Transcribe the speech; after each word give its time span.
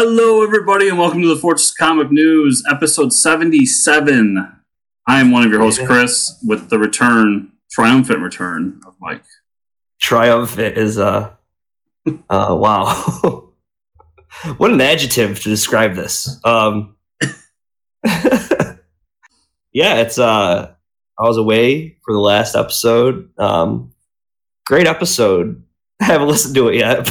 Hello, 0.00 0.44
everybody, 0.44 0.88
and 0.88 0.96
welcome 0.96 1.22
to 1.22 1.26
the 1.26 1.34
Fortress 1.40 1.74
Comic 1.74 2.12
News, 2.12 2.62
episode 2.70 3.12
77. 3.12 4.60
I 5.08 5.20
am 5.20 5.32
one 5.32 5.42
of 5.42 5.50
your 5.50 5.58
hosts, 5.60 5.84
Chris, 5.84 6.38
with 6.46 6.70
the 6.70 6.78
return, 6.78 7.50
triumphant 7.68 8.20
return 8.20 8.80
of 8.86 8.94
Mike. 9.00 9.24
Triumphant 10.00 10.78
is 10.78 10.98
uh 10.98 11.32
uh 12.30 12.56
wow. 12.56 13.50
what 14.58 14.70
an 14.70 14.80
adjective 14.80 15.40
to 15.40 15.48
describe 15.48 15.96
this. 15.96 16.38
Um 16.44 16.94
Yeah, 19.72 19.96
it's 19.96 20.16
uh 20.20 20.74
I 21.18 21.22
was 21.24 21.38
away 21.38 21.96
for 22.04 22.14
the 22.14 22.20
last 22.20 22.54
episode. 22.54 23.30
Um 23.36 23.92
great 24.64 24.86
episode. 24.86 25.64
I 26.00 26.04
haven't 26.04 26.28
listened 26.28 26.54
to 26.54 26.68
it 26.68 26.76
yet. 26.76 27.10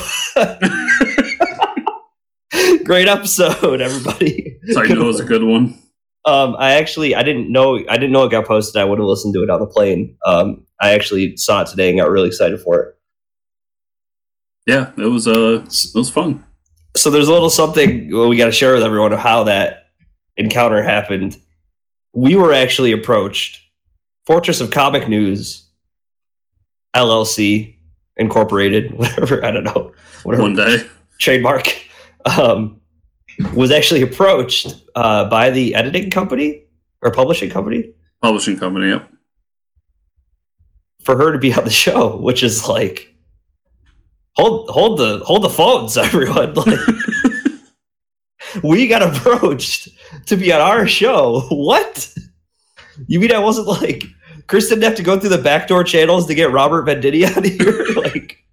Great 2.88 3.08
episode, 3.08 3.82
everybody. 3.82 4.58
So 4.70 4.82
I 4.82 4.88
know 4.88 5.02
it 5.02 5.06
was 5.06 5.20
a 5.20 5.26
good 5.26 5.44
one. 5.44 5.78
Um, 6.26 6.56
I 6.58 6.74
actually 6.74 7.14
I 7.16 7.24
didn't 7.24 7.52
know 7.52 7.78
I 7.90 7.98
didn't 7.98 8.12
know 8.12 8.24
it 8.24 8.32
got 8.32 8.46
posted. 8.46 8.82
I 8.82 8.86
would 8.86 8.98
have 9.00 9.08
listened 9.08 9.34
to 9.36 9.44
it 9.44 9.50
on 9.50 9.60
the 9.60 9.68
plane. 9.68 10.18
Um, 10.26 10.66
I 10.82 10.94
actually 10.94 11.38
saw 11.38 11.62
it 11.62 11.68
today 11.68 11.90
and 11.90 12.00
got 12.00 12.10
really 12.10 12.28
excited 12.28 12.60
for 12.62 12.82
it. 12.82 12.98
Yeah, 14.66 14.92
it 14.98 15.10
was 15.10 15.28
uh, 15.28 15.64
it 15.66 15.96
was 15.96 16.10
fun. 16.10 16.44
So 16.96 17.10
there's 17.10 17.28
a 17.28 17.34
little 17.34 17.50
something 17.50 18.10
we 18.10 18.38
got 18.38 18.48
to 18.48 18.52
share 18.52 18.74
with 18.74 18.84
everyone 18.84 19.14
of 19.14 19.20
how 19.20 19.44
that 19.44 19.90
encounter 20.36 20.82
happened. 20.82 21.38
We 22.14 22.36
were 22.36 22.54
actually 22.54 22.92
approached. 22.92 23.62
Fortress 24.26 24.60
of 24.60 24.72
Comic 24.72 25.08
News, 25.08 25.70
LLC 26.94 27.76
Incorporated, 28.18 28.92
whatever 28.98 29.46
I 29.46 29.52
don't 29.52 29.64
know, 29.64 29.94
whatever 30.24 30.44
One 30.44 30.56
day, 30.56 30.86
trademark, 31.20 31.87
um, 32.28 32.82
was 33.54 33.72
actually 33.72 34.02
approached 34.02 34.76
uh, 34.96 35.30
by 35.30 35.50
the 35.50 35.76
editing 35.76 36.10
company 36.10 36.64
or 37.02 37.12
publishing 37.12 37.50
company 37.50 37.94
publishing 38.22 38.58
company. 38.58 38.90
Yep. 38.90 39.10
for 41.02 41.16
her 41.18 41.32
to 41.32 41.38
be 41.38 41.54
on 41.54 41.64
the 41.64 41.70
show, 41.70 42.18
which 42.18 42.44
is 42.44 42.68
like 42.68 43.14
hold 44.36 44.70
hold 44.70 45.00
the 45.00 45.20
hold 45.26 45.44
the 45.44 45.50
phones, 45.50 45.98
everyone. 46.08 46.54
Like 46.54 46.80
we 48.64 48.88
got 48.88 49.04
approached 49.04 49.90
to 50.28 50.36
be 50.36 50.52
on 50.52 50.62
our 50.62 50.88
show. 50.88 51.42
What? 51.50 52.14
You 53.08 53.20
mean 53.20 53.32
I 53.32 53.40
wasn't 53.40 53.68
like 53.68 54.04
Chris 54.48 54.70
didn't 54.70 54.84
have 54.84 54.96
to 54.96 55.04
go 55.04 55.20
through 55.20 55.30
the 55.30 55.38
backdoor 55.38 55.84
channels 55.84 56.26
to 56.28 56.36
get 56.36 56.52
Robert 56.52 56.88
Venditti 56.88 57.24
of 57.38 57.44
here? 57.46 58.02
like 58.02 58.44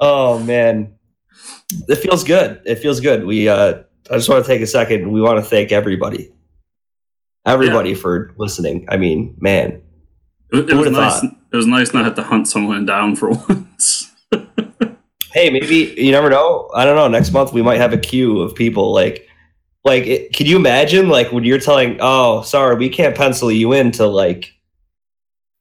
Oh 0.00 0.38
man. 0.38 0.94
It 1.88 1.96
feels 1.96 2.24
good. 2.24 2.60
It 2.64 2.76
feels 2.76 3.00
good. 3.00 3.24
We 3.24 3.48
uh 3.48 3.82
I 4.10 4.14
just 4.16 4.28
want 4.28 4.44
to 4.44 4.48
take 4.48 4.62
a 4.62 4.66
second. 4.66 5.10
We 5.12 5.20
want 5.20 5.38
to 5.38 5.44
thank 5.44 5.72
everybody. 5.72 6.32
Everybody 7.44 7.94
for 7.94 8.32
listening. 8.36 8.86
I 8.88 8.96
mean, 8.96 9.36
man, 9.40 9.82
It, 10.52 10.70
it 10.70 10.74
was 10.74 10.90
nice. 10.90 11.20
thought? 11.20 11.32
It 11.52 11.56
was 11.56 11.66
nice 11.66 11.92
not 11.92 12.04
have 12.04 12.14
to 12.16 12.22
hunt 12.22 12.46
someone 12.48 12.86
down 12.86 13.16
for 13.16 13.30
once. 13.48 14.10
hey 15.32 15.48
maybe 15.50 15.94
you 15.96 16.10
never 16.10 16.28
know 16.28 16.68
i 16.74 16.84
don't 16.84 16.94
know 16.94 17.08
next 17.08 17.32
month 17.32 17.54
we 17.54 17.62
might 17.62 17.78
have 17.78 17.92
a 17.94 17.98
queue 17.98 18.40
of 18.40 18.54
people 18.54 18.92
like 18.92 19.26
like 19.82 20.06
it, 20.06 20.32
can 20.34 20.46
you 20.46 20.56
imagine 20.56 21.08
like 21.08 21.32
when 21.32 21.42
you're 21.42 21.58
telling 21.58 21.96
oh 22.00 22.42
sorry 22.42 22.76
we 22.76 22.88
can't 22.90 23.16
pencil 23.16 23.50
you 23.50 23.72
in 23.72 23.90
till 23.90 24.10
like 24.12 24.52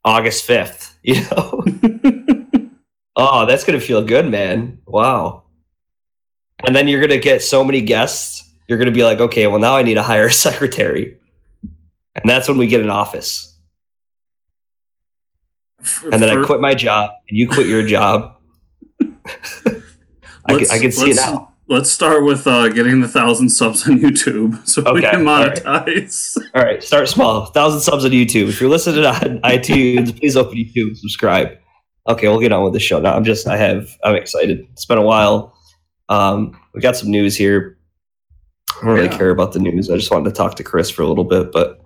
august 0.04 0.46
5th 0.48 0.94
you 1.04 1.22
know 1.32 2.70
oh 3.16 3.46
that's 3.46 3.64
gonna 3.64 3.80
feel 3.80 4.04
good 4.04 4.30
man 4.30 4.78
wow 4.86 5.41
and 6.66 6.76
then 6.76 6.88
you're 6.88 7.02
gonna 7.02 7.18
get 7.20 7.42
so 7.42 7.64
many 7.64 7.82
guests 7.82 8.50
you're 8.68 8.78
gonna 8.78 8.92
be 8.92 9.04
like 9.04 9.20
okay 9.20 9.48
well 9.48 9.60
now 9.60 9.76
i 9.76 9.82
need 9.84 9.96
to 9.96 10.04
hire 10.04 10.28
a 10.28 10.32
secretary 10.48 11.18
and 12.16 12.30
that's 12.30 12.48
when 12.48 12.58
we 12.58 12.68
get 12.68 12.82
an 12.82 12.90
office 12.90 13.58
and 16.12 16.22
then 16.22 16.30
i 16.38 16.46
quit 16.46 16.60
my 16.62 16.74
job 16.74 17.10
and 17.30 17.38
you 17.38 17.48
quit 17.48 17.68
your 17.68 17.86
job 17.86 18.36
I 19.02 20.54
can, 20.54 20.58
let's- 20.58 20.72
I 20.72 20.80
can 20.80 20.92
see 20.92 21.12
it 21.12 21.16
now 21.18 21.48
Let's 21.68 21.90
start 21.90 22.26
with 22.26 22.48
uh, 22.48 22.68
getting 22.68 23.00
the 23.00 23.08
thousand 23.08 23.48
subs 23.48 23.88
on 23.88 23.98
YouTube 24.00 24.68
so 24.68 24.82
we 24.94 25.00
Okay, 25.00 25.12
can 25.12 25.26
all 25.26 25.46
right. 25.46 25.56
monetize. 25.56 26.38
All 26.54 26.62
right, 26.64 26.84
start 26.84 27.08
small. 27.08 27.46
Thousand 27.46 27.80
subs 27.80 28.04
on 28.04 28.12
YouTube. 28.12 28.50
If 28.50 28.60
you're 28.60 28.70
listening 28.70 29.06
on 29.06 29.40
iTunes, 29.44 30.20
please 30.20 30.36
open 30.36 30.58
YouTube, 30.58 30.88
and 30.88 30.98
subscribe. 30.98 31.58
Okay, 32.10 32.28
we'll 32.28 32.42
get 32.42 32.52
on 32.52 32.66
with 32.66 32.74
the 32.74 32.80
show 32.82 33.00
now. 33.00 33.16
I'm 33.16 33.24
just, 33.24 33.48
I 33.48 33.56
have, 33.56 33.88
I'm 34.04 34.16
excited. 34.16 34.68
It's 34.74 34.84
been 34.86 34.98
a 34.98 35.02
while. 35.02 35.56
Um, 36.12 36.60
we 36.74 36.82
got 36.82 36.96
some 36.98 37.10
news 37.10 37.36
here. 37.38 37.78
I 38.82 38.86
don't 38.86 38.96
really 38.96 39.08
Yeah. 39.08 39.18
care 39.18 39.30
about 39.30 39.54
the 39.54 39.60
news. 39.60 39.90
I 39.90 39.96
just 39.96 40.12
wanted 40.12 40.26
to 40.30 40.36
talk 40.36 40.56
to 40.56 40.64
Chris 40.64 40.90
for 40.90 41.02
a 41.04 41.08
little 41.08 41.24
bit, 41.24 41.52
but 41.52 41.80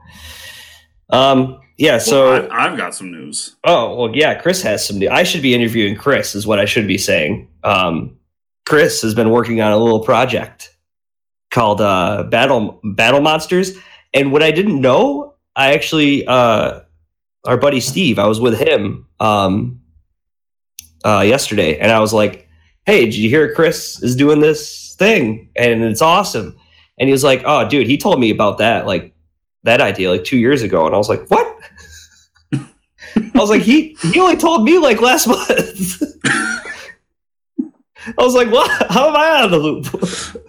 um, 1.10 1.60
yeah. 1.78 1.98
So, 1.98 2.32
Well, 2.32 2.48
I, 2.52 2.66
I've 2.68 2.78
got 2.78 2.96
some 2.96 3.12
news. 3.12 3.56
oh 3.66 3.96
well, 3.96 4.16
yeah. 4.16 4.36
Chris 4.42 4.62
has 4.64 4.86
some 4.86 4.98
new. 5.00 5.10
I 5.10 5.24
should 5.24 5.42
be 5.42 5.54
interviewing 5.54 5.96
Chris, 5.96 6.36
is 6.36 6.48
what 6.48 6.60
I 6.60 6.66
should 6.66 6.88
be 6.88 6.98
saying. 6.98 7.48
Um, 7.64 8.18
Chris 8.66 9.02
has 9.04 9.14
been 9.14 9.30
working 9.30 9.62
on 9.62 9.72
a 9.72 9.78
little 9.78 10.00
project 10.00 10.76
called 11.52 11.82
uh, 11.82 12.24
Battle 12.24 12.80
Battle 12.84 13.22
Monsters, 13.22 13.78
and 14.14 14.32
what 14.32 14.42
I 14.42 14.52
didn't 14.52 14.82
know, 14.82 15.36
I 15.56 15.74
actually 15.74 16.26
uh, 16.26 16.82
our 17.46 17.58
buddy 17.58 17.80
Steve, 17.80 18.18
I 18.18 18.28
was 18.28 18.40
with 18.40 18.60
him 18.60 19.06
um, 19.20 19.82
uh, 21.04 21.24
yesterday, 21.26 21.78
and 21.78 21.92
I 21.92 22.00
was 22.00 22.12
like, 22.14 22.45
"Hey, 22.86 23.06
did 23.06 23.16
you 23.16 23.30
hear 23.30 23.54
Chris 23.54 24.02
is 24.04 24.16
doing 24.16 24.40
this 24.40 24.96
thing, 24.98 25.50
and 25.56 25.84
it's 25.84 26.02
awesome?" 26.02 26.56
And 26.98 27.08
he 27.08 27.12
was 27.12 27.24
like, 27.24 27.42
"Oh, 27.46 27.68
dude, 27.68 27.88
he 27.88 27.98
told 27.98 28.20
me 28.20 28.30
about 28.32 28.58
that 28.60 28.86
like 28.86 29.14
that 29.64 29.82
idea 29.82 30.12
like 30.12 30.24
two 30.24 30.38
years 30.38 30.62
ago," 30.62 30.86
and 30.86 30.94
I 30.96 30.98
was 30.98 31.10
like, 31.10 31.28
"What?" 31.28 31.52
I 32.54 33.40
was 33.40 33.50
like, 33.50 33.62
"He 33.64 33.96
he 34.12 34.20
only 34.20 34.38
told 34.38 34.64
me 34.64 34.78
like 34.78 35.02
last 35.02 35.28
month." 35.28 36.02
I 37.60 38.24
was 38.24 38.36
like, 38.36 38.52
"What? 38.52 38.70
How 38.92 39.10
am 39.10 39.16
I 39.16 39.40
out 39.40 39.46
of 39.46 39.52
the 39.52 39.58
loop?" 39.58 40.44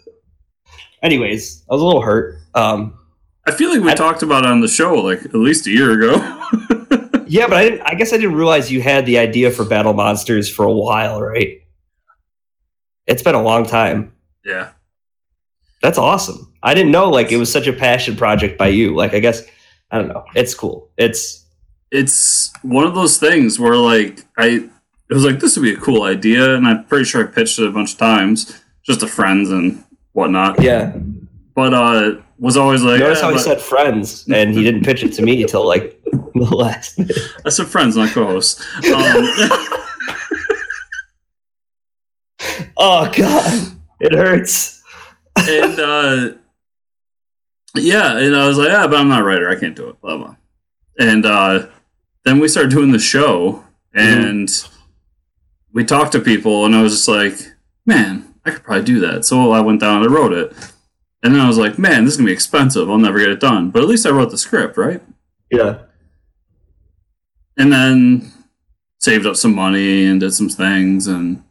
Anyways, 1.02 1.64
I 1.70 1.74
was 1.74 1.82
a 1.82 1.84
little 1.84 2.02
hurt. 2.02 2.38
Um, 2.54 2.98
I 3.46 3.52
feel 3.52 3.70
like 3.70 3.80
we 3.82 3.90
I- 3.90 3.94
talked 3.94 4.22
about 4.22 4.44
it 4.44 4.50
on 4.50 4.60
the 4.60 4.68
show 4.68 4.94
like 4.94 5.24
at 5.24 5.34
least 5.34 5.66
a 5.66 5.70
year 5.70 5.92
ago. 5.92 6.16
yeah, 7.26 7.46
but 7.46 7.56
I 7.56 7.64
didn't. 7.68 7.82
I 7.82 7.94
guess 7.94 8.12
I 8.12 8.16
didn't 8.16 8.34
realize 8.34 8.70
you 8.70 8.82
had 8.82 9.06
the 9.06 9.18
idea 9.18 9.50
for 9.50 9.64
Battle 9.64 9.92
Monsters 9.94 10.50
for 10.52 10.64
a 10.64 10.72
while, 10.72 11.22
right? 11.22 11.62
It's 13.06 13.22
been 13.22 13.34
a 13.34 13.42
long 13.42 13.64
time. 13.66 14.12
yeah. 14.44 14.70
That's 15.82 15.98
awesome. 15.98 16.52
I 16.62 16.74
didn't 16.74 16.90
know 16.90 17.10
like 17.10 17.30
it 17.30 17.36
was 17.36 17.52
such 17.52 17.66
a 17.68 17.72
passion 17.72 18.16
project 18.16 18.58
by 18.58 18.68
you. 18.68 18.94
Like 18.96 19.14
I 19.14 19.20
guess 19.20 19.42
I 19.90 19.98
don't 19.98 20.08
know. 20.08 20.24
It's 20.34 20.54
cool. 20.54 20.90
It's 20.96 21.44
It's 21.92 22.50
one 22.62 22.84
of 22.86 22.94
those 22.94 23.18
things 23.18 23.60
where 23.60 23.76
like 23.76 24.24
I 24.38 24.68
it 25.08 25.14
was 25.14 25.24
like 25.24 25.38
this 25.38 25.56
would 25.56 25.62
be 25.62 25.74
a 25.74 25.76
cool 25.76 26.02
idea 26.02 26.56
and 26.56 26.66
I'm 26.66 26.84
pretty 26.86 27.04
sure 27.04 27.22
I 27.22 27.30
pitched 27.30 27.58
it 27.60 27.68
a 27.68 27.70
bunch 27.70 27.92
of 27.92 27.98
times 27.98 28.60
just 28.84 29.00
to 29.00 29.06
friends 29.06 29.50
and 29.50 29.84
whatnot. 30.12 30.60
yeah. 30.60 30.96
But 31.54 31.72
uh 31.74 32.16
was 32.38 32.56
always 32.56 32.82
like 32.82 32.98
Notice 33.00 33.20
"Yeah, 33.20 33.26
how 33.28 33.32
he 33.32 33.38
said 33.38 33.60
friends, 33.60 34.26
and 34.28 34.52
he 34.54 34.62
didn't 34.62 34.84
pitch 34.84 35.02
it 35.04 35.12
to 35.14 35.22
me 35.22 35.42
until 35.42 35.66
like 35.66 35.98
the 36.34 36.54
last. 36.56 37.00
I 37.46 37.48
said 37.50 37.66
friends, 37.66 37.96
not 37.96 38.10
co-hosts. 38.10 38.60
Um, 38.92 38.92
Oh 42.76 43.10
god, 43.16 43.72
it 44.00 44.12
hurts. 44.12 44.82
and 45.36 45.78
uh 45.80 46.30
yeah, 47.74 48.18
and 48.18 48.34
I 48.34 48.46
was 48.48 48.56
like, 48.58 48.68
yeah, 48.68 48.86
but 48.86 48.96
I'm 48.96 49.08
not 49.08 49.20
a 49.20 49.24
writer. 49.24 49.48
I 49.50 49.58
can't 49.58 49.76
do 49.76 49.88
it. 49.88 50.00
Blah 50.00 50.16
blah. 50.18 50.36
And 50.98 51.24
uh 51.26 51.66
then 52.24 52.38
we 52.38 52.48
started 52.48 52.70
doing 52.70 52.90
the 52.90 52.98
show, 52.98 53.64
and 53.94 54.48
we 55.72 55.84
talked 55.84 56.12
to 56.12 56.20
people, 56.20 56.64
and 56.66 56.74
I 56.74 56.82
was 56.82 56.92
just 56.92 57.08
like, 57.08 57.38
man, 57.84 58.34
I 58.44 58.50
could 58.50 58.64
probably 58.64 58.84
do 58.84 59.00
that. 59.00 59.24
So 59.24 59.52
I 59.52 59.60
went 59.60 59.80
down 59.80 60.02
and 60.02 60.10
I 60.10 60.14
wrote 60.14 60.32
it, 60.32 60.52
and 61.22 61.34
then 61.34 61.40
I 61.40 61.46
was 61.48 61.58
like, 61.58 61.78
man, 61.78 62.04
this 62.04 62.14
is 62.14 62.18
gonna 62.18 62.28
be 62.28 62.32
expensive. 62.32 62.90
I'll 62.90 62.98
never 62.98 63.18
get 63.18 63.30
it 63.30 63.40
done. 63.40 63.70
But 63.70 63.82
at 63.82 63.88
least 63.88 64.06
I 64.06 64.10
wrote 64.10 64.30
the 64.30 64.38
script, 64.38 64.76
right? 64.76 65.02
Yeah. 65.50 65.78
And 67.56 67.72
then 67.72 68.32
saved 68.98 69.24
up 69.24 69.36
some 69.36 69.54
money 69.54 70.04
and 70.06 70.20
did 70.20 70.34
some 70.34 70.48
things, 70.48 71.06
and 71.06 71.42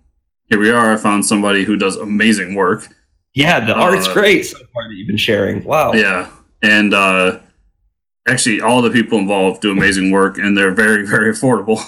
here 0.50 0.60
we 0.60 0.70
are. 0.70 0.94
I 0.94 0.98
found 0.98 1.26
somebody 1.26 1.64
who 1.64 1.76
does 1.76 1.96
amazing 1.98 2.56
work. 2.56 2.88
Yeah, 3.34 3.60
the 3.66 3.76
Uh, 3.76 3.82
art's 3.82 4.08
great 4.08 4.46
so 4.46 4.58
far 4.74 4.88
that 4.88 4.96
you've 4.96 5.08
been 5.08 5.18
sharing. 5.18 5.64
Wow. 5.64 5.94
Yeah, 5.94 6.30
and 6.62 6.94
uh, 6.94 7.40
actually, 8.28 8.62
all 8.62 8.82
the 8.82 8.90
people 8.92 9.18
involved 9.20 9.62
do 9.62 9.72
amazing 9.72 10.12
work, 10.12 10.38
and 10.38 10.58
they're 10.58 10.72
very, 10.72 11.06
very 11.06 11.34
affordable. 11.34 11.80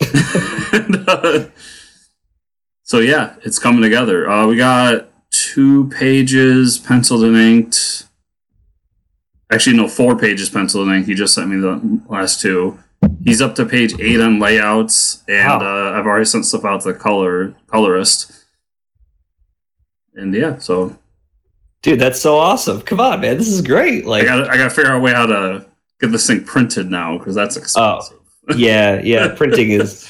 and, 0.72 1.04
uh, 1.08 1.46
so 2.82 2.98
yeah, 3.00 3.34
it's 3.42 3.58
coming 3.58 3.82
together. 3.82 4.28
Uh, 4.28 4.46
we 4.46 4.56
got 4.56 5.08
two 5.30 5.88
pages 5.90 6.78
penciled 6.78 7.24
and 7.24 7.36
inked. 7.36 8.06
Actually, 9.52 9.76
no, 9.76 9.88
four 9.88 10.16
pages 10.16 10.48
penciled 10.48 10.86
and 10.88 10.96
inked. 10.96 11.08
He 11.08 11.14
just 11.14 11.34
sent 11.34 11.50
me 11.50 11.56
the 11.60 12.00
last 12.08 12.40
two. 12.40 12.78
He's 13.24 13.40
up 13.40 13.54
to 13.56 13.64
page 13.66 13.98
eight 14.00 14.20
on 14.20 14.38
layouts, 14.40 15.22
and 15.28 15.60
Wow. 15.62 15.92
uh, 15.94 15.98
I've 15.98 16.06
already 16.06 16.24
sent 16.26 16.44
stuff 16.46 16.64
out 16.64 16.82
to 16.82 16.92
the 16.92 16.98
color 16.98 17.54
colorist. 17.66 18.32
and 20.14 20.34
yeah, 20.34 20.58
so 20.58 20.96
Dude, 21.82 21.98
that's 21.98 22.20
so 22.20 22.36
awesome. 22.36 22.82
Come 22.82 23.00
on, 23.00 23.20
man. 23.22 23.38
This 23.38 23.48
is 23.48 23.62
great. 23.62 24.04
I 24.04 24.08
Like 24.08 24.24
got 24.26 24.50
I 24.50 24.56
got 24.58 24.64
to 24.64 24.70
figure 24.70 24.90
out 24.90 24.98
a 24.98 25.00
way 25.00 25.12
how 25.14 25.24
to 25.26 25.64
get 26.00 26.12
this 26.12 26.26
thing 26.26 26.44
printed 26.44 26.90
now 26.90 27.16
because 27.16 27.34
that's 27.34 27.56
expensive. 27.56 28.18
Oh, 28.50 28.54
yeah, 28.56 29.00
yeah, 29.02 29.28
printing 29.34 29.70
is 29.70 30.06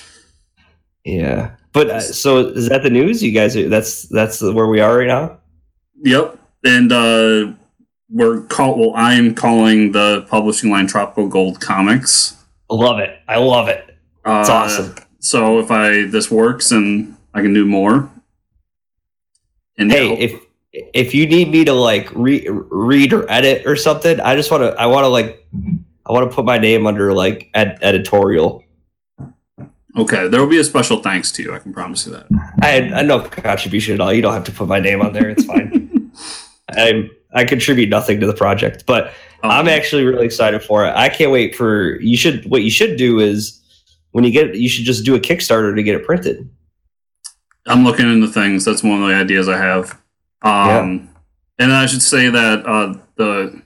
Yeah. 1.05 1.53
But 1.73 1.91
uh, 1.91 2.01
so 2.01 2.39
is 2.49 2.69
that 2.69 2.83
the 2.83 2.91
news? 2.91 3.23
You 3.23 3.31
guys 3.31 3.57
are 3.57 3.69
that's 3.69 4.03
that's 4.09 4.43
where 4.43 4.67
we 4.67 4.81
are 4.81 4.99
right 4.99 5.07
now? 5.07 5.39
Yep, 6.03 6.39
and 6.65 6.91
uh, 6.93 7.53
we're 8.09 8.41
call 8.43 8.77
well. 8.77 8.93
I'm 8.97 9.35
calling 9.37 9.93
the 9.93 10.27
publishing 10.29 10.71
line 10.71 10.89
Tropical 10.89 11.29
Gold 11.29 11.61
Comics. 11.61 12.37
I 12.71 12.75
love 12.75 12.99
it. 13.01 13.19
I 13.29 13.39
love 13.39 13.69
it. 13.69 13.85
Uh, 14.25 14.39
It's 14.41 14.49
awesome. 14.51 14.95
So 15.19 15.59
if 15.59 15.71
I 15.71 16.05
this 16.07 16.31
works 16.31 16.71
and 16.71 17.17
I 17.35 17.43
can 17.43 17.53
do 17.53 17.65
more, 17.67 18.11
and 19.79 19.91
Hey, 19.91 20.09
yeah, 20.09 20.15
if 20.15 20.41
if 20.95 21.15
you 21.15 21.27
need 21.27 21.51
me 21.51 21.65
to 21.65 21.73
like 21.73 22.09
re- 22.15 22.47
read 22.49 23.13
or 23.13 23.31
edit 23.31 23.67
or 23.67 23.77
something, 23.77 24.21
I 24.21 24.37
just 24.37 24.51
want 24.51 24.63
to. 24.63 24.81
I 24.81 24.87
want 24.87 25.05
to 25.05 25.09
like. 25.09 25.47
I 26.07 26.13
want 26.13 26.31
to 26.31 26.35
put 26.35 26.45
my 26.45 26.59
name 26.59 26.87
under 26.87 27.13
like 27.13 27.51
ed- 27.55 27.79
editorial. 27.83 28.65
okay, 29.97 30.29
there 30.29 30.41
will 30.41 30.49
be 30.49 30.59
a 30.59 30.65
special 30.65 31.03
thanks 31.03 31.31
to 31.33 31.43
you. 31.43 31.55
I 31.55 31.59
can 31.59 31.73
promise 31.73 32.07
you 32.07 32.13
that. 32.13 32.27
I 32.63 32.67
had 32.69 32.93
I 32.93 33.03
no 33.03 33.21
contribution 33.21 33.95
at 33.95 34.01
all. 34.01 34.13
You 34.13 34.23
don't 34.23 34.33
have 34.33 34.45
to 34.45 34.53
put 34.53 34.69
my 34.69 34.81
name 34.81 35.03
on 35.03 35.13
there. 35.13 35.29
It's 35.29 35.45
fine. 35.45 36.13
I 36.71 37.11
I 37.35 37.45
contribute 37.45 37.89
nothing 37.91 38.21
to 38.21 38.27
the 38.27 38.33
project, 38.35 38.85
but 38.87 39.13
Um, 39.43 39.51
I'm 39.51 39.69
actually 39.69 40.05
really 40.05 40.27
excited 40.27 40.63
for 40.63 40.85
it. 40.87 40.93
I 40.95 41.09
can't 41.09 41.31
wait 41.31 41.55
for 41.55 42.01
you. 42.01 42.17
Should 42.17 42.45
what 42.51 42.63
you 42.63 42.71
should 42.71 42.97
do 42.97 43.21
is 43.21 43.61
when 44.13 44.25
you 44.25 44.31
get 44.31 44.49
it, 44.51 44.57
you 44.57 44.69
should 44.69 44.85
just 44.85 45.05
do 45.05 45.15
a 45.15 45.21
Kickstarter 45.21 45.75
to 45.75 45.83
get 45.83 45.95
it 45.95 46.05
printed. 46.05 46.49
I'm 47.67 47.85
looking 47.85 48.11
into 48.11 48.27
things. 48.27 48.65
That's 48.65 48.83
one 48.83 49.03
of 49.03 49.09
the 49.09 49.15
ideas 49.15 49.49
I 49.49 49.57
have. 49.59 49.99
Um, 50.43 51.11
And 51.59 51.73
I 51.73 51.87
should 51.87 52.03
say 52.03 52.29
that 52.31 52.67
uh, 52.67 52.95
the 53.17 53.63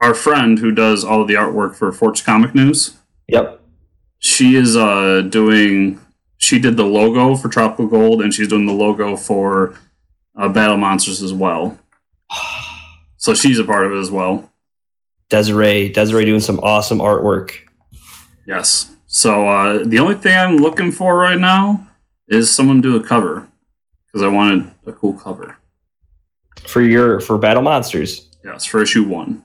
our 0.00 0.14
friend 0.14 0.58
who 0.58 0.70
does 0.72 1.04
all 1.04 1.22
of 1.22 1.28
the 1.28 1.34
artwork 1.34 1.74
for 1.74 1.90
Forge 1.92 2.24
Comic 2.24 2.54
News, 2.54 2.96
Yep. 3.28 3.60
she 4.18 4.56
is 4.56 4.76
uh, 4.76 5.22
doing. 5.22 6.00
She 6.38 6.58
did 6.58 6.78
the 6.78 6.84
logo 6.84 7.36
for 7.36 7.48
Tropical 7.50 7.86
Gold, 7.86 8.22
and 8.22 8.32
she's 8.32 8.48
doing 8.48 8.64
the 8.66 8.72
logo 8.72 9.14
for 9.16 9.74
uh, 10.36 10.48
Battle 10.48 10.78
Monsters 10.78 11.22
as 11.22 11.32
well. 11.34 11.78
So 13.22 13.34
she's 13.34 13.58
a 13.58 13.64
part 13.64 13.84
of 13.84 13.92
it 13.92 13.98
as 13.98 14.10
well. 14.10 14.49
Desiree, 15.30 15.88
Desiree 15.88 16.24
doing 16.26 16.40
some 16.40 16.60
awesome 16.60 16.98
artwork. 16.98 17.52
Yes. 18.46 18.94
So 19.06 19.48
uh, 19.48 19.84
the 19.84 19.98
only 19.98 20.16
thing 20.16 20.36
I'm 20.36 20.58
looking 20.58 20.92
for 20.92 21.16
right 21.16 21.38
now 21.38 21.88
is 22.28 22.54
someone 22.54 22.82
to 22.82 22.90
do 22.90 22.96
a 22.96 23.06
cover 23.06 23.48
because 24.06 24.22
I 24.22 24.28
wanted 24.28 24.70
a 24.86 24.92
cool 24.92 25.14
cover. 25.14 25.56
for 26.66 26.82
your 26.82 27.20
for 27.20 27.38
Battle 27.38 27.62
Monsters. 27.62 28.28
Yes, 28.44 28.64
for 28.64 28.82
issue 28.82 29.04
one. 29.04 29.44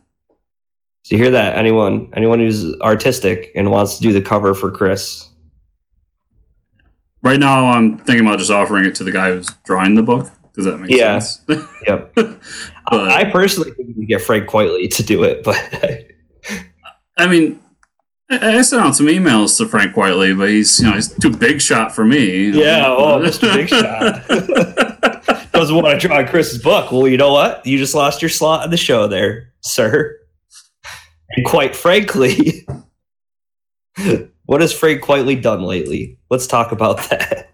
So 1.03 1.15
you 1.15 1.21
hear 1.23 1.31
that? 1.31 1.57
Anyone 1.57 2.11
anyone 2.15 2.39
who's 2.39 2.73
artistic 2.81 3.51
and 3.55 3.69
wants 3.71 3.97
to 3.97 4.01
do 4.01 4.11
the 4.13 4.21
cover 4.21 4.53
for 4.53 4.71
Chris. 4.71 5.29
Right 7.21 7.39
now, 7.39 7.67
I'm 7.67 7.97
thinking 7.97 8.25
about 8.25 8.37
just 8.39 8.51
offering 8.51 8.85
it 8.85 8.95
to 8.95 9.03
the 9.03 9.11
guy 9.11 9.31
who's 9.31 9.47
drawing 9.65 9.95
the 9.95 10.03
book. 10.03 10.29
Does 10.55 10.65
that 10.65 10.77
make 10.79 10.91
Yeah. 10.91 11.19
sense? 11.19 11.63
Yep. 11.87 12.13
But- 12.15 12.39
I 12.91 13.25
personally 13.31 13.71
think 13.71 13.95
we 13.97 14.05
get 14.05 14.21
Frank 14.21 14.47
Quitely 14.47 14.93
to 14.95 15.03
do 15.03 15.23
it, 15.23 15.43
but 15.43 15.55
I 17.17 17.27
mean, 17.27 17.59
I, 18.29 18.57
I 18.57 18.61
sent 18.61 18.81
out 18.83 18.95
some 18.95 19.07
emails 19.07 19.57
to 19.57 19.67
Frank 19.67 19.95
Quitely, 19.95 20.37
but 20.37 20.49
he's 20.49 20.79
you 20.79 20.85
know 20.85 20.93
he's 20.93 21.11
too 21.13 21.31
big 21.35 21.61
shot 21.61 21.93
for 21.95 22.05
me. 22.05 22.49
yeah, 22.51 22.85
oh, 22.87 23.19
Mr. 23.19 23.53
Big 23.53 23.69
Shot 23.69 24.27
doesn't 25.51 25.75
want 25.75 25.99
to 25.99 26.07
draw 26.07 26.25
Chris's 26.27 26.61
book. 26.61 26.91
Well, 26.91 27.07
you 27.07 27.17
know 27.17 27.31
what? 27.33 27.65
You 27.65 27.77
just 27.77 27.95
lost 27.95 28.21
your 28.21 28.29
slot 28.29 28.65
in 28.65 28.71
the 28.71 28.77
show 28.77 29.07
there, 29.07 29.51
sir. 29.61 30.19
And 31.31 31.45
quite 31.45 31.75
frankly, 31.75 32.67
what 34.45 34.61
has 34.61 34.73
Frank 34.73 35.01
Quitely 35.03 35.41
done 35.41 35.61
lately? 35.63 36.17
Let's 36.29 36.45
talk 36.47 36.71
about 36.71 36.97
that. 37.09 37.51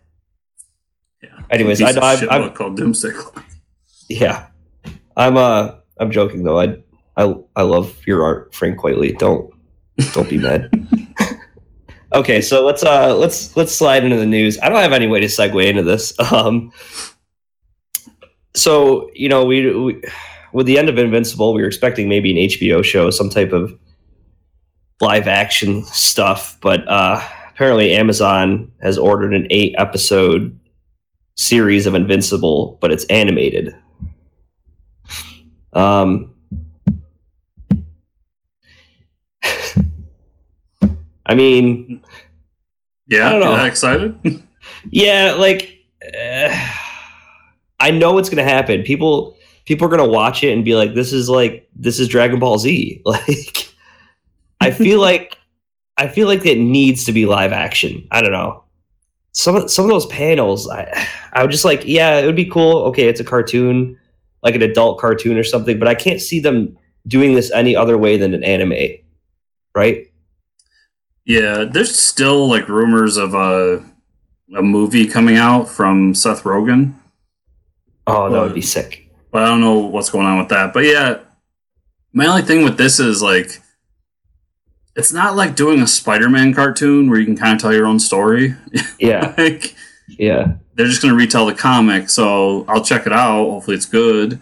Anyways, 1.52 1.82
I 1.82 1.92
I'm- 1.92 2.30
I'm- 2.30 2.54
called 2.54 2.78
Doomsday 2.78 3.12
Clock. 3.12 3.46
Yeah, 4.10 4.48
I'm. 5.16 5.38
Uh, 5.38 5.76
I'm 6.00 6.12
joking 6.12 6.44
though. 6.44 6.60
I, 6.60 6.78
I, 7.16 7.36
I 7.56 7.62
love 7.62 7.96
your 8.08 8.24
art, 8.24 8.56
Frank 8.56 8.80
Quitely. 8.80 9.18
Don't, 9.18 9.54
don't 10.14 10.30
be 10.30 10.38
mad. 10.40 10.70
okay, 12.14 12.42
so 12.42 12.66
let's 12.66 12.84
uh, 12.84 13.16
let's 13.16 13.56
let's 13.56 13.74
slide 13.74 14.04
into 14.04 14.18
the 14.18 14.26
news. 14.26 14.58
I 14.60 14.70
don't 14.70 14.82
have 14.82 14.94
any 14.94 15.08
way 15.08 15.20
to 15.20 15.28
segue 15.28 15.66
into 15.66 15.84
this. 15.84 16.14
Um, 16.32 16.72
so 18.54 19.10
you 19.14 19.30
know, 19.30 19.46
we, 19.46 19.74
we 19.74 20.02
with 20.54 20.66
the 20.66 20.78
end 20.78 20.90
of 20.90 20.98
Invincible, 20.98 21.54
we 21.54 21.62
were 21.62 21.68
expecting 21.68 22.10
maybe 22.10 22.32
an 22.32 22.50
HBO 22.50 22.84
show, 22.84 23.10
some 23.12 23.30
type 23.30 23.54
of 23.54 23.78
live 25.00 25.28
action 25.28 25.84
stuff, 25.86 26.58
but 26.62 26.88
uh, 26.88 27.22
apparently 27.50 27.94
Amazon 27.94 28.72
has 28.82 28.98
ordered 28.98 29.34
an 29.34 29.48
eight 29.50 29.74
episode 29.78 30.58
series 31.36 31.86
of 31.88 31.96
Invincible, 31.96 32.78
but 32.82 32.92
it's 32.92 33.06
animated. 33.06 33.76
Um, 35.74 36.34
I 41.26 41.36
mean, 41.36 42.04
Yeah, 43.08 43.28
I 43.28 43.32
don't 43.32 43.40
know. 43.42 43.56
that 43.56 43.68
excited? 43.68 44.16
yeah, 44.90 45.36
like 45.38 45.78
uh, 46.06 46.50
I 47.80 47.92
know 47.92 48.18
it's 48.18 48.30
gonna 48.30 48.44
happen. 48.44 48.84
People, 48.84 49.38
people 49.66 49.88
are 49.88 49.90
gonna 49.90 50.08
watch 50.08 50.44
it 50.44 50.52
and 50.54 50.66
be 50.66 50.76
like, 50.76 50.94
"This 50.94 51.14
is 51.14 51.30
like 51.30 51.68
this 51.76 52.00
is 52.00 52.08
Dragon 52.08 52.40
Ball 52.40 52.58
Z." 52.58 53.02
Like, 53.06 53.68
I 54.60 54.70
feel 54.72 55.00
like 55.02 55.38
I 55.98 56.08
feel 56.08 56.28
like 56.28 56.46
it 56.46 56.58
needs 56.60 57.06
to 57.06 57.12
be 57.12 57.26
live 57.26 57.52
action. 57.52 58.08
I 58.12 58.22
don't 58.22 58.32
know. 58.32 58.64
Some 59.34 59.56
of 59.56 59.72
some 59.72 59.86
of 59.86 59.92
those 59.92 60.06
panels, 60.08 60.70
I 60.70 61.08
I 61.34 61.42
would 61.42 61.52
just 61.52 61.66
like, 61.66 61.84
yeah, 61.86 62.20
it 62.20 62.26
would 62.26 62.36
be 62.36 62.46
cool. 62.46 62.84
Okay, 62.88 63.08
it's 63.08 63.20
a 63.20 63.26
cartoon, 63.26 63.98
like 64.44 64.56
an 64.56 64.62
adult 64.62 65.00
cartoon 65.00 65.38
or 65.38 65.44
something, 65.44 65.80
but 65.80 65.88
I 65.88 65.96
can't 65.96 66.22
see 66.22 66.40
them 66.40 66.78
doing 67.08 67.34
this 67.34 67.52
any 67.52 67.76
other 67.76 67.98
way 67.98 68.18
than 68.18 68.34
an 68.34 68.44
anime, 68.44 68.98
right? 69.76 70.08
yeah, 71.26 71.64
there's 71.64 71.98
still 71.98 72.50
like 72.50 72.68
rumors 72.68 73.18
of 73.18 73.34
a 73.34 73.84
a 74.56 74.62
movie 74.62 75.08
coming 75.08 75.38
out 75.38 75.70
from 75.70 76.14
Seth 76.14 76.44
Rogen. 76.44 76.94
Oh, 78.08 78.30
that 78.30 78.42
would 78.42 78.54
be 78.54 78.62
sick. 78.62 79.10
but 79.32 79.44
I 79.44 79.46
don't 79.48 79.62
know 79.62 79.78
what's 79.78 80.10
going 80.10 80.26
on 80.26 80.40
with 80.40 80.50
that. 80.50 80.74
But 80.74 80.84
yeah, 80.86 81.20
my 82.12 82.26
only 82.26 82.42
thing 82.42 82.64
with 82.64 82.78
this 82.78 83.00
is 83.00 83.22
like, 83.22 83.61
it's 84.96 85.14
not 85.14 85.36
like 85.36 85.56
doing 85.56 85.82
a 85.82 85.88
Spider-Man 85.88 86.54
cartoon 86.54 87.10
where 87.10 87.20
you 87.20 87.26
can 87.26 87.38
kind 87.38 87.56
of 87.56 87.62
tell 87.62 87.74
your 87.74 87.86
own 87.86 88.00
story. 88.00 88.56
Yeah, 89.00 89.34
like 89.38 89.74
yeah. 90.08 90.54
they're 90.76 90.86
just 90.86 91.02
going 91.02 91.12
to 91.12 91.18
retell 91.18 91.46
the 91.48 91.56
comic, 91.56 92.10
so 92.10 92.66
I'll 92.68 92.84
check 92.84 93.08
it 93.08 93.14
out. 93.14 93.50
Hopefully, 93.50 93.76
it's 93.78 93.86
good. 93.88 94.40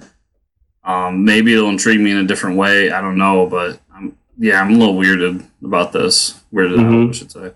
Um, 0.84 1.24
maybe 1.24 1.54
it'll 1.54 1.70
intrigue 1.70 2.00
me 2.02 2.12
in 2.12 2.18
a 2.18 2.26
different 2.26 2.58
way. 2.58 2.92
I 2.92 3.00
don't 3.00 3.18
know, 3.18 3.46
but 3.48 3.80
I'm 3.94 4.18
yeah, 4.38 4.62
I'm 4.62 4.74
a 4.74 4.78
little 4.78 4.96
weirded 4.96 5.46
about 5.64 5.94
this. 5.94 6.42
Weirded 6.54 6.80
out, 6.80 6.92
Mhm. 6.92 7.10
I 7.10 7.12
should 7.14 7.32
say. 7.32 7.52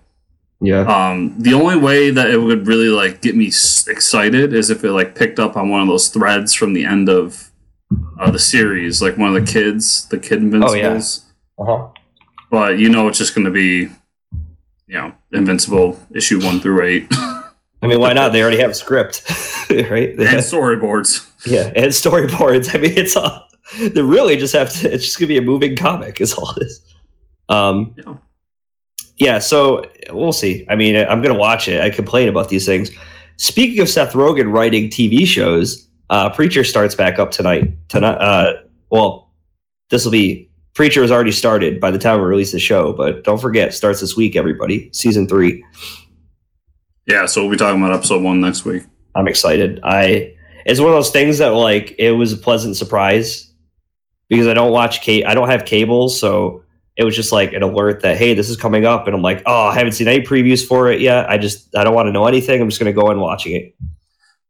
Yeah. 0.60 0.80
Um, 0.82 1.34
the 1.38 1.52
only 1.52 1.76
way 1.76 2.10
that 2.10 2.30
it 2.30 2.38
would 2.38 2.66
really 2.66 2.88
like 2.88 3.20
get 3.20 3.36
me 3.36 3.46
excited 3.48 4.54
is 4.54 4.70
if 4.70 4.82
it 4.84 4.92
like 4.92 5.14
picked 5.14 5.38
up 5.38 5.56
on 5.56 5.68
one 5.68 5.82
of 5.82 5.88
those 5.88 6.08
threads 6.08 6.54
from 6.54 6.72
the 6.72 6.86
end 6.86 7.08
of 7.10 7.50
uh, 8.18 8.30
the 8.30 8.38
series, 8.38 9.02
like 9.02 9.18
one 9.18 9.34
of 9.36 9.44
the 9.46 9.52
kids, 9.52 10.06
the 10.08 10.18
kid 10.18 10.38
Invincibles. 10.38 11.24
Uh-huh. 11.58 11.88
But 12.54 12.78
you 12.78 12.88
know, 12.88 13.08
it's 13.08 13.18
just 13.18 13.34
going 13.34 13.46
to 13.46 13.50
be, 13.50 13.88
you 14.86 14.94
know, 14.94 15.12
Invincible 15.32 15.98
issue 16.14 16.40
one 16.40 16.60
through 16.60 16.84
eight 16.84 17.08
I 17.82 17.86
mean, 17.88 17.98
why 17.98 18.12
not? 18.12 18.32
They 18.32 18.40
already 18.40 18.60
have 18.60 18.70
a 18.70 18.74
script, 18.74 19.24
right? 19.70 20.16
They 20.16 20.24
and 20.24 20.36
have- 20.36 20.40
storyboards. 20.44 21.28
yeah, 21.44 21.72
and 21.74 21.86
storyboards. 21.86 22.72
I 22.74 22.78
mean, 22.78 22.96
it's 22.96 23.16
all 23.16 23.48
they 23.76 24.02
really 24.02 24.36
just 24.36 24.54
have 24.54 24.72
to. 24.74 24.92
It's 24.94 25.04
just 25.04 25.18
gonna 25.18 25.26
be 25.26 25.36
a 25.36 25.42
moving 25.42 25.74
comic, 25.74 26.20
is 26.20 26.32
all 26.34 26.54
this. 26.56 26.80
Um, 27.48 27.94
Yeah. 27.98 28.14
yeah. 29.18 29.38
So 29.40 29.84
we'll 30.10 30.32
see. 30.32 30.64
I 30.70 30.76
mean, 30.76 30.94
I'm 30.96 31.20
gonna 31.22 31.34
watch 31.48 31.66
it. 31.66 31.80
I 31.80 31.90
complain 31.90 32.28
about 32.28 32.48
these 32.50 32.64
things. 32.64 32.90
Speaking 33.36 33.80
of 33.80 33.88
Seth 33.88 34.12
Rogen 34.12 34.52
writing 34.52 34.88
TV 34.90 35.26
shows, 35.26 35.88
uh, 36.08 36.30
Preacher 36.30 36.62
starts 36.62 36.94
back 36.94 37.18
up 37.18 37.32
tonight. 37.32 37.74
Tonight, 37.88 38.14
uh, 38.18 38.52
well, 38.90 39.32
this 39.90 40.04
will 40.04 40.12
be 40.12 40.48
Preacher 40.74 41.02
has 41.02 41.12
already 41.12 41.32
started 41.32 41.80
by 41.80 41.90
the 41.90 41.98
time 41.98 42.20
we 42.20 42.26
release 42.26 42.52
the 42.52 42.58
show, 42.58 42.92
but 42.92 43.22
don't 43.22 43.40
forget, 43.40 43.72
starts 43.72 44.00
this 44.00 44.16
week. 44.16 44.34
Everybody, 44.34 44.90
season 44.92 45.28
three. 45.28 45.64
Yeah, 47.06 47.26
so 47.26 47.42
we'll 47.42 47.50
be 47.50 47.56
talking 47.56 47.80
about 47.80 47.94
episode 47.94 48.22
one 48.22 48.40
next 48.40 48.64
week. 48.64 48.82
I'm 49.14 49.28
excited. 49.28 49.80
I 49.84 50.34
it's 50.66 50.80
one 50.80 50.88
of 50.88 50.94
those 50.94 51.10
things 51.10 51.38
that 51.38 51.48
like 51.48 51.94
it 51.98 52.12
was 52.12 52.32
a 52.32 52.36
pleasant 52.36 52.76
surprise 52.76 53.52
because 54.28 54.46
I 54.46 54.54
don't 54.54 54.72
watch 54.72 55.08
I 55.08 55.34
don't 55.34 55.48
have 55.48 55.64
cable, 55.64 56.08
so 56.08 56.64
it 56.96 57.04
was 57.04 57.14
just 57.14 57.30
like 57.32 57.52
an 57.52 57.62
alert 57.62 58.02
that 58.02 58.16
hey, 58.16 58.34
this 58.34 58.48
is 58.48 58.56
coming 58.56 58.84
up, 58.84 59.06
and 59.06 59.14
I'm 59.14 59.22
like, 59.22 59.42
oh, 59.46 59.68
I 59.68 59.74
haven't 59.74 59.92
seen 59.92 60.08
any 60.08 60.24
previews 60.24 60.66
for 60.66 60.90
it 60.90 61.00
yet. 61.00 61.28
I 61.28 61.38
just 61.38 61.76
I 61.76 61.84
don't 61.84 61.94
want 61.94 62.06
to 62.08 62.12
know 62.12 62.26
anything. 62.26 62.60
I'm 62.60 62.68
just 62.68 62.80
gonna 62.80 62.92
go 62.92 63.10
in 63.10 63.20
watching 63.20 63.54
it. 63.54 63.76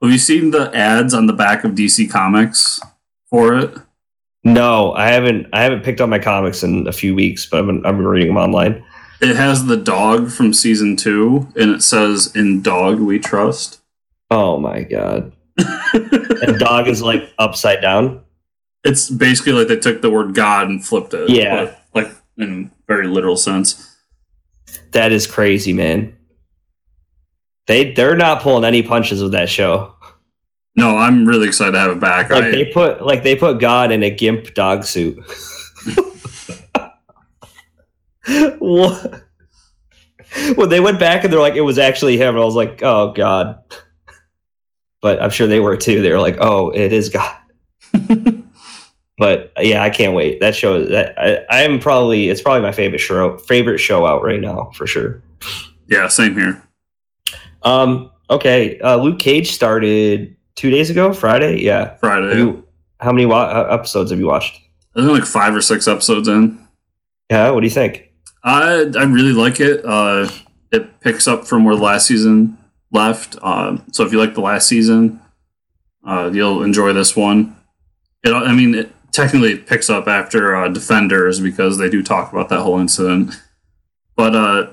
Have 0.03 0.11
you 0.11 0.19
seen 0.19 0.51
the 0.51 0.75
ads 0.75 1.15
on 1.15 1.27
the 1.27 1.33
back 1.33 1.65
of 1.65 1.73
DC 1.73 2.11
Comics 2.11 2.81
for 3.29 3.59
it? 3.59 3.75
No, 4.45 4.93
I 4.93 5.09
haven't. 5.09 5.47
I 5.53 5.63
haven't 5.63 5.83
picked 5.83 6.03
up 6.03 6.09
my 6.11 6.19
comics 6.19 6.63
in 6.63 6.87
a 6.87 6.93
few 6.93 7.15
weeks, 7.15 7.47
but 7.47 7.61
I've 7.61 7.67
been, 7.67 7.87
I've 7.87 7.97
been 7.97 8.07
reading 8.07 8.29
them 8.29 8.37
online. 8.37 8.85
It 9.21 9.37
has 9.37 9.65
the 9.65 9.77
dog 9.77 10.31
from 10.31 10.53
season 10.53 10.97
two, 10.97 11.49
and 11.57 11.71
it 11.71 11.83
says, 11.83 12.31
"In 12.37 12.61
dog 12.61 13.01
we 13.01 13.19
trust." 13.19 13.81
Oh 14.31 14.59
my 14.59 14.83
god! 14.83 15.33
and 15.95 16.59
dog 16.59 16.89
is 16.89 17.03
like 17.03 17.33
upside 17.39 17.81
down. 17.81 18.23
It's 18.85 19.09
basically 19.09 19.53
like 19.53 19.69
they 19.69 19.77
took 19.77 20.03
the 20.03 20.11
word 20.11 20.35
God 20.35 20.69
and 20.69 20.85
flipped 20.85 21.15
it. 21.15 21.31
Yeah. 21.31 21.75
like 21.95 22.11
in 22.37 22.71
a 22.71 22.77
very 22.87 23.07
literal 23.07 23.39
sense. 23.39 23.97
That 24.93 25.11
is 25.11 25.27
crazy, 25.27 25.73
man. 25.73 26.17
They 27.67 27.93
they're 27.93 28.17
not 28.17 28.43
pulling 28.43 28.65
any 28.65 28.83
punches 28.83 29.23
with 29.23 29.33
that 29.33 29.49
show. 29.49 29.94
No, 30.77 30.97
I'm 30.97 31.27
really 31.27 31.47
excited 31.47 31.73
to 31.73 31.79
have 31.79 31.91
it 31.93 32.01
back. 32.01 32.31
Like 32.31 32.45
I, 32.45 32.51
they 32.51 32.65
put 32.67 33.05
like 33.05 33.23
they 33.23 33.37
put 33.37 33.61
God 33.61 33.93
in 33.93 34.03
a 34.03 34.11
gimp 34.11 34.55
dog 34.55 34.85
suit. 34.85 35.19
what? 38.59 39.23
When 40.57 40.69
they 40.69 40.81
went 40.81 40.99
back 40.99 41.23
and 41.23 41.33
they're 41.33 41.41
like, 41.41 41.55
it 41.55 41.61
was 41.61 41.79
actually 41.79 42.17
him, 42.17 42.37
I 42.37 42.45
was 42.45 42.57
like, 42.57 42.83
oh 42.83 43.13
god. 43.13 43.61
But 45.01 45.23
I'm 45.23 45.31
sure 45.31 45.47
they 45.47 45.61
were 45.61 45.77
too. 45.77 46.03
They 46.03 46.11
were 46.11 46.19
like, 46.19 46.39
oh, 46.41 46.71
it 46.71 46.93
is 46.93 47.09
God. 47.09 47.37
but 49.19 49.53
yeah, 49.61 49.83
I 49.83 49.91
can't 49.91 50.15
wait. 50.15 50.41
That 50.41 50.57
show 50.57 50.85
that 50.87 51.15
I, 51.17 51.45
I'm 51.65 51.79
probably 51.79 52.31
it's 52.31 52.43
probably 52.43 52.63
my 52.63 52.73
favorite 52.73 52.99
show 52.99 53.39
favorite 53.39 53.79
show 53.79 54.07
out 54.07 54.25
right 54.25 54.41
now 54.41 54.73
for 54.75 54.89
sure. 54.89 55.23
yeah, 55.87 56.09
same 56.09 56.35
here. 56.35 56.61
Um. 57.63 58.11
Okay. 58.29 58.81
Uh, 58.81 58.97
Luke 58.97 59.21
Cage 59.21 59.53
started 59.53 60.35
two 60.57 60.71
days 60.71 60.91
ago, 60.91 61.13
Friday. 61.13 61.61
Yeah. 61.63 61.97
Friday. 61.97 62.39
you, 62.39 62.67
how 63.01 63.13
many 63.13 63.27
wa- 63.27 63.43
uh, 63.43 63.69
episodes 63.71 64.11
have 64.11 64.21
you 64.21 64.27
watched? 64.27 64.61
I 64.97 65.01
think 65.01 65.13
like 65.13 65.25
five 65.27 65.55
or 65.55 65.61
six 65.61 65.89
episodes 65.89 66.29
in. 66.29 66.67
Yeah. 67.31 67.51
What 67.51 67.61
do 67.61 67.67
you 67.67 67.73
think? 67.73 68.13
I 68.43 68.85
I 68.97 69.05
really 69.05 69.33
like 69.33 69.61
it. 69.61 69.85
Uh, 69.85 70.29
it 70.71 71.01
picks 71.01 71.27
up 71.27 71.47
from 71.47 71.65
where 71.65 71.77
the 71.77 71.83
last 71.83 72.07
season 72.07 72.59
left. 72.93 73.37
Uh, 73.43 73.79
so 73.93 74.05
if 74.05 74.13
you 74.13 74.19
like 74.19 74.35
the 74.35 74.41
last 74.41 74.69
season, 74.69 75.21
uh, 76.07 76.31
you'll 76.33 76.63
enjoy 76.63 76.93
this 76.93 77.17
one. 77.17 77.57
It, 78.23 78.33
I 78.33 78.53
mean, 78.53 78.75
it 78.75 78.93
technically 79.13 79.57
picks 79.57 79.89
up 79.89 80.09
after 80.09 80.55
uh, 80.57 80.69
Defenders 80.69 81.41
because 81.41 81.79
they 81.79 81.89
do 81.89 82.03
talk 82.03 82.33
about 82.33 82.49
that 82.51 82.61
whole 82.61 82.79
incident. 82.79 83.35
But 84.17 84.35
uh, 84.35 84.71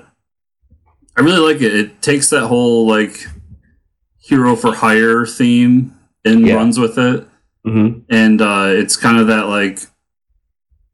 I 1.16 1.20
really 1.20 1.52
like 1.54 1.62
it. 1.62 1.74
It 1.74 2.02
takes 2.02 2.30
that 2.30 2.46
whole 2.46 2.86
like 2.86 3.26
hero 4.22 4.54
for 4.56 4.74
hire 4.74 5.26
theme 5.26 5.94
and 6.24 6.46
Yeah. 6.46 6.54
runs 6.54 6.78
with 6.78 6.96
it 6.98 7.26
Mm-hmm. 7.66 8.00
and 8.08 8.40
uh, 8.42 8.66
it's 8.70 8.96
kind 8.96 9.18
of 9.18 9.28
that 9.28 9.46
like 9.46 9.78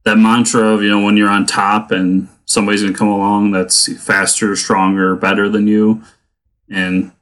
that 0.05 0.19
mantra 0.19 0.63
of 0.75 0.83
you 0.83 0.91
know 0.91 1.01
when 1.03 1.17
you're 1.17 1.29
on 1.31 1.47
top 1.47 1.91
and 1.91 2.29
somebody's 2.45 2.83
gonna 2.83 2.95
come 2.97 3.09
along 3.09 3.53
that's 3.53 3.91
faster, 4.03 4.55
stronger, 4.57 5.17
better 5.17 5.49
than 5.49 5.67
you, 5.67 6.03
and 6.71 7.13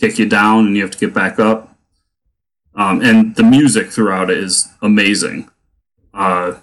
kick 0.00 0.18
you 0.18 0.28
down, 0.28 0.66
and 0.66 0.76
you 0.76 0.82
have 0.82 0.90
to 0.92 0.98
get 0.98 1.12
back 1.14 1.38
up. 1.40 1.76
Um, 2.74 3.00
and 3.02 3.34
the 3.36 3.42
music 3.44 3.90
throughout 3.90 4.30
it 4.30 4.38
is 4.38 4.68
amazing. 4.82 5.48
Uh, 6.14 6.54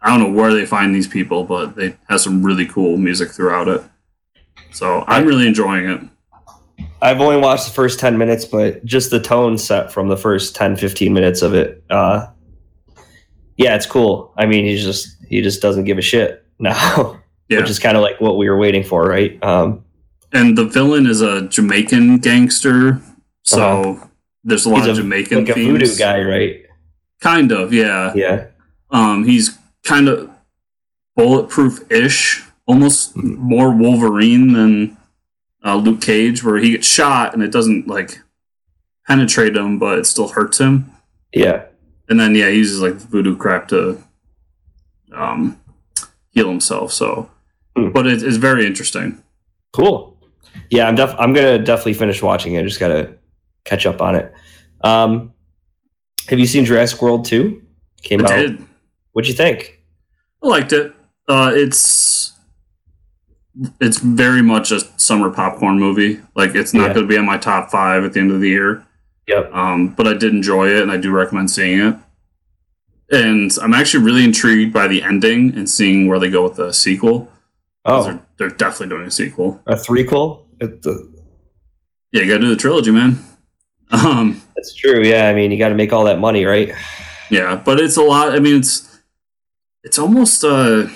I 0.00 0.08
don't 0.10 0.20
know 0.20 0.38
where 0.38 0.52
they 0.54 0.66
find 0.66 0.94
these 0.94 1.06
people, 1.08 1.44
but 1.44 1.76
they 1.76 1.96
have 2.08 2.20
some 2.20 2.42
really 2.44 2.66
cool 2.66 2.96
music 2.96 3.30
throughout 3.30 3.68
it. 3.68 3.82
So 4.72 5.04
I'm 5.06 5.26
really 5.26 5.46
enjoying 5.46 5.88
it. 5.88 6.00
I've 7.02 7.20
only 7.20 7.36
watched 7.36 7.66
the 7.66 7.72
first 7.72 7.98
10 7.98 8.16
minutes, 8.16 8.44
but 8.44 8.84
just 8.84 9.10
the 9.10 9.18
tone 9.20 9.58
set 9.58 9.92
from 9.92 10.08
the 10.08 10.16
first 10.16 10.54
10, 10.54 10.76
15 10.76 11.12
minutes 11.12 11.42
of 11.42 11.52
it. 11.52 11.82
Uh, 11.90 12.28
yeah, 13.56 13.74
it's 13.74 13.86
cool. 13.86 14.32
I 14.38 14.46
mean, 14.46 14.64
he's 14.64 14.84
just, 14.84 15.08
he 15.28 15.42
just 15.42 15.60
doesn't 15.60 15.84
give 15.84 15.98
a 15.98 16.02
shit 16.02 16.46
now, 16.60 17.20
Yeah. 17.48 17.58
which 17.58 17.70
is 17.70 17.78
kind 17.80 17.96
of 17.96 18.02
like 18.02 18.20
what 18.20 18.36
we 18.36 18.48
were 18.48 18.56
waiting 18.56 18.84
for, 18.84 19.02
right? 19.04 19.42
Um, 19.42 19.84
and 20.32 20.56
the 20.56 20.64
villain 20.64 21.06
is 21.06 21.20
a 21.20 21.42
Jamaican 21.48 22.18
gangster, 22.18 23.02
so 23.42 24.00
there's 24.44 24.64
a 24.64 24.70
lot 24.70 24.78
he's 24.78 24.86
of 24.86 24.98
a, 24.98 25.02
Jamaican 25.02 25.50
a 25.50 25.52
themes. 25.54 25.66
voodoo 25.72 25.96
guy, 25.96 26.22
right? 26.22 26.62
Kind 27.20 27.50
of, 27.52 27.72
yeah. 27.72 28.12
Yeah. 28.14 28.46
Um, 28.90 29.24
he's 29.24 29.58
kind 29.84 30.08
of 30.08 30.30
bulletproof-ish, 31.16 32.42
almost 32.66 33.12
Hmm. 33.14 33.34
more 33.34 33.70
Wolverine 33.72 34.52
than 34.52 34.96
uh, 35.64 35.76
Luke 35.76 36.00
Cage, 36.00 36.42
where 36.44 36.58
he 36.58 36.72
gets 36.72 36.86
shot 36.86 37.34
and 37.34 37.42
it 37.42 37.52
doesn't 37.52 37.86
like 37.88 38.20
penetrate 39.06 39.56
him, 39.56 39.78
but 39.78 39.98
it 39.98 40.06
still 40.06 40.28
hurts 40.28 40.58
him. 40.58 40.90
Yeah. 41.32 41.64
And 42.08 42.18
then 42.20 42.34
yeah, 42.34 42.48
he 42.50 42.56
uses 42.56 42.80
like 42.80 42.94
voodoo 42.94 43.36
crap 43.36 43.68
to 43.68 44.02
um, 45.14 45.60
heal 46.30 46.48
himself. 46.48 46.92
So, 46.92 47.28
Hmm. 47.76 47.88
but 47.90 48.06
it, 48.06 48.22
it's 48.22 48.36
very 48.36 48.66
interesting. 48.66 49.22
Cool. 49.72 50.18
Yeah, 50.68 50.86
I'm 50.86 50.94
def- 50.94 51.14
I'm 51.18 51.32
gonna 51.32 51.58
definitely 51.58 51.94
finish 51.94 52.20
watching 52.22 52.54
it. 52.54 52.60
I 52.60 52.62
just 52.64 52.78
gotta 52.80 53.14
catch 53.64 53.86
up 53.86 54.02
on 54.02 54.14
it. 54.14 54.30
Um, 54.82 55.32
have 56.28 56.38
you 56.38 56.46
seen 56.46 56.66
Jurassic 56.66 57.00
World 57.00 57.24
2? 57.24 57.62
Came 58.02 58.20
I 58.20 58.24
out. 58.24 58.36
did. 58.36 58.64
What'd 59.12 59.28
you 59.28 59.34
think? 59.34 59.80
I 60.42 60.48
liked 60.48 60.72
it. 60.74 60.92
Uh, 61.28 61.50
it's 61.54 62.21
it's 63.80 63.98
very 63.98 64.42
much 64.42 64.70
a 64.70 64.80
summer 64.98 65.30
popcorn 65.30 65.78
movie. 65.78 66.20
Like 66.34 66.54
it's 66.54 66.72
not 66.72 66.88
Yeah. 66.88 66.94
going 66.94 67.06
to 67.06 67.08
be 67.08 67.18
on 67.18 67.26
my 67.26 67.38
top 67.38 67.70
five 67.70 68.04
at 68.04 68.12
the 68.14 68.20
end 68.20 68.30
of 68.32 68.40
the 68.40 68.48
year. 68.48 68.84
Yep. 69.28 69.52
Um, 69.54 69.88
but 69.88 70.06
I 70.08 70.14
did 70.14 70.32
enjoy 70.34 70.68
it, 70.68 70.82
and 70.82 70.90
I 70.90 70.96
do 70.96 71.10
recommend 71.12 71.50
seeing 71.50 71.78
it. 71.80 71.96
And 73.10 73.50
I'm 73.60 73.74
actually 73.74 74.04
really 74.04 74.24
intrigued 74.24 74.72
by 74.72 74.88
the 74.88 75.02
ending 75.02 75.54
and 75.54 75.68
seeing 75.68 76.08
where 76.08 76.18
they 76.18 76.30
go 76.30 76.42
with 76.44 76.56
the 76.56 76.72
sequel. 76.72 77.30
Oh, 77.84 78.04
They're, 78.04 78.20
they're 78.38 78.48
definitely 78.56 78.88
doing 78.96 79.06
a 79.06 79.10
sequel. 79.10 79.60
a 79.66 79.74
threequel? 79.74 80.44
It- 80.60 80.82
the- 80.82 81.10
Yeah, 82.12 82.22
you 82.22 82.28
got 82.28 82.34
to 82.38 82.40
do 82.42 82.48
the 82.50 82.56
trilogy, 82.56 82.90
man. 82.90 83.18
Um, 83.92 84.40
That's 84.56 84.74
true. 84.74 85.02
Yeah, 85.04 85.28
I 85.28 85.34
mean, 85.34 85.50
you 85.50 85.58
got 85.58 85.68
to 85.68 85.74
make 85.74 85.92
all 85.92 86.04
that 86.04 86.18
money, 86.18 86.46
right? 86.46 86.72
yeah, 87.30 87.56
but 87.62 87.78
it's 87.78 87.98
a 87.98 88.02
lot. 88.02 88.32
I 88.34 88.38
mean, 88.38 88.56
it's 88.56 88.88
it's 89.84 89.98
almost 89.98 90.42
uh, 90.44 90.86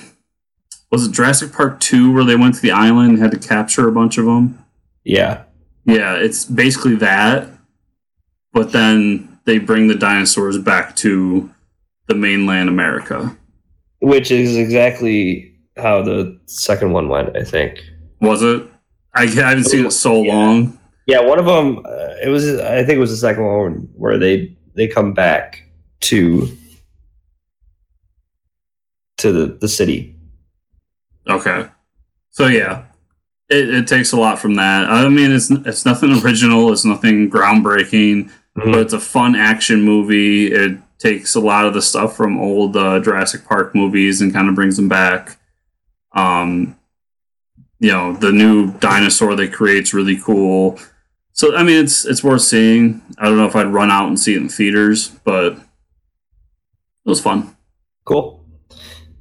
was 0.90 1.06
it 1.06 1.12
Jurassic 1.12 1.52
Park 1.52 1.80
two 1.80 2.12
where 2.12 2.24
they 2.24 2.36
went 2.36 2.54
to 2.56 2.60
the 2.62 2.70
island 2.70 3.10
and 3.10 3.18
had 3.18 3.30
to 3.32 3.38
capture 3.38 3.88
a 3.88 3.92
bunch 3.92 4.18
of 4.18 4.24
them? 4.26 4.64
Yeah. 5.04 5.42
Yeah, 5.84 6.14
it's 6.16 6.44
basically 6.44 6.96
that, 6.96 7.48
but 8.52 8.72
then 8.72 9.38
they 9.44 9.58
bring 9.58 9.86
the 9.88 9.94
dinosaurs 9.94 10.58
back 10.58 10.96
to 10.96 11.48
the 12.08 12.14
mainland 12.14 12.68
America. 12.68 13.36
Which 14.00 14.30
is 14.30 14.56
exactly 14.56 15.54
how 15.76 16.02
the 16.02 16.38
second 16.46 16.92
one 16.92 17.08
went, 17.08 17.36
I 17.36 17.44
think. 17.44 17.80
Was 18.20 18.42
it? 18.42 18.66
I, 19.14 19.22
I 19.22 19.26
haven't 19.26 19.64
seen 19.64 19.86
it 19.86 19.92
so 19.92 20.22
Yeah. 20.22 20.34
long. 20.34 20.78
Yeah, 21.06 21.20
one 21.20 21.38
of 21.38 21.46
them. 21.46 21.78
Uh, 21.86 22.14
it 22.24 22.28
was. 22.30 22.58
I 22.58 22.78
think 22.78 22.96
it 22.96 22.98
was 22.98 23.10
the 23.10 23.16
second 23.16 23.44
one 23.44 23.88
where 23.94 24.18
they 24.18 24.56
they 24.74 24.88
come 24.88 25.12
back 25.14 25.62
to 26.00 26.48
to 29.18 29.32
the 29.32 29.46
the 29.60 29.68
city. 29.68 30.15
Okay, 31.28 31.68
so 32.30 32.46
yeah, 32.46 32.84
it, 33.48 33.68
it 33.72 33.88
takes 33.88 34.12
a 34.12 34.16
lot 34.16 34.38
from 34.38 34.54
that. 34.54 34.88
I 34.88 35.08
mean, 35.08 35.32
it's 35.32 35.50
it's 35.50 35.84
nothing 35.84 36.12
original. 36.22 36.72
It's 36.72 36.84
nothing 36.84 37.30
groundbreaking, 37.30 38.30
but 38.54 38.78
it's 38.78 38.92
a 38.92 39.00
fun 39.00 39.34
action 39.34 39.82
movie. 39.82 40.52
It 40.52 40.78
takes 40.98 41.34
a 41.34 41.40
lot 41.40 41.66
of 41.66 41.74
the 41.74 41.82
stuff 41.82 42.16
from 42.16 42.38
old 42.38 42.76
uh, 42.76 43.00
Jurassic 43.00 43.44
Park 43.44 43.74
movies 43.74 44.20
and 44.20 44.32
kind 44.32 44.48
of 44.48 44.54
brings 44.54 44.76
them 44.76 44.88
back. 44.88 45.38
Um, 46.12 46.78
you 47.78 47.92
know, 47.92 48.14
the 48.14 48.32
new 48.32 48.72
dinosaur 48.78 49.34
they 49.34 49.48
create's 49.48 49.92
really 49.92 50.16
cool. 50.16 50.78
So 51.32 51.54
I 51.54 51.62
mean, 51.62 51.82
it's 51.84 52.04
it's 52.04 52.24
worth 52.24 52.42
seeing. 52.42 53.02
I 53.18 53.26
don't 53.26 53.36
know 53.36 53.46
if 53.46 53.56
I'd 53.56 53.66
run 53.66 53.90
out 53.90 54.08
and 54.08 54.18
see 54.18 54.34
it 54.34 54.40
in 54.40 54.48
theaters, 54.48 55.08
but 55.08 55.52
it 55.54 55.60
was 57.04 57.20
fun. 57.20 57.56
Cool. 58.04 58.44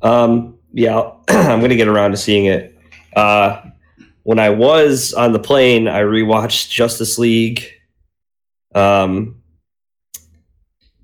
Um, 0.02 0.55
yeah, 0.76 1.12
I'm 1.30 1.62
gonna 1.62 1.78
get 1.78 1.88
around 1.88 2.12
to 2.12 2.18
seeing 2.18 2.46
it. 2.46 2.78
Uh, 3.16 3.62
when 4.24 4.40
I 4.40 4.50
was 4.50 5.14
on 5.14 5.32
the 5.32 5.40
plane, 5.40 5.88
I 5.88 6.02
rewatched 6.02 6.70
Justice 6.70 7.18
League, 7.18 7.66
um, 8.76 9.42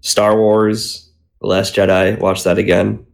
Star 0.01 0.37
Wars, 0.37 1.09
The 1.39 1.47
Last 1.47 1.73
Jedi. 1.73 2.19
Watched 2.19 2.43
that 2.43 2.57
again. 2.57 3.05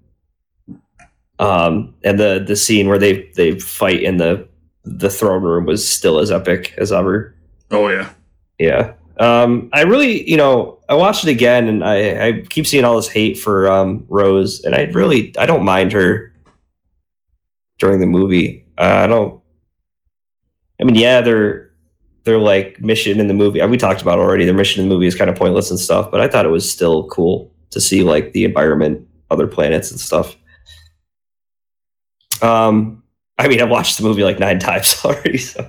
Um, 1.37 1.93
and 2.03 2.19
the 2.19 2.43
the 2.45 2.55
scene 2.55 2.87
where 2.87 2.97
they 2.97 3.29
they 3.35 3.59
fight 3.59 4.01
in 4.01 4.17
the 4.17 4.47
the 4.83 5.11
throne 5.11 5.43
room 5.43 5.65
was 5.65 5.87
still 5.87 6.17
as 6.17 6.31
epic 6.31 6.73
as 6.79 6.91
ever. 6.91 7.35
Oh 7.69 7.87
yeah, 7.89 8.09
Yeah. 8.57 8.93
Um, 9.19 9.69
I 9.73 9.81
really, 9.81 10.29
you 10.29 10.37
know, 10.37 10.77
I 10.89 10.93
watched 10.93 11.25
it 11.25 11.31
again 11.31 11.67
and 11.67 11.83
I, 11.83 12.27
I 12.27 12.41
keep 12.49 12.67
seeing 12.67 12.85
all 12.85 12.95
this 12.95 13.07
hate 13.07 13.39
for 13.39 13.67
um, 13.69 14.05
Rose, 14.09 14.63
and 14.63 14.75
I 14.75 14.83
really, 14.93 15.35
I 15.39 15.47
don't 15.47 15.65
mind 15.65 15.91
her 15.93 16.31
during 17.79 17.99
the 17.99 18.05
movie. 18.05 18.65
Uh, 18.77 19.01
I 19.03 19.07
don't. 19.07 19.41
I 20.79 20.83
mean, 20.83 20.95
yeah, 20.95 21.21
they're 21.21 21.71
they're 22.23 22.37
like 22.37 22.79
mission 22.81 23.19
in 23.19 23.27
the 23.27 23.33
movie. 23.33 23.65
We 23.65 23.77
talked 23.77 24.01
about 24.01 24.19
already. 24.19 24.45
Their 24.45 24.53
mission 24.53 24.83
in 24.83 24.89
the 24.89 24.95
movie 24.95 25.07
is 25.07 25.15
kind 25.15 25.29
of 25.29 25.35
pointless 25.35 25.71
and 25.71 25.79
stuff, 25.79 26.11
but 26.11 26.21
I 26.21 26.27
thought 26.27 26.45
it 26.45 26.49
was 26.49 26.69
still 26.69 27.07
cool 27.07 27.53
to 27.71 27.81
see 27.81 28.03
like 28.03 28.33
the 28.33 28.43
environment, 28.45 29.07
other 29.31 29.47
planets 29.47 29.91
and 29.91 29.99
stuff. 29.99 30.35
Um, 32.41 33.03
I 33.37 33.47
mean, 33.47 33.61
I've 33.61 33.69
watched 33.69 33.97
the 33.97 34.03
movie 34.03 34.23
like 34.23 34.39
nine 34.39 34.59
times 34.69 34.99
already, 35.03 35.37
so 35.37 35.61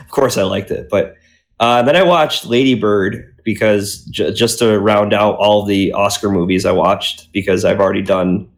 of 0.00 0.08
course 0.08 0.36
I 0.36 0.42
liked 0.42 0.70
it. 0.70 0.88
But 0.90 1.14
uh, 1.60 1.82
then 1.82 1.96
I 1.96 2.02
watched 2.02 2.46
Lady 2.46 2.74
Bird 2.74 3.34
because 3.44 4.04
j- 4.06 4.32
just 4.32 4.58
to 4.58 4.78
round 4.78 5.12
out 5.12 5.36
all 5.36 5.64
the 5.64 5.92
Oscar 5.92 6.30
movies 6.30 6.66
I 6.66 6.72
watched 6.72 7.32
because 7.32 7.64
I've 7.64 7.80
already 7.80 8.02
done 8.02 8.48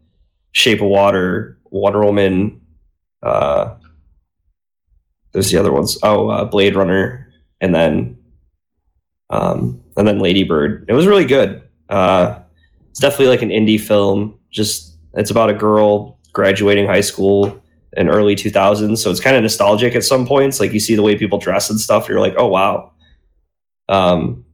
Shape 0.52 0.80
of 0.80 0.88
Water, 0.88 1.58
Wonder 1.70 2.04
Woman. 2.04 2.57
Uh, 3.22 3.74
there's 5.32 5.50
the 5.50 5.58
other 5.58 5.72
ones. 5.72 5.98
Oh, 6.02 6.28
uh, 6.28 6.44
Blade 6.44 6.76
Runner, 6.76 7.28
and 7.60 7.74
then 7.74 8.18
um, 9.30 9.82
and 9.96 10.06
then 10.06 10.18
Lady 10.18 10.44
Bird. 10.44 10.84
It 10.88 10.94
was 10.94 11.06
really 11.06 11.24
good. 11.24 11.62
Uh, 11.88 12.40
it's 12.90 13.00
definitely 13.00 13.28
like 13.28 13.42
an 13.42 13.50
indie 13.50 13.80
film. 13.80 14.38
Just 14.50 14.96
it's 15.14 15.30
about 15.30 15.50
a 15.50 15.54
girl 15.54 16.18
graduating 16.32 16.86
high 16.86 17.00
school 17.00 17.62
in 17.96 18.08
early 18.08 18.36
2000s, 18.36 18.98
so 18.98 19.10
it's 19.10 19.20
kind 19.20 19.36
of 19.36 19.42
nostalgic 19.42 19.94
at 19.94 20.04
some 20.04 20.26
points. 20.26 20.60
Like 20.60 20.72
you 20.72 20.80
see 20.80 20.94
the 20.94 21.02
way 21.02 21.16
people 21.16 21.38
dress 21.38 21.70
and 21.70 21.80
stuff, 21.80 22.08
you're 22.08 22.20
like, 22.20 22.34
oh 22.36 22.48
wow. 22.48 22.92
Um, 23.88 24.44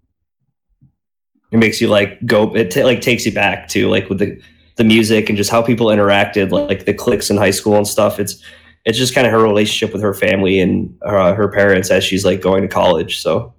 it 1.51 1.59
makes 1.59 1.81
you 1.81 1.89
like 1.89 2.25
go. 2.27 2.55
It 2.55 2.71
t- 2.71 2.85
like 2.85 3.01
takes 3.01 3.25
you 3.27 3.33
back 3.33 3.69
to 3.69 3.89
like 3.89 4.09
with 4.09 4.19
the 4.19 4.41
the 4.77 4.85
music 4.85 5.29
and 5.29 5.37
just 5.39 5.51
how 5.51 5.63
people 5.63 5.87
interacted, 5.87 6.51
like 6.51 6.85
the 6.85 6.95
cliques 6.95 7.31
in 7.31 7.37
high 7.37 7.51
school 7.53 7.77
and 7.77 7.87
stuff. 7.87 8.19
It's 8.19 8.43
it's 8.85 8.99
just 8.99 9.15
kind 9.15 9.27
of 9.27 9.33
her 9.33 9.43
relationship 9.43 9.93
with 9.95 10.03
her 10.03 10.13
family 10.15 10.61
and 10.61 10.95
uh, 11.03 11.33
her 11.35 11.49
parents 11.49 11.91
as 11.91 12.05
she's 12.05 12.25
like 12.25 12.41
going 12.43 12.63
to 12.63 12.69
college. 12.69 13.21
So 13.21 13.55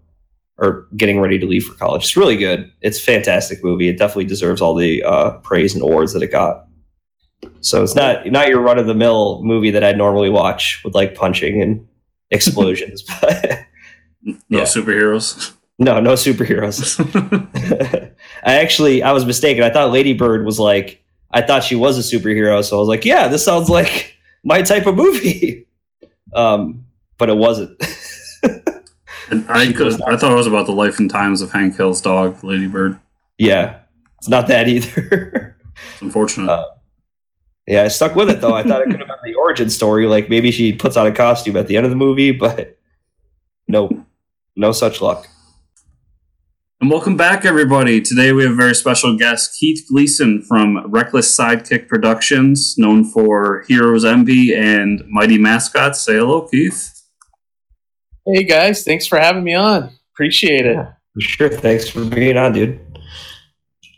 or 0.58 0.88
getting 0.96 1.20
ready 1.20 1.38
to 1.38 1.46
leave 1.46 1.66
for 1.66 1.74
college. 1.74 2.04
It's 2.04 2.16
really 2.16 2.38
good. 2.38 2.72
It's 2.82 2.98
a 2.98 3.02
fantastic 3.02 3.62
movie. 3.62 3.90
It 3.90 3.98
definitely 3.98 4.24
deserves 4.26 4.62
all 4.62 4.74
the 4.74 5.04
uh, 5.04 5.32
praise 5.40 5.74
and 5.74 5.84
awards 5.84 6.14
that 6.14 6.24
it 6.24 6.32
got. 6.32 6.68
So 7.60 7.84
it's 7.84 7.94
not 7.96 8.26
not 8.28 8.48
your 8.48 8.62
run 8.62 8.80
of 8.80 8.86
the 8.88 8.96
mill 8.96 9.44
movie 9.44 9.72
that 9.72 9.84
I'd 9.84 9.98
normally 9.98 10.30
watch 10.30 10.82
with 10.86 10.96
like 10.96 11.14
punching 11.16 11.62
and 11.62 11.86
explosions, 12.32 13.04
but 13.22 13.60
No 14.24 14.38
Yeah. 14.60 14.62
superheroes. 14.64 15.54
no, 15.78 16.00
no 16.00 16.14
superheroes. 16.14 17.00
I 18.44 18.56
actually 18.56 19.04
I 19.04 19.12
was 19.12 19.26
mistaken. 19.26 19.64
I 19.64 19.70
thought 19.70 19.92
Lady 19.92 20.14
Bird 20.14 20.46
was 20.46 20.60
like 20.60 21.04
I 21.36 21.42
thought 21.42 21.64
she 21.64 21.76
was 21.76 21.98
a 22.00 22.18
superhero, 22.18 22.64
so 22.64 22.78
I 22.78 22.80
was 22.80 22.88
like, 22.88 23.06
yeah, 23.06 23.28
this 23.28 23.44
sounds 23.46 23.70
like 23.70 24.16
my 24.44 24.64
type 24.64 24.88
of 24.88 24.96
movie. 24.96 25.62
Um, 26.34 26.86
but 27.18 27.30
it 27.30 27.38
wasn't. 27.38 27.82
And 29.30 29.50
I 29.50 29.72
could, 29.72 30.02
I 30.04 30.18
thought 30.18 30.32
it 30.32 30.36
was 30.36 30.48
about 30.48 30.66
the 30.66 30.74
life 30.74 31.00
and 31.00 31.10
times 31.10 31.42
of 31.42 31.52
Hank 31.52 31.78
Hill's 31.78 32.02
dog, 32.02 32.44
Lady 32.44 32.68
Bird. 32.68 33.00
yeah, 33.38 33.80
it's 34.18 34.28
not 34.28 34.48
that 34.48 34.68
either. 34.68 35.56
It's 35.94 36.02
unfortunate. 36.02 36.50
Uh, 36.50 36.66
yeah, 37.68 37.84
I 37.84 37.88
stuck 37.88 38.16
with 38.16 38.30
it 38.30 38.42
though. 38.42 38.54
I 38.54 38.64
thought 38.64 38.82
it 38.82 38.90
could 38.90 39.00
have 39.00 39.08
been 39.08 39.18
the 39.24 39.36
origin 39.36 39.70
story, 39.70 40.08
like 40.08 40.30
maybe 40.30 40.52
she 40.52 40.74
puts 40.74 40.98
on 40.98 41.08
a 41.08 41.12
costume 41.12 41.58
at 41.58 41.68
the 41.68 41.78
end 41.78 41.86
of 41.86 41.90
the 41.90 41.96
movie, 41.96 42.32
but 42.32 42.78
no, 43.68 44.06
no 44.56 44.72
such 44.72 45.02
luck. 45.02 45.28
And 46.86 46.92
welcome 46.92 47.18
back, 47.18 47.46
everybody. 47.46 48.00
Today 48.00 48.32
we 48.32 48.44
have 48.44 48.52
a 48.52 48.56
very 48.56 48.76
special 48.76 49.18
guest, 49.18 49.58
Keith 49.60 49.84
Gleason 49.90 50.44
from 50.44 50.86
Reckless 50.92 51.36
Sidekick 51.36 51.88
Productions, 51.88 52.76
known 52.78 53.04
for 53.04 53.66
Heroes 53.68 54.06
Envy 54.06 54.54
and 54.54 55.04
Mighty 55.08 55.40
Mascots. 55.40 56.02
Say 56.02 56.14
hello, 56.18 56.48
Keith. 56.48 56.94
Hey 58.28 58.44
guys, 58.44 58.84
thanks 58.84 59.08
for 59.08 59.18
having 59.18 59.44
me 59.44 59.56
on. 59.56 59.98
Appreciate 60.14 60.68
it. 60.68 60.76
For 60.76 61.22
sure. 61.22 61.50
Thanks 61.50 61.90
for 61.90 62.06
being 62.06 62.38
on, 62.38 62.54
dude. 62.54 62.80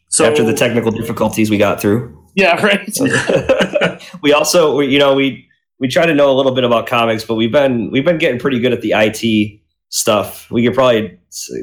So 0.08 0.24
After 0.24 0.46
the 0.46 0.54
technical 0.54 0.92
difficulties 0.92 1.50
we 1.50 1.58
got 1.58 1.82
through. 1.82 2.18
Yeah, 2.36 2.56
right. 2.66 4.02
we 4.22 4.32
also 4.32 4.78
we, 4.78 4.88
you 4.88 4.98
know 4.98 5.14
we 5.14 5.46
we 5.82 5.90
try 5.90 6.06
to 6.06 6.16
know 6.16 6.32
a 6.32 6.36
little 6.38 6.56
bit 6.56 6.64
about 6.64 6.88
comics 6.88 7.26
but 7.26 7.36
we've 7.36 7.52
been 7.52 7.92
we've 7.92 8.06
been 8.06 8.18
getting 8.18 8.40
pretty 8.40 8.60
good 8.60 8.72
at 8.72 8.80
the 8.80 8.92
it 8.92 9.60
stuff 9.90 10.50
we 10.52 10.64
could 10.64 10.74
probably 10.74 11.18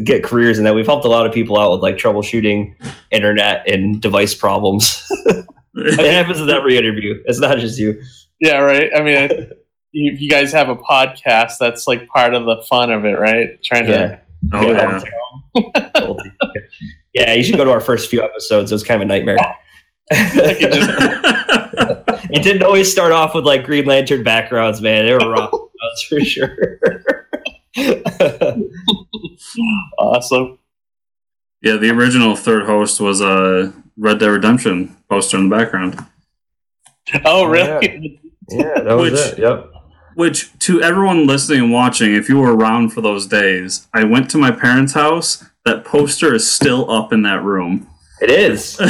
get 0.05 0.25
careers 0.25 0.59
in 0.59 0.65
that 0.65 0.75
we've 0.75 0.87
helped 0.87 1.05
a 1.05 1.09
lot 1.09 1.27
of 1.27 1.33
people 1.33 1.59
out 1.59 1.71
with 1.73 1.81
like 1.81 1.97
troubleshooting 1.97 2.75
internet 3.11 3.69
and 3.71 4.01
device 4.01 4.35
problems 4.35 5.07
it 5.75 6.13
happens 6.13 6.41
in 6.41 6.49
every 6.49 6.77
interview 6.77 7.23
it's 7.27 7.39
not 7.41 7.59
just 7.59 7.79
you 7.79 8.01
Yeah, 8.41 8.59
right. 8.59 8.91
I 8.95 9.03
mean, 9.03 9.51
you, 9.93 10.13
you 10.19 10.29
guys 10.29 10.53
have 10.53 10.69
a 10.69 10.77
podcast. 10.77 11.53
That's 11.61 11.87
like 11.87 12.07
part 12.09 12.35
of 12.35 12.47
the 12.47 12.63
fun 12.69 12.91
of 12.91 13.05
it, 13.05 13.19
right? 13.19 13.63
Trying 13.63 13.89
yeah 13.89 14.19
oh 14.53 14.71
Yeah. 14.71 15.01
yeah. 15.55 16.15
yeah 17.15 17.33
you 17.33 17.43
should 17.43 17.57
go 17.57 17.65
to 17.65 17.71
our 17.71 17.81
first 17.81 18.11
few 18.11 18.23
episodes 18.23 18.71
it 18.71 18.75
was 18.75 18.83
kind 18.83 19.03
of 19.03 19.07
a 19.07 19.09
nightmare 19.09 19.39
oh. 19.41 19.53
could 20.13 20.73
just- 20.73 20.91
it 22.31 22.43
didn't 22.43 22.63
always 22.63 22.91
start 22.91 23.13
off 23.13 23.35
with 23.35 23.47
like 23.47 23.65
green 23.65 23.87
lantern 23.87 24.23
backgrounds 24.23 24.81
man 24.81 25.07
they 25.07 25.13
were 25.13 25.31
rough 25.31 25.51
that's 25.51 26.03
for 26.09 26.21
sure 26.21 26.49
to 26.49 27.14
awesome. 29.99 30.59
yeah, 31.63 31.77
the 31.77 31.91
original 31.91 32.37
third 32.37 32.67
host 32.67 33.01
was 33.01 33.21
a 33.21 33.73
Red 33.97 34.19
Dead 34.21 34.29
Redemption 34.29 34.97
poster 35.09 35.37
in 35.39 35.49
the 35.49 35.57
background. 35.57 35.99
Oh, 37.15 37.21
Oh, 37.25 37.45
really? 37.47 38.21
Yeah, 38.51 38.81
that 38.81 38.95
was 38.97 39.13
Which- 39.13 39.21
it. 39.33 39.39
Yep. 39.39 39.71
Which, 40.17 40.57
to 40.61 40.81
everyone 40.81 41.27
listening 41.27 41.59
and 41.61 41.73
watching, 41.73 42.15
if 42.15 42.29
you 42.29 42.39
were 42.39 42.55
around 42.55 42.91
for 42.91 43.01
those 43.01 43.27
days, 43.27 43.89
I 43.93 44.05
went 44.05 44.31
to 44.31 44.39
my 44.39 44.53
parents' 44.53 44.93
house. 44.93 45.45
That 45.65 45.85
poster 45.85 46.33
is 46.35 46.49
still 46.49 46.89
up 46.89 47.13
in 47.13 47.23
that 47.23 47.43
room. 47.43 47.89
It 48.21 48.31
is. 48.31 48.79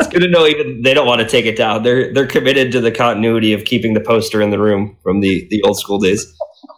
It's 0.00 0.08
good 0.10 0.20
to 0.20 0.28
know 0.28 0.46
even 0.46 0.82
they 0.82 0.92
don't 0.94 1.06
want 1.06 1.20
to 1.22 1.26
take 1.28 1.46
it 1.46 1.56
down. 1.56 1.82
They're 1.84 2.12
they're 2.12 2.26
committed 2.26 2.72
to 2.72 2.80
the 2.82 2.90
continuity 2.90 3.52
of 3.54 3.64
keeping 3.64 3.94
the 3.94 4.00
poster 4.00 4.42
in 4.42 4.50
the 4.50 4.58
room 4.58 4.96
from 5.02 5.20
the 5.20 5.46
the 5.48 5.62
old 5.62 5.78
school 5.78 5.98
days. 5.98 6.26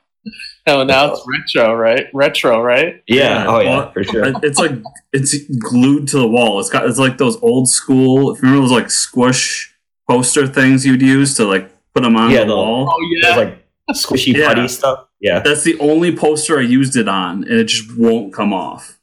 Oh, 0.68 0.84
now 0.84 1.12
it's 1.14 1.26
retro, 1.28 1.74
right? 1.74 2.06
Retro, 2.14 2.62
right? 2.62 3.02
Yeah. 3.08 3.46
Oh 3.48 3.60
yeah, 3.62 3.70
Well, 3.78 3.92
for 3.92 4.04
sure. 4.04 4.32
It's 4.44 4.60
like 4.60 4.74
it's 5.12 5.36
glued 5.58 6.08
to 6.10 6.18
the 6.20 6.28
wall. 6.28 6.60
It's 6.60 6.70
got 6.70 6.86
it's 6.86 7.00
like 7.00 7.18
those 7.18 7.42
old 7.42 7.68
school. 7.68 8.32
If 8.36 8.38
you 8.44 8.50
remember 8.50 8.68
those 8.68 8.72
like 8.72 8.92
squish 8.92 9.74
poster 10.08 10.46
things 10.46 10.86
you'd 10.86 11.02
use 11.02 11.36
to 11.38 11.46
like 11.46 11.72
put 11.96 12.04
them 12.04 12.16
on 12.16 12.30
Yeah, 12.30 12.42
the 12.42 12.48
the- 12.48 12.56
wall. 12.58 12.88
Oh, 12.92 12.96
There's 13.24 13.36
yeah. 13.36 13.36
like 13.44 13.66
squishy 13.96 14.36
Yeah. 14.36 14.50
putty 14.50 14.68
stuff. 14.68 15.08
Yeah. 15.20 15.40
That's 15.40 15.64
the 15.64 15.80
only 15.80 16.16
poster 16.16 16.60
I 16.60 16.64
used 16.64 16.96
it 16.96 17.08
on, 17.08 17.44
and 17.46 17.54
it 17.54 17.64
just 17.66 17.98
won't 17.98 18.32
come 18.32 18.54
off. 18.54 19.00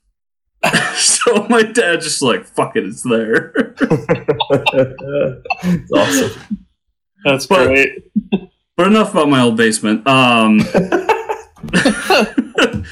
so 0.94 1.46
my 1.48 1.62
dad 1.62 2.02
just 2.02 2.22
like, 2.22 2.44
fuck 2.46 2.76
it, 2.76 2.84
it's 2.84 3.02
there. 3.02 3.52
it's 5.64 5.92
awesome. 5.92 6.66
That's 7.24 7.46
But- 7.46 7.66
great. 7.66 8.04
But 8.76 8.86
enough 8.86 9.12
about 9.12 9.28
my 9.28 9.40
old 9.40 9.56
basement. 9.56 10.06
Um, 10.06 10.60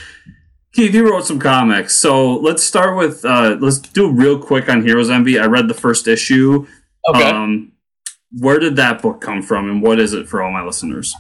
Keith, 0.73 0.93
you 0.93 1.09
wrote 1.09 1.27
some 1.27 1.39
comics, 1.39 1.97
so 1.97 2.37
let's 2.37 2.65
start 2.65 2.97
with 2.97 3.25
uh, 3.25 3.57
let's 3.61 3.79
do 3.79 4.11
real 4.11 4.39
quick 4.39 4.69
on 4.69 4.83
Heroes 4.83 5.11
Envy. 5.11 5.39
I 5.39 5.47
read 5.47 5.69
the 5.69 5.75
first 5.75 6.09
issue. 6.09 6.67
Okay. 7.09 7.31
Um, 7.31 7.73
where 8.37 8.59
did 8.59 8.75
that 8.77 9.01
book 9.01 9.21
come 9.21 9.43
from, 9.43 9.71
and 9.71 9.83
what 9.83 10.01
is 10.01 10.15
it 10.15 10.29
for 10.29 10.43
all 10.43 10.51
my 10.51 10.65
listeners? 10.65 11.15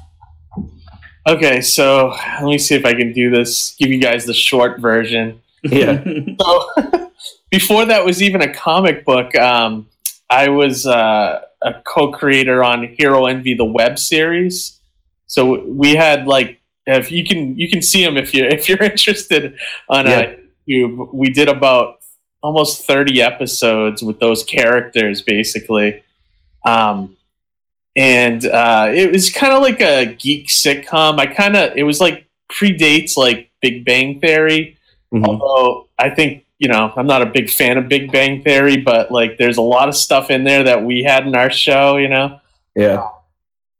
okay, 1.27 1.61
so 1.61 2.09
let 2.09 2.44
me 2.44 2.59
see 2.59 2.74
if 2.74 2.85
I 2.85 2.94
can 2.94 3.12
do 3.12 3.31
this. 3.31 3.74
Give 3.79 3.90
you 3.90 4.00
guys 4.00 4.27
the 4.27 4.35
short 4.35 4.81
version. 4.81 5.40
Yeah. 5.62 6.03
So 6.40 7.11
before 7.50 7.87
that 7.87 8.05
was 8.05 8.20
even 8.20 8.42
a 8.42 8.53
comic 8.53 9.05
book, 9.05 9.35
um, 9.37 9.88
I 10.29 10.48
was 10.48 10.87
uh, 10.87 11.42
a 11.64 11.81
co-creator 11.85 12.62
on 12.62 12.94
Hero 12.98 13.27
Envy, 13.27 13.55
the 13.55 13.64
web 13.64 13.98
series. 13.98 14.79
So 15.27 15.64
we 15.66 15.94
had 15.96 16.27
like, 16.27 16.61
if 16.87 17.11
you 17.11 17.24
can, 17.24 17.59
you 17.59 17.68
can 17.68 17.81
see 17.83 18.05
them 18.05 18.16
if 18.16 18.35
you 18.35 18.44
if 18.44 18.68
you're 18.68 18.83
interested 18.92 19.57
on 19.88 20.07
Yeah. 20.07 20.18
uh, 20.18 20.35
YouTube. 20.68 21.12
We 21.14 21.31
did 21.31 21.48
about 21.48 21.96
almost 22.42 22.87
thirty 22.87 23.22
episodes 23.22 24.03
with 24.03 24.20
those 24.20 24.44
characters, 24.44 25.22
basically. 25.22 26.03
Um, 26.64 27.16
and 27.96 28.44
uh, 28.46 28.90
it 28.94 29.12
was 29.12 29.31
kind 29.31 29.53
of 29.53 29.62
like 29.62 29.81
a 29.81 30.07
geek 30.07 30.48
sitcom. 30.48 31.18
I 31.18 31.27
kind 31.27 31.57
of 31.57 31.77
it 31.77 31.85
was 31.85 32.00
like 32.00 32.27
predates 32.53 33.16
like 33.16 33.50
Big 33.62 33.85
Bang 33.85 34.20
Theory 34.20 34.77
Mhm. 35.12 35.27
although 35.27 35.88
I 35.98 36.11
think 36.11 36.43
you 36.64 36.68
know 36.72 36.85
I'm 36.96 37.07
not 37.07 37.20
a 37.20 37.27
big 37.27 37.50
fan 37.50 37.77
of 37.77 37.88
Big 37.88 38.11
Bang 38.11 38.42
Theory, 38.42 38.79
but 38.79 39.11
like 39.18 39.37
there's 39.37 39.59
a 39.59 39.62
lot 39.77 39.87
of 39.90 39.94
stuff 39.94 40.31
in 40.31 40.44
there 40.44 40.62
that 40.64 40.83
we 40.83 41.03
had 41.03 41.27
in 41.27 41.35
our 41.37 41.50
show, 41.50 41.98
you 41.98 42.09
know. 42.09 42.40
Yeah. 42.74 43.07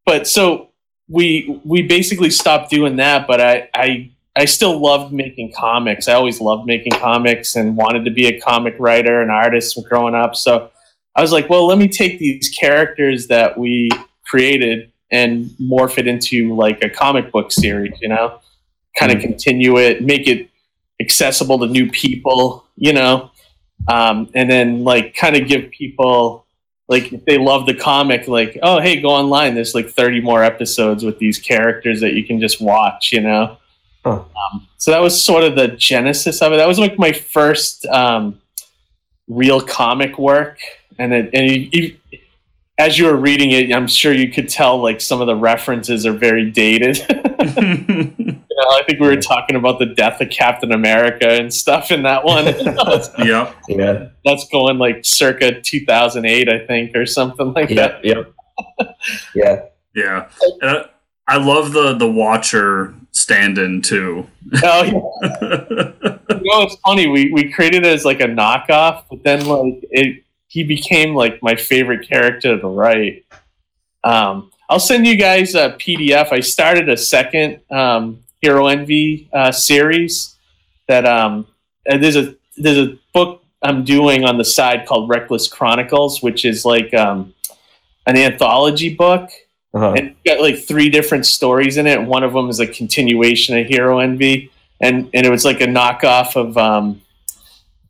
But 0.05 0.27
so 0.29 0.69
we 1.09 1.61
we 1.65 1.81
basically 1.97 2.29
stopped 2.31 2.69
doing 2.71 2.97
that, 2.97 3.27
but 3.27 3.41
I 3.41 3.71
I 3.75 4.11
I 4.37 4.45
still 4.45 4.79
loved 4.79 5.15
making 5.15 5.53
comics. 5.53 6.09
I 6.09 6.13
always 6.13 6.41
loved 6.43 6.67
making 6.67 6.93
comics 6.93 7.57
and 7.57 7.75
wanted 7.75 8.05
to 8.05 8.11
be 8.11 8.27
a 8.27 8.39
comic 8.39 8.75
writer 8.79 9.23
and 9.23 9.31
artist 9.31 9.79
growing 9.89 10.15
up. 10.15 10.37
So 10.37 10.71
I 11.17 11.23
was 11.23 11.33
like, 11.33 11.49
well, 11.49 11.67
let 11.67 11.79
me 11.79 11.89
take 11.89 12.19
these 12.19 12.51
characters 12.51 13.29
that 13.29 13.57
we 13.57 13.89
created 14.27 14.93
and 15.11 15.47
morph 15.73 15.97
it 15.97 16.07
into 16.07 16.55
like 16.57 16.83
a 16.85 16.91
comic 16.91 17.33
book 17.33 17.51
series, 17.51 17.95
you 18.03 18.09
know. 18.09 18.41
kind 19.01 19.11
of 19.11 19.19
Mhm. 19.19 19.23
continue 19.23 19.77
it, 19.77 20.03
make 20.03 20.29
it 20.29 20.49
accessible 21.05 21.59
to 21.59 21.67
new 21.67 21.91
people, 21.91 22.65
you 22.77 22.93
know, 22.93 23.31
um, 23.89 24.31
and 24.35 24.51
then 24.51 24.85
like 24.85 25.15
kind 25.15 25.37
of 25.37 25.47
give 25.47 25.71
people 25.71 26.47
like 26.89 27.13
if 27.13 27.25
they 27.25 27.39
love 27.39 27.67
the 27.67 27.75
comic, 27.75 28.29
like 28.29 28.59
oh 28.63 28.81
hey, 28.81 29.01
go 29.01 29.09
online. 29.09 29.55
There's 29.55 29.75
like 29.75 29.89
30 29.89 30.21
more 30.21 30.43
episodes 30.43 31.05
with 31.05 31.19
these 31.19 31.39
characters 31.39 32.01
that 32.01 32.15
you 32.15 32.25
can 32.25 32.41
just 32.41 32.61
watch, 32.61 33.13
you 33.13 33.21
know. 33.21 33.59
Huh. 34.05 34.23
Um, 34.53 34.69
so 34.77 34.91
that 34.91 35.01
was 35.01 35.23
sort 35.23 35.45
of 35.45 35.57
the 35.57 35.69
genesis 35.69 36.43
of 36.43 36.53
it. 36.53 36.57
That 36.57 36.69
was 36.69 36.79
like 36.79 36.99
my 36.99 37.13
first 37.13 37.87
um, 37.87 38.41
real 39.29 39.61
comic 39.61 40.19
work, 40.19 40.59
and 40.99 41.15
it, 41.15 41.31
and 41.33 41.51
you, 41.51 41.69
you, 41.73 42.21
as 42.77 42.99
you 42.99 43.07
were 43.07 43.17
reading 43.17 43.53
it, 43.53 43.73
I'm 43.73 43.87
sure 43.87 44.13
you 44.13 44.31
could 44.31 44.49
tell 44.49 44.79
like 44.83 45.01
some 45.01 45.21
of 45.21 45.27
the 45.27 45.37
references 45.37 46.05
are 46.05 46.13
very 46.13 46.51
dated. 46.51 46.99
You 48.55 48.65
know, 48.65 48.71
I 48.71 48.85
think 48.85 49.01
we 49.01 49.09
were 49.09 49.17
talking 49.17 49.57
about 49.57 49.81
the 49.81 49.87
death 49.87 50.21
of 50.21 50.31
Captain 50.31 50.71
America 50.71 51.29
and 51.29 51.53
stuff 51.53 51.91
in 51.91 52.05
that 52.05 52.25
one. 52.25 52.45
yep. 53.27 53.57
Yeah. 53.69 54.11
That's 54.25 54.47
going 54.49 54.79
like 54.79 55.05
circa 55.05 55.61
2008, 55.61 56.49
I 56.49 56.65
think, 56.65 56.95
or 56.95 57.05
something 57.05 57.53
like 57.53 57.71
that. 57.71 58.05
Yep. 58.05 58.33
Yep. 58.79 58.97
yeah. 59.35 59.63
Yeah. 59.97 60.29
And 60.63 60.71
I, 60.71 60.85
I 61.27 61.37
love 61.39 61.73
the 61.73 61.95
the 61.95 62.09
Watcher 62.09 62.95
stand-in 63.11 63.83
too. 63.83 64.29
Oh, 64.63 64.83
yeah. 64.85 64.93
you 65.43 66.41
know, 66.45 66.63
it's 66.63 66.77
funny. 66.85 67.09
We 67.09 67.33
we 67.33 67.51
created 67.51 67.85
it 67.85 67.93
as 67.93 68.05
like 68.05 68.21
a 68.21 68.29
knockoff, 68.29 69.05
but 69.11 69.25
then 69.25 69.47
like 69.47 69.85
it, 69.91 70.23
he 70.47 70.63
became 70.63 71.17
like 71.17 71.43
my 71.43 71.57
favorite 71.57 72.09
character 72.09 72.57
to 72.57 72.69
write. 72.69 73.25
Um, 74.05 74.53
I'll 74.71 74.79
send 74.79 75.09
you 75.09 75.17
guys 75.17 75.57
a 75.57 75.71
PDF. 75.71 76.31
I 76.31 76.39
started 76.39 76.89
a 76.89 76.97
second 76.97 77.61
um, 77.71 78.24
Hero 78.45 78.67
Envy 78.67 79.29
uh, 79.33 79.51
series 79.53 80.37
that 80.89 81.07
um, 81.07 81.47
and 81.87 82.03
there's 82.05 82.17
a 82.17 82.35
there's 82.59 82.77
a 82.89 82.99
book 83.15 83.43
I'm 83.63 83.85
doing 83.85 84.25
on 84.25 84.37
the 84.37 84.45
side 84.45 84.85
called 84.87 85.09
Reckless 85.09 85.49
Chronicles, 85.49 86.23
which 86.23 86.45
is 86.45 86.65
like 86.67 86.93
um, 86.93 87.33
an 88.07 88.17
anthology 88.19 88.95
book 88.95 89.31
Uh-huh. 89.73 89.95
and 89.97 90.15
got 90.27 90.41
like 90.41 90.59
three 90.59 90.91
different 90.91 91.25
stories 91.27 91.77
in 91.79 91.87
it. 91.87 91.99
One 92.17 92.23
of 92.23 92.33
them 92.35 92.51
is 92.51 92.61
a 92.61 92.67
continuation 92.67 93.57
of 93.59 93.67
Hero 93.67 93.99
Envy, 94.01 94.51
and 94.81 95.09
and 95.15 95.25
it 95.27 95.31
was 95.31 95.45
like 95.45 95.61
a 95.63 95.67
knockoff 95.67 96.37
of, 96.37 96.57
um, 96.59 97.01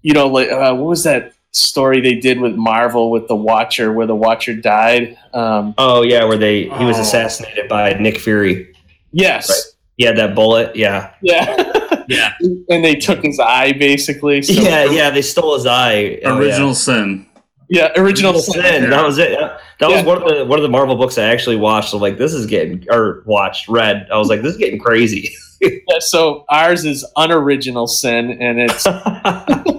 you 0.02 0.12
know, 0.14 0.28
like 0.28 0.50
uh, 0.50 0.72
what 0.78 0.86
was 0.88 1.02
that 1.04 1.32
story 1.50 2.00
they 2.00 2.14
did 2.14 2.40
with 2.40 2.54
Marvel 2.54 3.10
with 3.10 3.26
the 3.28 3.34
Watcher, 3.36 3.92
where 3.92 4.06
the 4.06 4.14
Watcher 4.14 4.54
died? 4.54 5.18
Um, 5.34 5.74
Oh 5.78 6.02
yeah, 6.02 6.22
where 6.28 6.38
they 6.38 6.56
he 6.78 6.84
was 6.84 6.98
Oh. 6.98 7.02
assassinated 7.02 7.68
by 7.68 7.94
Nick 8.04 8.18
Fury. 8.20 8.72
yes, 9.12 9.73
Right. 9.94 9.98
He 9.98 10.04
had 10.04 10.16
that 10.18 10.34
bullet. 10.34 10.74
Yeah. 10.76 11.14
yeah, 11.22 12.02
Yeah. 12.08 12.32
and 12.40 12.84
they 12.84 12.94
took 12.96 13.22
his 13.22 13.38
eye 13.40 13.72
basically. 13.72 14.42
So, 14.42 14.52
yeah, 14.52 14.84
yeah. 14.84 15.10
They 15.10 15.22
stole 15.22 15.54
his 15.54 15.66
eye. 15.66 16.20
Oh, 16.24 16.36
Original 16.38 16.74
Sin. 16.74 17.26
yeah, 17.70 17.92
original. 17.96 18.32
Original 18.34 18.40
Sin. 18.40 18.82
Yeah. 18.84 18.90
That 18.90 19.04
was 19.04 19.18
it. 19.18 19.38
That 19.80 19.88
was 19.88 20.00
Yeah. 20.00 20.04
one 20.04 20.22
of 20.22 20.28
the 20.28 20.44
one 20.44 20.58
of 20.58 20.62
the 20.62 20.68
Marvel 20.68 20.96
books 20.96 21.16
I 21.18 21.24
actually 21.24 21.56
watched. 21.56 21.90
So 21.90 21.98
like, 21.98 22.18
this 22.18 22.32
is 22.34 22.46
getting 22.46 22.84
or 22.90 23.22
watched, 23.26 23.68
read. 23.68 24.06
I 24.12 24.16
was 24.18 24.28
like, 24.28 24.42
this 24.42 24.52
is 24.52 24.58
getting 24.58 24.78
crazy. 24.80 25.30
Yeah, 25.60 25.98
so 26.00 26.44
ours 26.50 26.84
is 26.84 27.06
unoriginal 27.16 27.86
sin, 27.86 28.36
and 28.38 28.60
it's 28.60 28.84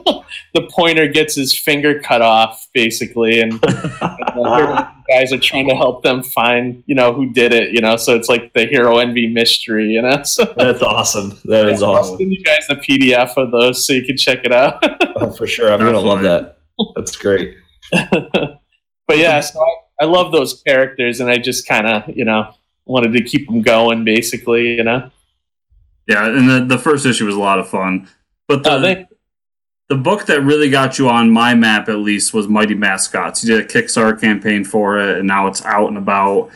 the 0.55 0.67
pointer 0.71 1.07
gets 1.07 1.35
his 1.35 1.55
finger 1.57 1.99
cut 1.99 2.21
off 2.23 2.67
basically, 2.73 3.39
and 3.41 3.51
the 3.61 4.87
guys 5.07 5.31
are 5.31 5.37
trying 5.37 5.67
to 5.69 5.75
help 5.75 6.01
them 6.01 6.23
find 6.23 6.83
you 6.87 6.95
know 6.95 7.13
who 7.13 7.31
did 7.31 7.53
it. 7.53 7.71
You 7.73 7.81
know, 7.81 7.97
so 7.97 8.15
it's 8.15 8.29
like 8.29 8.53
the 8.53 8.65
hero 8.65 8.97
envy 8.97 9.27
mystery. 9.27 9.89
You 9.91 10.01
know, 10.01 10.23
so 10.23 10.45
That's 10.57 10.81
awesome. 10.81 11.37
That 11.45 11.67
is 11.69 11.83
I'll 11.83 11.91
awesome. 11.91 12.17
send 12.17 12.31
you 12.31 12.43
guys 12.43 12.65
the 12.67 12.75
PDF 12.75 13.37
of 13.37 13.51
those 13.51 13.85
so 13.85 13.93
you 13.93 14.03
can 14.03 14.17
check 14.17 14.39
it 14.43 14.51
out. 14.51 14.83
Oh, 15.17 15.31
for 15.31 15.47
sure. 15.47 15.71
I'm 15.71 15.79
gonna 15.79 15.97
love 15.99 16.23
that. 16.23 16.57
That's 16.97 17.15
great. 17.15 17.55
but 17.89 19.17
yeah, 19.17 19.39
so 19.39 19.61
I, 19.61 20.03
I 20.03 20.05
love 20.07 20.33
those 20.33 20.61
characters, 20.63 21.21
and 21.21 21.29
I 21.29 21.37
just 21.37 21.65
kind 21.67 21.87
of 21.87 22.03
you 22.15 22.25
know 22.25 22.53
wanted 22.85 23.13
to 23.13 23.23
keep 23.23 23.47
them 23.47 23.61
going, 23.61 24.03
basically. 24.03 24.75
You 24.75 24.83
know, 24.83 25.09
Yeah, 26.07 26.27
and 26.27 26.49
the, 26.49 26.65
the 26.75 26.77
first 26.77 27.05
issue 27.05 27.25
was 27.25 27.35
a 27.35 27.39
lot 27.39 27.59
of 27.59 27.69
fun. 27.69 28.09
But 28.49 28.63
the 28.63 28.71
Uh, 28.71 28.77
they- 28.79 29.07
the 29.87 29.95
book 29.95 30.25
that 30.25 30.41
really 30.41 30.69
got 30.69 30.97
you 30.97 31.09
on 31.09 31.29
my 31.29 31.53
map 31.53 31.89
at 31.89 31.99
least 31.99 32.33
was 32.33 32.47
Mighty 32.47 32.73
Mascots. 32.73 33.43
You 33.43 33.55
did 33.55 33.65
a 33.65 33.67
Kickstarter 33.67 34.19
campaign 34.19 34.63
for 34.63 34.97
it, 34.97 35.19
and 35.19 35.27
now 35.27 35.47
it's 35.47 35.63
out 35.63 35.87
and 35.89 35.97
about. 35.97 36.49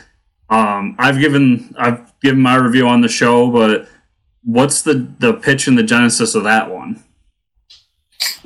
Um, 0.49 0.95
I've 0.97 1.19
given 1.19 1.75
I've 1.77 2.19
given 2.21 2.41
my 2.41 2.55
review 2.55 2.87
on 2.87 3.01
the 3.01 3.07
show, 3.07 3.51
but 3.51 3.87
what's 4.43 4.81
the 4.81 5.07
the 5.19 5.33
pitch 5.33 5.67
and 5.67 5.77
the 5.77 5.83
genesis 5.83 6.33
of 6.33 6.43
that 6.43 6.71
one? 6.71 7.03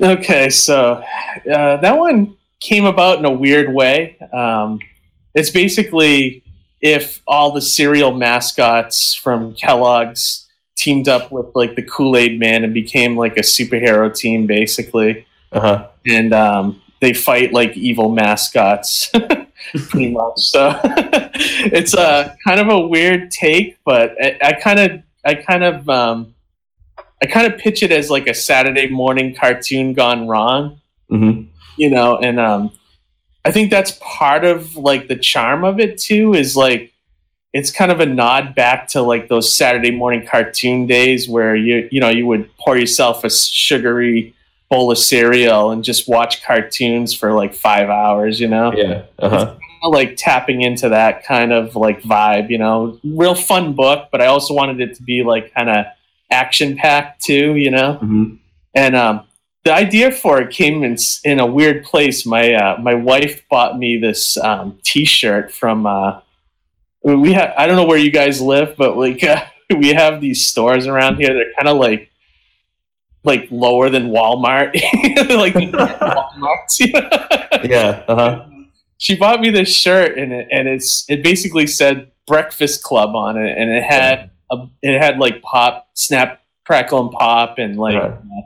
Okay, 0.00 0.50
so 0.50 1.02
uh, 1.50 1.76
that 1.78 1.96
one 1.96 2.36
came 2.60 2.84
about 2.84 3.18
in 3.18 3.24
a 3.24 3.30
weird 3.30 3.72
way. 3.72 4.18
Um, 4.32 4.80
it's 5.34 5.50
basically 5.50 6.42
if 6.80 7.22
all 7.26 7.52
the 7.52 7.62
cereal 7.62 8.12
mascots 8.12 9.14
from 9.14 9.54
Kellogg's 9.54 10.43
teamed 10.76 11.08
up 11.08 11.30
with 11.32 11.46
like 11.54 11.76
the 11.76 11.82
Kool 11.82 12.16
Aid 12.16 12.38
Man 12.38 12.64
and 12.64 12.74
became 12.74 13.16
like 13.16 13.36
a 13.36 13.40
superhero 13.42 14.14
team, 14.14 14.46
basically, 14.46 15.26
Uh 15.52 15.60
huh. 15.60 15.88
and 16.06 16.32
um, 16.34 16.82
they 17.00 17.12
fight 17.14 17.52
like 17.52 17.76
evil 17.76 18.08
mascots, 18.10 19.10
pretty 19.88 20.10
much. 20.10 20.38
So 20.38 20.78
it's 20.84 21.94
a 21.94 22.36
kind 22.46 22.60
of 22.60 22.68
a 22.68 22.80
weird 22.86 23.30
take, 23.30 23.78
but 23.84 24.12
I, 24.22 24.38
I 24.42 24.52
kind 24.54 24.80
of, 24.80 25.02
I 25.24 25.34
kind 25.34 25.64
of, 25.64 25.88
um, 25.88 26.34
I 27.22 27.26
kind 27.26 27.50
of 27.50 27.58
pitch 27.58 27.82
it 27.82 27.90
as 27.92 28.10
like 28.10 28.26
a 28.26 28.34
Saturday 28.34 28.88
morning 28.88 29.34
cartoon 29.34 29.92
gone 29.94 30.28
wrong 30.28 30.80
hmm 31.10 31.42
you 31.76 31.90
know 31.90 32.16
and 32.16 32.40
um 32.40 32.70
i 33.44 33.50
think 33.52 33.70
that's 33.70 33.98
part 34.00 34.42
of 34.42 34.74
like 34.76 35.06
the 35.06 35.16
charm 35.16 35.64
of 35.64 35.78
it 35.78 35.98
too 35.98 36.32
is 36.32 36.56
like 36.56 36.93
it's 37.54 37.70
kind 37.70 37.90
of 37.92 38.00
a 38.00 38.06
nod 38.06 38.54
back 38.54 38.88
to 38.88 39.00
like 39.00 39.28
those 39.28 39.54
saturday 39.54 39.90
morning 39.90 40.26
cartoon 40.26 40.86
days 40.86 41.28
where 41.28 41.54
you 41.56 41.88
you 41.90 42.00
know 42.00 42.10
you 42.10 42.26
would 42.26 42.44
pour 42.58 42.76
yourself 42.76 43.24
a 43.24 43.30
sugary 43.30 44.34
bowl 44.70 44.90
of 44.90 44.98
cereal 44.98 45.70
and 45.70 45.84
just 45.84 46.08
watch 46.08 46.42
cartoons 46.44 47.14
for 47.14 47.32
like 47.32 47.54
five 47.54 47.88
hours 47.88 48.40
you 48.40 48.48
know 48.48 48.72
Yeah. 48.72 49.02
Uh 49.18 49.28
huh. 49.28 49.56
like 49.88 50.16
tapping 50.16 50.62
into 50.62 50.88
that 50.88 51.24
kind 51.24 51.52
of 51.52 51.76
like 51.76 52.02
vibe 52.02 52.50
you 52.50 52.58
know 52.58 52.98
real 53.04 53.34
fun 53.34 53.74
book 53.74 54.08
but 54.10 54.20
i 54.20 54.26
also 54.26 54.52
wanted 54.54 54.80
it 54.80 54.96
to 54.96 55.02
be 55.02 55.22
like 55.22 55.54
kind 55.54 55.70
of 55.70 55.86
action 56.30 56.76
packed 56.76 57.22
too 57.24 57.54
you 57.56 57.70
know 57.70 57.94
hmm 57.94 58.34
and 58.76 58.96
um, 58.96 59.24
the 59.64 59.72
idea 59.72 60.10
for 60.10 60.40
it 60.42 60.50
came 60.50 60.82
in 60.82 60.96
in 61.22 61.38
a 61.38 61.46
weird 61.46 61.84
place. 61.84 62.26
My 62.26 62.52
uh, 62.52 62.76
my 62.82 62.94
wife 62.94 63.42
bought 63.48 63.78
me 63.78 63.98
this 63.98 64.36
um, 64.38 64.78
T-shirt 64.82 65.52
from. 65.52 65.86
Uh, 65.86 66.20
we 67.04 67.32
have 67.34 67.52
I 67.56 67.66
don't 67.66 67.76
know 67.76 67.84
where 67.84 67.98
you 67.98 68.10
guys 68.10 68.40
live, 68.40 68.76
but 68.76 68.96
like 68.96 69.22
uh, 69.24 69.44
we 69.76 69.90
have 69.90 70.20
these 70.20 70.46
stores 70.46 70.86
around 70.86 71.16
here. 71.16 71.32
They're 71.34 71.52
kind 71.56 71.68
of 71.68 71.76
like 71.76 72.10
like 73.22 73.48
lower 73.50 73.88
than 73.90 74.08
Walmart, 74.10 74.74
like 75.36 75.54
Walmart. 75.72 77.68
Yeah. 77.68 78.04
Uh 78.08 78.14
huh. 78.14 78.46
she 78.98 79.16
bought 79.16 79.40
me 79.40 79.50
this 79.50 79.74
shirt, 79.74 80.18
and 80.18 80.32
it, 80.32 80.48
and 80.50 80.68
it's 80.68 81.04
it 81.08 81.22
basically 81.22 81.66
said 81.66 82.10
Breakfast 82.26 82.82
Club 82.82 83.14
on 83.14 83.36
it, 83.36 83.56
and 83.56 83.70
it 83.70 83.82
had 83.82 84.30
a, 84.50 84.66
it 84.82 85.00
had 85.00 85.18
like 85.18 85.42
pop, 85.42 85.88
snap, 85.94 86.42
crackle, 86.64 87.00
and 87.00 87.10
pop, 87.10 87.58
and 87.58 87.76
like. 87.76 87.96
Right. 87.96 88.10
uh, 88.12 88.40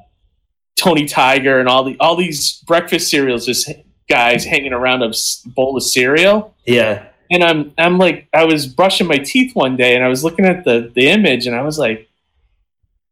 Tony 0.77 1.07
Tiger 1.07 1.59
and 1.59 1.69
all 1.69 1.83
the 1.83 1.97
all 1.99 2.15
these 2.15 2.63
breakfast 2.65 3.11
cereals, 3.11 3.45
just 3.45 3.69
guys 4.09 4.45
hanging 4.45 4.73
around 4.73 5.03
a 5.03 5.13
bowl 5.47 5.77
of 5.77 5.83
cereal. 5.83 6.55
Yeah. 6.65 7.09
And 7.31 7.45
I'm 7.45 7.73
I'm 7.77 7.99
like 7.99 8.29
I 8.33 8.45
was 8.45 8.67
brushing 8.67 9.07
my 9.07 9.19
teeth 9.19 9.55
one 9.55 9.77
day 9.77 9.95
and 9.95 10.05
I 10.05 10.09
was 10.09 10.25
looking 10.25 10.47
at 10.47 10.65
the 10.65 10.91
the 10.95 11.09
image 11.09 11.47
and 11.47 11.55
I 11.55 11.63
was 11.63 11.79
like, 11.79 12.09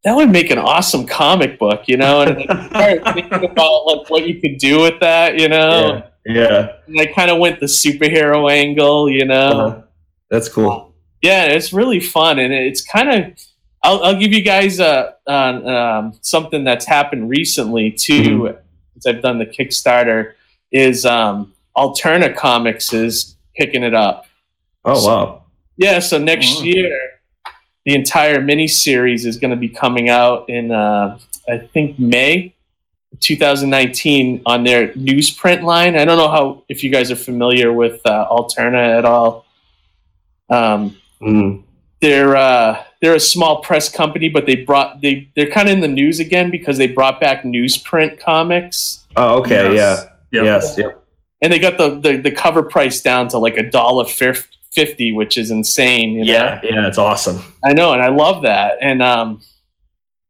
that 0.05 0.15
would 0.15 0.31
make 0.31 0.51
an 0.51 0.59
awesome 0.59 1.07
comic 1.07 1.59
book, 1.59 1.83
you 1.87 1.97
know. 1.97 2.23
And 2.23 2.51
I 2.51 2.69
started 2.69 3.05
thinking 3.15 3.51
about 3.51 3.87
like 3.87 4.09
what 4.09 4.27
you 4.27 4.41
could 4.41 4.59
do 4.59 4.81
with 4.81 5.01
that, 5.01 5.39
you 5.39 5.49
know. 5.49 5.95
Yeah. 5.97 6.11
Yeah. 6.27 6.73
And 6.87 7.01
I 7.01 7.07
kind 7.07 7.31
of 7.31 7.39
went 7.39 7.61
the 7.61 7.67
superhero 7.67 8.51
angle, 8.51 9.09
you 9.09 9.25
know. 9.25 9.49
Uh-huh. 9.49 9.83
That's 10.31 10.49
cool. 10.49 10.95
Yeah, 11.23 11.45
it's 11.45 11.73
really 11.73 12.01
fun, 12.01 12.39
and 12.39 12.53
it's 12.53 12.83
kind 12.83 13.11
of. 13.11 13.39
I'll, 13.83 14.03
I'll 14.03 14.19
give 14.19 14.33
you 14.33 14.43
guys 14.43 14.81
uh, 14.81 15.13
uh, 15.29 15.31
um, 15.31 16.19
something 16.21 16.65
that's 16.65 16.85
happened 16.85 17.31
recently 17.31 17.93
too. 17.93 18.57
Since 18.95 19.07
I've 19.07 19.23
done 19.23 19.39
the 19.39 19.47
Kickstarter, 19.47 20.33
is 20.73 21.07
um, 21.07 21.53
Alterna 21.77 22.35
Comics 22.35 22.93
is 22.93 23.36
picking 23.57 23.83
it 23.83 23.95
up. 23.95 24.27
Oh 24.85 25.05
wow. 25.07 25.43
Yeah, 25.77 25.99
so 25.99 26.19
next 26.19 26.59
Oh. 26.61 26.63
year, 26.65 26.99
the 27.85 27.95
entire 27.95 28.41
mini 28.41 28.67
series 28.69 29.27
is 29.27 29.37
going 29.37 29.51
to 29.51 29.57
be 29.57 29.69
coming 29.69 30.09
out 30.09 30.49
in 30.49 30.73
uh, 30.73 31.19
I 31.49 31.59
think 31.59 31.99
May 31.99 32.55
2019 33.21 34.43
on 34.47 34.65
their 34.65 34.89
newsprint 34.89 35.63
line. 35.63 35.97
I 35.97 36.05
don't 36.05 36.19
know 36.19 36.29
how 36.29 36.65
if 36.69 36.83
you 36.83 36.91
guys 36.91 37.11
are 37.11 37.17
familiar 37.17 37.73
with 37.73 38.01
uh, 38.05 38.27
Alterna 38.31 38.99
at 38.99 39.05
all. 39.05 39.45
Um, 40.49 40.97
Mm. 41.23 41.63
they're 42.01 42.37
uh, 42.37 42.83
they're 43.01 43.15
a 43.15 43.21
small 43.21 43.63
press 43.63 43.89
company, 43.91 44.29
but 44.29 44.45
they 44.45 44.57
brought 44.57 45.01
they 45.01 45.31
they're 45.35 45.49
kind 45.51 45.67
of 45.67 45.73
in 45.75 45.81
the 45.81 45.89
news 45.89 46.21
again 46.21 46.51
because 46.51 46.77
they 46.77 46.87
brought 46.87 47.21
back 47.21 47.43
newsprint 47.43 48.21
comics, 48.21 49.07
Oh, 49.17 49.39
okay, 49.41 49.73
Yes. 49.75 50.05
yeah, 50.31 50.43
Yep. 50.43 50.45
yes, 50.45 50.75
yep. 50.79 51.03
And 51.43 51.53
they 51.53 51.59
got 51.59 51.79
the 51.79 51.99
the, 52.01 52.17
the 52.17 52.31
cover 52.31 52.63
price 52.63 53.01
down 53.01 53.29
to 53.29 53.39
like 53.39 53.57
a 53.57 53.69
dollar 53.71 54.05
fifty, 54.05 55.13
which 55.13 55.39
is 55.39 55.51
insane. 55.51 56.11
You 56.13 56.25
know? 56.25 56.33
yeah, 56.33 56.61
yeah. 56.63 56.87
It's 56.89 56.99
awesome. 56.99 57.41
I 57.65 57.73
know, 57.73 57.93
and 57.93 58.03
I 58.03 58.09
love 58.09 58.43
that. 58.43 58.75
And 58.81 59.03
um, 59.03 59.41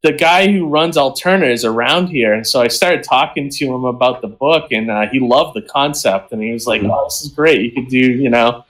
the 0.02 0.12
guy 0.12 0.50
who 0.52 0.68
runs 0.68 0.96
Alterna 0.96 1.50
is 1.50 1.64
around 1.64 2.08
here, 2.08 2.32
and 2.32 2.46
so 2.46 2.60
I 2.60 2.68
started 2.68 3.02
talking 3.02 3.50
to 3.50 3.66
him 3.66 3.84
about 3.84 4.20
the 4.22 4.28
book, 4.28 4.70
and 4.70 4.90
uh, 4.90 5.06
he 5.10 5.18
loved 5.20 5.54
the 5.56 5.62
concept, 5.62 6.32
and 6.32 6.42
he 6.42 6.52
was 6.52 6.66
like, 6.66 6.82
Mhm. 6.82 6.90
"Oh, 6.92 7.04
this 7.06 7.22
is 7.22 7.28
great! 7.32 7.60
You 7.62 7.72
could 7.72 7.88
do, 7.88 7.98
you 7.98 8.30
know, 8.30 8.64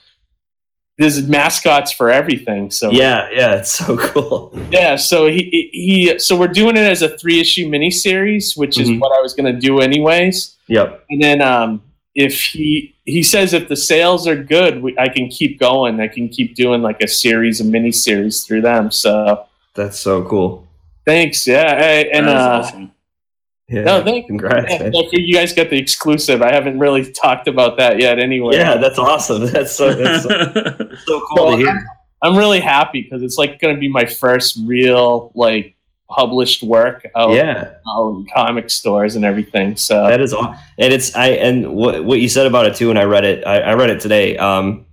there's 0.99 1.27
mascots 1.29 1.92
for 1.92 2.11
everything." 2.11 2.70
So 2.70 2.90
Yeah, 2.90 3.29
yeah. 3.33 3.57
It's 3.57 3.72
so 3.72 3.96
cool. 4.12 4.59
yeah, 4.70 4.96
so 4.96 5.27
he 5.27 5.68
he 5.72 6.18
so 6.18 6.37
we're 6.37 6.49
doing 6.49 6.77
it 6.77 6.90
as 6.90 7.03
a 7.03 7.16
three 7.18 7.38
issue 7.40 7.68
miniseries, 7.68 8.57
which 8.57 8.79
is 8.79 8.88
Mhm. 8.88 9.01
what 9.01 9.12
I 9.18 9.20
was 9.20 9.35
going 9.35 9.53
to 9.53 9.61
do 9.61 9.81
anyways. 9.81 10.55
Yep. 10.68 11.05
And 11.11 11.22
then 11.22 11.42
um, 11.42 11.83
if 12.16 12.40
he 12.40 12.94
he 13.05 13.22
says 13.22 13.52
if 13.52 13.68
the 13.68 13.76
sales 13.76 14.26
are 14.26 14.35
good, 14.42 14.83
we, 14.83 14.98
I 14.98 15.09
can 15.09 15.29
keep 15.29 15.61
going. 15.61 16.00
I 16.00 16.09
can 16.09 16.29
keep 16.29 16.57
doing 16.57 16.83
like 16.83 17.00
a 17.02 17.07
series 17.09 17.61
a 17.61 17.64
mini 17.64 17.92
series 17.92 18.42
through 18.44 18.62
them. 18.62 18.90
So 18.90 19.44
That's 19.74 19.98
so 20.00 20.24
cool. 20.24 20.66
thanks, 21.05 21.46
yeah, 21.46 21.62
I- 21.79 22.09
and 22.16 22.26
That 22.26 22.37
is 22.37 22.42
uh, 22.42 22.50
awesome. 22.50 22.92
Yeah. 23.68 23.83
No, 23.83 24.02
thank- 24.05 24.16
you. 24.16 24.26
Congrats, 24.29 24.72
yeah, 24.72 24.79
man. 24.85 24.92
so 24.92 25.02
you 25.12 25.35
guys 25.35 25.52
get 25.52 25.70
the 25.70 25.79
exclusive. 25.79 26.40
I 26.42 26.52
haven't 26.52 26.79
really 26.79 27.12
talked 27.12 27.48
about 27.48 27.76
that 27.79 28.00
yet. 28.00 28.18
Anyway, 28.18 28.57
Yeah, 28.57 28.76
that's 28.79 28.98
awesome. 28.98 29.46
That's 29.52 29.72
so 29.72 29.92
that's 29.94 30.22
so, 30.24 30.88
so 31.07 31.20
cool 31.37 31.50
to 31.52 31.57
hear. 31.59 31.87
I'm 32.22 32.37
really 32.37 32.61
happy 32.61 33.02
because 33.02 33.22
it's 33.22 33.37
like 33.37 33.61
going 33.61 33.74
to 33.74 33.79
be 33.81 33.88
my 33.88 34.07
first 34.07 34.59
real 34.64 35.31
like 35.35 35.75
published 36.09 36.62
work 36.62 37.07
out, 37.16 37.33
Yeah, 37.33 37.75
out 37.88 38.11
in 38.11 38.27
comic 38.33 38.71
stores 38.71 39.16
and 39.16 39.25
everything. 39.25 39.77
So 39.77 40.07
that 40.07 40.21
is 40.21 40.33
awesome. 40.33 40.55
And 40.79 40.92
it's 40.92 41.14
I 41.14 41.29
and 41.29 41.75
what 41.75 42.05
what 42.05 42.21
you 42.21 42.29
said 42.29 42.47
about 42.47 42.66
it 42.66 42.75
too. 42.77 42.90
And 42.90 42.99
I 42.99 43.05
read 43.05 43.25
it. 43.25 43.47
I, 43.47 43.61
I 43.61 43.75
read 43.75 43.90
it 43.90 44.01
today. 44.01 44.37
Um, 44.37 44.87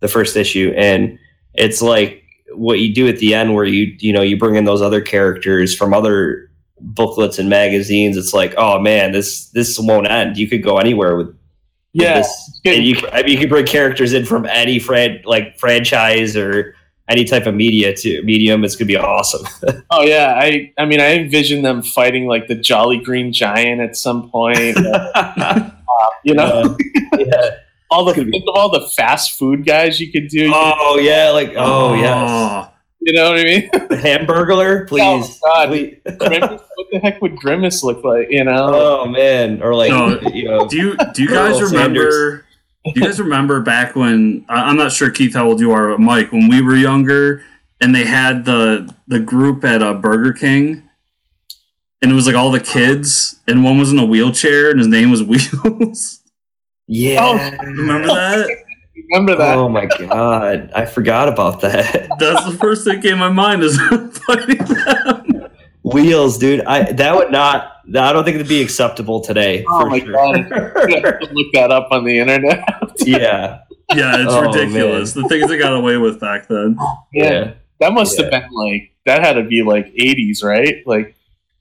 the 0.00 0.08
first 0.08 0.36
issue, 0.36 0.72
and 0.76 1.18
it's 1.54 1.80
like 1.82 2.22
what 2.52 2.78
you 2.78 2.94
do 2.94 3.08
at 3.08 3.18
the 3.18 3.34
end, 3.34 3.54
where 3.54 3.64
you 3.64 3.96
you 3.98 4.12
know 4.12 4.22
you 4.22 4.38
bring 4.38 4.56
in 4.56 4.64
those 4.64 4.82
other 4.82 5.00
characters 5.00 5.74
from 5.74 5.92
other 5.94 6.50
booklets 6.80 7.38
and 7.38 7.48
magazines. 7.48 8.16
It's 8.16 8.34
like, 8.34 8.54
oh 8.56 8.78
man, 8.78 9.12
this 9.12 9.48
this 9.50 9.78
won't 9.78 10.08
end. 10.08 10.36
You 10.36 10.48
could 10.48 10.62
go 10.62 10.78
anywhere 10.78 11.16
with. 11.16 11.28
with 11.28 11.36
yeah, 11.92 12.18
this. 12.18 12.60
And 12.64 12.84
you, 12.84 12.96
I 13.12 13.22
mean, 13.22 13.32
you 13.32 13.38
could 13.38 13.48
bring 13.48 13.66
characters 13.66 14.12
in 14.12 14.24
from 14.24 14.46
any 14.46 14.78
fran- 14.78 15.22
like 15.24 15.58
franchise 15.58 16.36
or 16.36 16.74
any 17.08 17.24
type 17.24 17.46
of 17.46 17.54
media 17.54 17.94
to 17.96 18.22
medium. 18.22 18.64
It's 18.64 18.76
gonna 18.76 18.86
be 18.86 18.96
awesome. 18.96 19.46
oh 19.90 20.02
yeah. 20.02 20.38
I 20.40 20.72
I 20.78 20.84
mean 20.86 21.00
I 21.00 21.14
envision 21.14 21.62
them 21.62 21.82
fighting 21.82 22.26
like 22.26 22.46
the 22.48 22.54
Jolly 22.54 22.98
Green 22.98 23.32
Giant 23.32 23.80
at 23.80 23.96
some 23.96 24.30
point. 24.30 24.76
uh, 25.14 25.70
you 26.24 26.34
know, 26.34 26.76
yeah. 27.18 27.50
all 27.90 28.04
the 28.04 28.12
It's 28.12 28.24
be- 28.24 28.30
think 28.30 28.44
of 28.48 28.56
all 28.56 28.70
the 28.70 28.88
fast 28.96 29.38
food 29.38 29.64
guys 29.66 30.00
you 30.00 30.10
could 30.10 30.28
do. 30.28 30.50
Oh 30.54 30.98
yeah, 30.98 31.30
like 31.30 31.52
oh 31.56 31.94
yes, 31.94 32.68
You 33.00 33.12
know 33.12 33.30
what 33.30 33.40
I 33.40 33.44
mean? 33.44 33.70
Hamburglar, 33.70 34.88
please. 34.88 35.02
Oh, 35.04 35.38
God. 35.44 35.68
Please. 35.68 35.98
Grimace, 36.18 36.60
what 36.76 36.86
the 36.90 36.98
heck 37.00 37.20
would 37.20 37.36
Grimace 37.36 37.82
look 37.84 38.02
like? 38.02 38.30
You 38.30 38.44
know? 38.44 38.70
oh 38.74 39.06
man, 39.06 39.62
or 39.62 39.74
like 39.74 39.90
No. 39.90 40.18
you 40.32 40.44
know, 40.48 40.66
Do 40.66 40.76
you 40.76 40.96
do 41.12 41.22
you 41.22 41.28
guys 41.28 41.60
remember? 41.60 42.38
Do 42.38 42.43
you 42.84 43.02
guys 43.02 43.18
remember 43.20 43.60
back 43.60 43.96
when 43.96 44.44
I- 44.48 44.64
I'm 44.68 44.76
not 44.76 44.92
sure 44.92 45.10
Keith 45.10 45.34
how 45.34 45.46
old 45.46 45.60
you 45.60 45.72
are, 45.72 45.88
but 45.90 46.00
Mike, 46.00 46.32
when 46.32 46.48
we 46.48 46.60
were 46.62 46.76
younger, 46.76 47.42
and 47.80 47.94
they 47.94 48.04
had 48.04 48.44
the 48.44 48.92
the 49.08 49.20
group 49.20 49.64
at 49.64 49.82
uh, 49.82 49.94
Burger 49.94 50.32
King, 50.32 50.82
and 52.02 52.10
it 52.10 52.14
was 52.14 52.26
like 52.26 52.36
all 52.36 52.50
the 52.50 52.60
kids, 52.60 53.40
and 53.48 53.64
one 53.64 53.78
was 53.78 53.92
in 53.92 53.98
a 53.98 54.04
wheelchair, 54.04 54.70
and 54.70 54.78
his 54.78 54.88
name 54.88 55.10
was 55.10 55.22
Wheels. 55.24 56.20
yeah. 56.86 57.18
oh, 57.20 57.64
remember 57.64 58.06
that? 58.08 58.48
Remember 59.10 59.34
that? 59.36 59.56
Oh 59.58 59.68
my 59.68 59.86
god, 59.86 60.70
I 60.74 60.84
forgot 60.86 61.28
about 61.28 61.60
that. 61.62 62.08
That's 62.18 62.44
the 62.46 62.56
first 62.58 62.84
thing 62.84 62.96
that 62.96 63.02
came 63.02 63.12
to 63.12 63.16
my 63.16 63.28
mind 63.28 63.62
is 63.62 63.78
fighting 64.26 64.58
them. 64.58 65.48
Wheels, 65.82 66.38
dude. 66.38 66.60
I 66.64 66.92
that 66.92 67.14
would 67.16 67.30
not. 67.30 67.72
I 67.88 68.12
don't 68.12 68.24
think 68.24 68.36
it'd 68.36 68.48
be 68.48 68.62
acceptable 68.62 69.20
today. 69.20 69.64
Oh 69.68 69.80
for 69.82 69.90
my 69.90 69.98
sure. 70.00 70.12
God. 70.12 70.36
You 70.88 71.00
have 71.02 71.20
to 71.20 71.28
look 71.32 71.52
that 71.54 71.70
up 71.70 71.88
on 71.90 72.04
the 72.04 72.18
internet. 72.18 72.64
yeah, 72.98 73.60
Yeah, 73.94 74.22
it's 74.22 74.32
Oh, 74.32 74.42
ridiculous. 74.42 75.12
The 75.12 75.26
things 75.28 75.48
they 75.48 75.58
got 75.58 75.74
away 75.74 75.96
with 75.98 76.20
back 76.20 76.48
then. 76.48 76.76
yeah. 77.12 77.54
That 77.80 77.92
must 77.92 78.18
have 78.20 78.30
been 78.30 78.48
like 78.52 78.92
that 79.06 79.22
had 79.22 79.34
to 79.34 79.42
be 79.44 79.62
like 79.62 79.86
80s, 79.94 80.42
right? 80.42 80.76
Like 80.86 81.14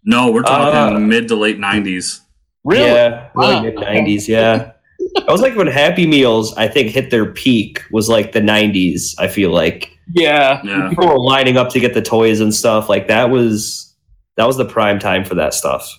No, 0.04 0.32
we're 0.32 0.44
talking 0.44 0.96
Uh, 0.96 1.00
mid 1.00 1.28
to 1.30 1.36
late 1.36 1.60
'90s. 1.60 2.22
really? 2.64 2.86
Yeah, 2.86 3.30
Wow. 3.36 3.44
like 3.54 3.64
mid 3.64 3.76
nineties. 3.76 4.30
Yeah, 4.30 4.72
I 5.28 5.32
was 5.32 5.42
like 5.42 5.56
when 5.56 5.68
Happy 5.68 6.06
Meals, 6.08 6.54
I 6.56 6.68
think, 6.68 6.92
hit 6.92 7.10
their 7.10 7.26
peak 7.34 7.82
was 7.92 8.08
like 8.10 8.32
the 8.32 8.42
nineties. 8.42 9.16
I 9.20 9.28
feel 9.28 9.52
like 9.52 9.90
Yeah. 10.14 10.62
Yeah. 10.64 10.90
people 10.90 11.08
were 11.08 11.20
lining 11.20 11.58
up 11.58 11.70
to 11.72 11.80
get 11.80 11.94
the 11.94 12.02
toys 12.02 12.40
and 12.40 12.54
stuff. 12.54 12.88
Like 12.90 13.08
that 13.08 13.30
was 13.30 13.94
that 14.38 14.48
was 14.48 14.56
the 14.58 14.66
prime 14.66 15.00
time 15.00 15.24
for 15.26 15.36
that 15.36 15.54
stuff. 15.54 15.98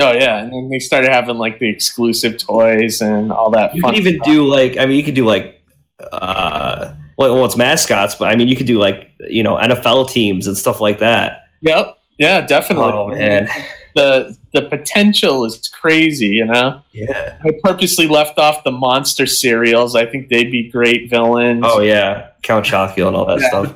Oh 0.00 0.12
yeah, 0.12 0.38
and 0.42 0.52
then 0.52 0.68
they 0.70 0.78
started 0.78 1.10
having 1.10 1.38
like 1.38 1.58
the 1.58 1.68
exclusive 1.68 2.38
toys 2.38 3.00
and 3.00 3.32
all 3.32 3.50
that. 3.50 3.74
You 3.74 3.82
could 3.82 3.96
even 3.96 4.14
stuff. 4.16 4.26
do 4.26 4.44
like 4.46 4.76
I 4.76 4.86
mean, 4.86 4.96
you 4.96 5.02
could 5.02 5.14
do 5.14 5.24
like 5.24 5.60
uh, 6.12 6.94
well, 7.16 7.34
well, 7.34 7.44
it's 7.44 7.56
mascots, 7.56 8.14
but 8.14 8.28
I 8.28 8.36
mean, 8.36 8.48
you 8.48 8.56
could 8.56 8.66
do 8.66 8.78
like 8.78 9.10
you 9.28 9.42
know 9.42 9.56
NFL 9.56 10.10
teams 10.10 10.46
and 10.46 10.56
stuff 10.56 10.80
like 10.80 10.98
that. 11.00 11.44
Yep. 11.62 11.96
Yeah, 12.18 12.40
definitely. 12.46 12.92
Oh 12.92 13.08
man, 13.08 13.48
The 13.94 14.36
the 14.52 14.62
potential 14.62 15.44
is 15.44 15.68
crazy, 15.68 16.28
you 16.28 16.44
know. 16.46 16.80
yeah. 16.92 17.36
I 17.44 17.50
purposely 17.62 18.06
left 18.08 18.38
off 18.38 18.64
the 18.64 18.70
monster 18.72 19.26
cereals. 19.26 19.94
I 19.96 20.06
think 20.06 20.28
they'd 20.28 20.50
be 20.50 20.68
great 20.70 21.10
villains. 21.10 21.62
Oh 21.64 21.80
yeah, 21.80 22.28
Count 22.42 22.64
Chocula 22.66 23.08
and 23.08 23.16
all 23.16 23.26
that 23.26 23.40
Yeah. 23.40 23.48
stuff. 23.48 23.74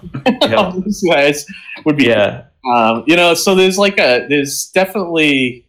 Yeah. 0.50 0.54
All 0.56 0.80
these 0.80 1.02
guys 1.08 1.46
would 1.84 1.96
be 1.96 2.06
Yeah, 2.06 2.44
um, 2.74 3.04
you 3.06 3.16
know 3.16 3.34
so 3.34 3.54
there's 3.54 3.78
like 3.78 3.98
a 3.98 4.26
there's 4.28 4.66
definitely 4.74 5.64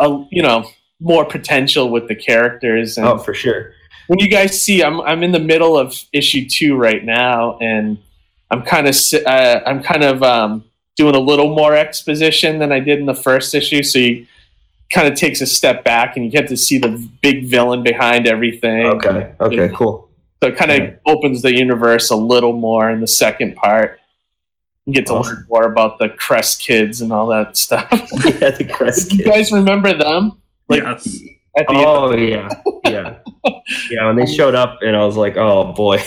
a 0.00 0.26
you 0.30 0.42
know 0.42 0.64
more 1.00 1.24
potential 1.24 1.90
with 1.90 2.08
the 2.08 2.14
characters 2.14 2.98
and 2.98 3.06
oh 3.06 3.18
for 3.18 3.32
sure. 3.34 3.72
when 4.08 4.18
you 4.18 4.28
guys 4.28 4.60
see 4.60 4.82
i'm 4.82 5.00
i'm 5.02 5.22
in 5.22 5.32
the 5.32 5.38
middle 5.40 5.78
of 5.78 5.94
issue 6.12 6.46
two 6.48 6.76
right 6.76 7.04
now 7.04 7.56
and 7.60 7.96
i'm 8.50 8.62
kind 8.62 8.86
of 8.88 8.94
uh, 9.26 9.60
i'm 9.66 9.82
kind 9.82 10.02
of 10.02 10.22
um, 10.22 10.64
doing 10.96 11.14
a 11.14 11.18
little 11.20 11.54
more 11.54 11.74
exposition 11.74 12.58
than 12.58 12.72
i 12.72 12.80
did 12.80 12.98
in 12.98 13.06
the 13.06 13.14
first 13.14 13.54
issue 13.54 13.82
so 13.82 13.98
you 13.98 14.26
kind 14.92 15.06
of 15.06 15.14
takes 15.16 15.40
a 15.40 15.46
step 15.46 15.84
back 15.84 16.16
and 16.16 16.24
you 16.24 16.30
get 16.32 16.48
to 16.48 16.56
see 16.56 16.76
the 16.76 17.08
big 17.22 17.46
villain 17.46 17.82
behind 17.82 18.26
everything 18.26 18.86
Okay, 18.86 19.32
okay, 19.40 19.70
cool. 19.74 20.10
so 20.42 20.48
it 20.48 20.56
kind 20.56 20.70
of 20.72 20.78
Yeah. 20.78 20.90
opens 21.06 21.42
the 21.42 21.54
universe 21.56 22.10
a 22.10 22.16
little 22.16 22.52
more 22.54 22.90
in 22.90 23.00
the 23.00 23.06
second 23.06 23.54
part. 23.54 23.99
You 24.90 24.96
get 24.96 25.06
to 25.06 25.14
Awesome. 25.14 25.36
learn 25.36 25.46
more 25.48 25.64
about 25.64 25.98
the 25.98 26.08
Crest 26.10 26.60
kids 26.62 27.00
and 27.00 27.12
all 27.12 27.26
that 27.28 27.56
stuff. 27.56 27.86
yeah, 27.92 28.50
the 28.50 28.68
Crest 28.72 29.10
Do 29.10 29.16
you 29.16 29.24
guys 29.24 29.52
remember 29.52 29.96
them? 29.96 30.32
Like 30.68 30.82
yes. 30.82 31.20
at 31.56 31.66
the 31.68 31.74
end? 31.74 31.84
Oh 31.86 32.14
yeah, 32.14 32.48
yeah, 32.84 33.18
yeah. 33.90 34.06
When 34.06 34.16
they 34.16 34.26
showed 34.26 34.54
up, 34.54 34.78
and 34.82 34.96
I 34.96 35.04
was 35.04 35.16
like, 35.16 35.36
"Oh 35.36 35.72
boy." 35.72 35.98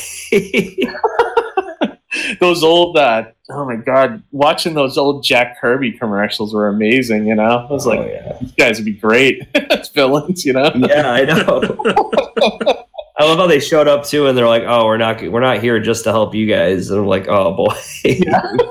those 2.39 2.63
old 2.63 2.97
uh, 2.97 3.25
oh 3.49 3.65
my 3.65 3.75
god, 3.75 4.23
watching 4.31 4.73
those 4.73 4.97
old 4.97 5.23
Jack 5.23 5.59
Kirby 5.59 5.93
commercials 5.93 6.53
were 6.53 6.67
amazing, 6.67 7.27
you 7.27 7.35
know? 7.35 7.67
I 7.69 7.71
was 7.71 7.85
like, 7.85 7.99
oh, 7.99 8.05
yeah. 8.07 8.37
these 8.39 8.51
guys 8.53 8.77
would 8.77 8.85
be 8.85 8.93
great 8.93 9.47
as 9.55 9.89
villains, 9.89 10.45
you 10.45 10.53
know? 10.53 10.71
yeah, 10.75 11.11
I 11.11 11.25
know. 11.25 12.85
I 13.19 13.25
love 13.25 13.37
how 13.37 13.47
they 13.47 13.59
showed 13.59 13.87
up 13.87 14.05
too, 14.05 14.27
and 14.27 14.37
they're 14.37 14.47
like, 14.47 14.63
"Oh, 14.65 14.85
we're 14.85 14.97
not, 14.97 15.21
we're 15.21 15.39
not 15.41 15.61
here 15.61 15.79
just 15.79 16.03
to 16.05 16.11
help 16.11 16.33
you 16.33 16.47
guys." 16.47 16.89
And 16.89 16.99
I'm 17.01 17.05
like, 17.07 17.27
"Oh 17.27 17.53
boy." 17.53 17.75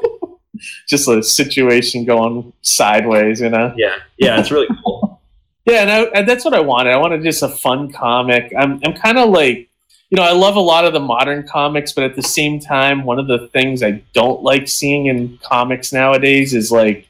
Just 0.89 1.09
a 1.09 1.23
situation 1.23 2.05
going 2.05 2.53
sideways, 2.63 3.41
you 3.41 3.49
know? 3.49 3.75
yeah, 3.77 3.97
yeah, 4.19 4.39
it's 4.39 4.51
really 4.51 4.69
cool. 4.85 5.21
Yeah, 5.65 5.83
and, 5.83 5.91
I, 5.93 6.01
and 6.19 6.29
that's 6.29 6.45
what 6.45 6.55
I 6.55 6.61
wanted. 6.61 6.91
I 6.91 6.97
wanted 6.97 7.23
just 7.23 7.41
a 7.41 7.49
fun 7.49 7.93
comic. 7.93 8.53
I'm, 8.59 8.81
I'm 8.85 8.95
kind 8.95 9.17
of 9.17 9.29
like, 9.31 9.69
you 10.11 10.17
know, 10.17 10.25
I 10.25 10.33
love 10.33 10.57
a 10.57 10.61
lot 10.61 10.85
of 10.85 10.93
the 10.93 10.99
modern 10.99 11.47
comics, 11.47 11.93
but 11.93 12.03
at 12.03 12.17
the 12.17 12.23
same 12.23 12.59
time, 12.59 13.05
one 13.05 13.21
of 13.21 13.29
the 13.29 13.47
things 13.53 13.81
I 13.81 14.03
don't 14.13 14.43
like 14.43 14.67
seeing 14.67 15.07
in 15.07 15.39
comics 15.41 15.93
nowadays 15.93 16.53
is 16.53 16.73
like 16.73 17.07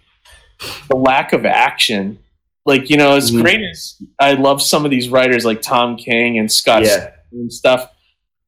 the 0.91 0.97
lack 0.97 1.33
of 1.33 1.47
action. 1.47 2.19
Like, 2.67 2.91
you 2.91 2.99
know, 2.99 3.17
as 3.17 3.31
Mhm. 3.33 3.41
great 3.41 3.63
as 3.63 3.97
I 4.19 4.35
love 4.35 4.61
some 4.61 4.85
of 4.85 4.91
these 4.91 5.09
writers 5.09 5.47
like 5.47 5.63
Tom 5.63 5.97
King 5.97 6.39
and 6.39 6.53
Scott 6.53 6.83
Yeah, 6.85 7.09
and 7.33 7.53
stuff, 7.53 7.91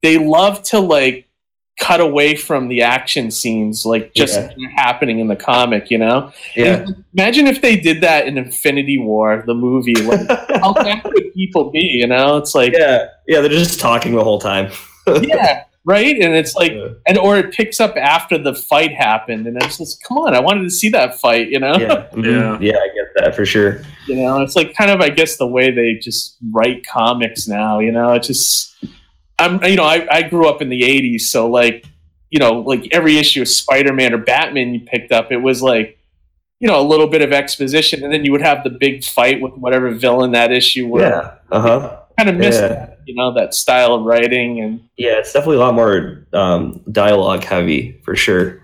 they 0.01 0.17
love 0.17 0.61
to 0.63 0.79
like 0.79 1.27
cut 1.79 1.99
away 1.99 2.35
from 2.35 2.69
the 2.69 2.81
action 2.81 3.29
scenes, 3.29 3.85
like 3.85 4.13
just 4.13 4.33
Yeah. 4.39 4.69
happening 4.77 5.19
in 5.19 5.27
the 5.27 5.35
comic, 5.35 5.91
you 5.91 5.97
know? 5.97 6.31
yeah. 6.55 6.85
Imagine 7.17 7.47
if 7.47 7.61
they 7.61 7.75
did 7.75 7.99
that 8.01 8.27
in 8.27 8.37
Infinity 8.37 8.97
War, 8.97 9.43
the 9.45 9.53
movie. 9.53 9.93
Like, 9.95 10.25
how 10.61 10.73
bad 10.73 11.03
would 11.03 11.33
people 11.33 11.71
be? 11.71 11.81
You 11.81 12.07
know, 12.07 12.37
it's 12.37 12.55
like, 12.55 12.71
yeah, 12.71 12.79
yeah, 12.79 13.07
yeah. 13.27 13.41
They're 13.41 13.49
just 13.49 13.79
talking 13.79 14.15
the 14.15 14.23
whole 14.23 14.39
time. 14.39 14.71
yeah, 15.21 15.63
right? 15.83 16.15
And 16.17 16.33
it's 16.33 16.55
like, 16.55 16.71
Yeah. 16.71 16.87
and 17.07 17.17
or 17.17 17.37
it 17.37 17.51
picks 17.53 17.81
up 17.81 17.97
after 17.97 18.37
the 18.37 18.53
fight 18.55 18.93
happened, 18.93 19.45
and 19.45 19.61
it's 19.61 19.77
just, 19.77 20.01
come 20.01 20.17
on, 20.19 20.33
I 20.33 20.39
wanted 20.39 20.63
to 20.63 20.71
see 20.71 20.87
that 20.89 21.19
fight, 21.19 21.49
you 21.49 21.59
know? 21.59 21.75
yeah, 21.77 22.07
mhm. 22.13 22.61
yeah, 22.61 22.77
I 22.77 22.87
get 22.95 23.04
that 23.15 23.35
for 23.35 23.45
sure. 23.45 23.81
You 24.07 24.15
know, 24.17 24.41
it's 24.41 24.55
like 24.55 24.75
kind 24.75 24.91
of, 24.91 25.01
I 25.01 25.09
guess, 25.09 25.37
the 25.37 25.47
way 25.47 25.71
they 25.71 25.95
just 25.95 26.37
write 26.51 26.85
comics 26.85 27.47
now. 27.47 27.79
You 27.79 27.91
know, 27.91 28.13
it's 28.13 28.27
just, 28.27 28.75
I'm, 29.39 29.63
you 29.63 29.75
know, 29.75 29.83
I, 29.83 30.07
I 30.09 30.21
grew 30.23 30.47
up 30.47 30.61
in 30.61 30.69
the 30.69 30.81
'80s, 30.81 31.21
so 31.21 31.49
like, 31.49 31.85
you 32.29 32.39
know, 32.39 32.59
like 32.59 32.87
every 32.91 33.17
issue 33.17 33.41
of 33.41 33.47
Spider-Man 33.47 34.13
or 34.13 34.17
Batman 34.17 34.73
you 34.73 34.81
picked 34.81 35.11
up, 35.11 35.31
it 35.31 35.37
was 35.37 35.61
like, 35.61 35.97
you 36.59 36.67
know, 36.67 36.79
a 36.79 36.83
little 36.87 37.07
bit 37.07 37.21
of 37.21 37.31
exposition, 37.33 38.03
and 38.03 38.13
then 38.13 38.23
you 38.25 38.31
would 38.31 38.41
have 38.41 38.63
the 38.63 38.69
big 38.69 39.03
fight 39.03 39.41
with 39.41 39.53
whatever 39.53 39.91
villain 39.91 40.31
that 40.31 40.51
issue 40.51 40.87
was. 40.87 41.01
Yeah, 41.01 41.31
uh 41.51 41.61
huh. 41.61 41.97
kind 42.17 42.29
of 42.29 42.35
missed 42.35 42.61
Yeah. 42.61 42.67
that, 42.69 42.99
you 43.05 43.15
know, 43.15 43.33
that 43.33 43.53
style 43.53 43.93
of 43.95 44.03
writing, 44.03 44.61
and 44.61 44.79
Yeah, 44.97 45.19
it's 45.19 45.33
definitely 45.33 45.57
a 45.57 45.59
lot 45.59 45.73
more 45.75 46.25
um, 46.33 46.81
dialogue 46.91 47.43
heavy 47.43 47.99
for 48.03 48.15
sure. 48.15 48.61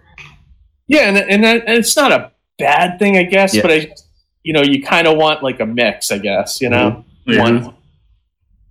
yeah, 0.87 1.01
and 1.09 1.17
and, 1.17 1.45
and 1.45 1.63
it's 1.77 1.95
not 1.95 2.11
a 2.11 2.31
bad 2.57 2.97
thing, 2.99 3.17
I 3.17 3.23
guess, 3.23 3.53
Yeah. 3.55 3.61
but 3.63 3.71
I, 3.71 3.93
you 4.43 4.53
know, 4.53 4.61
you 4.61 4.81
kind 4.83 5.07
of 5.07 5.17
want 5.17 5.43
like 5.43 5.59
a 5.59 5.65
mix, 5.65 6.11
I 6.11 6.17
guess, 6.17 6.61
you 6.61 6.69
know, 6.69 7.05
Yeah. 7.25 7.39
one, 7.41 7.73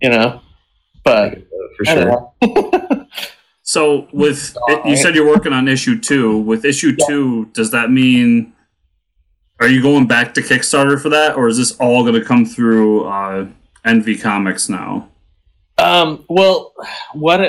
you 0.01 0.09
know, 0.09 0.41
but. 1.03 1.39
For 1.77 1.85
sure. 1.85 2.33
So 3.63 4.09
with 4.11 4.57
it, 4.67 4.85
you 4.85 4.97
said 4.97 5.15
you're 5.15 5.25
working 5.25 5.53
on 5.53 5.69
issue 5.69 5.97
two. 5.97 6.39
With 6.39 6.65
issue 6.65 6.93
Yeah. 6.99 7.05
two, 7.07 7.45
does 7.53 7.71
that 7.71 7.89
mean 7.89 8.51
are 9.61 9.67
you 9.69 9.81
going 9.81 10.07
back 10.07 10.33
to 10.33 10.41
Kickstarter 10.41 10.99
for 10.99 11.07
that, 11.07 11.37
or 11.37 11.47
is 11.47 11.55
this 11.55 11.71
all 11.77 12.01
going 12.03 12.19
to 12.19 12.25
come 12.25 12.45
through 12.45 13.05
uh, 13.05 13.47
NV 13.85 14.19
Comics 14.21 14.67
now? 14.67 15.07
Um, 15.77 16.25
well, 16.27 16.73
what 17.13 17.39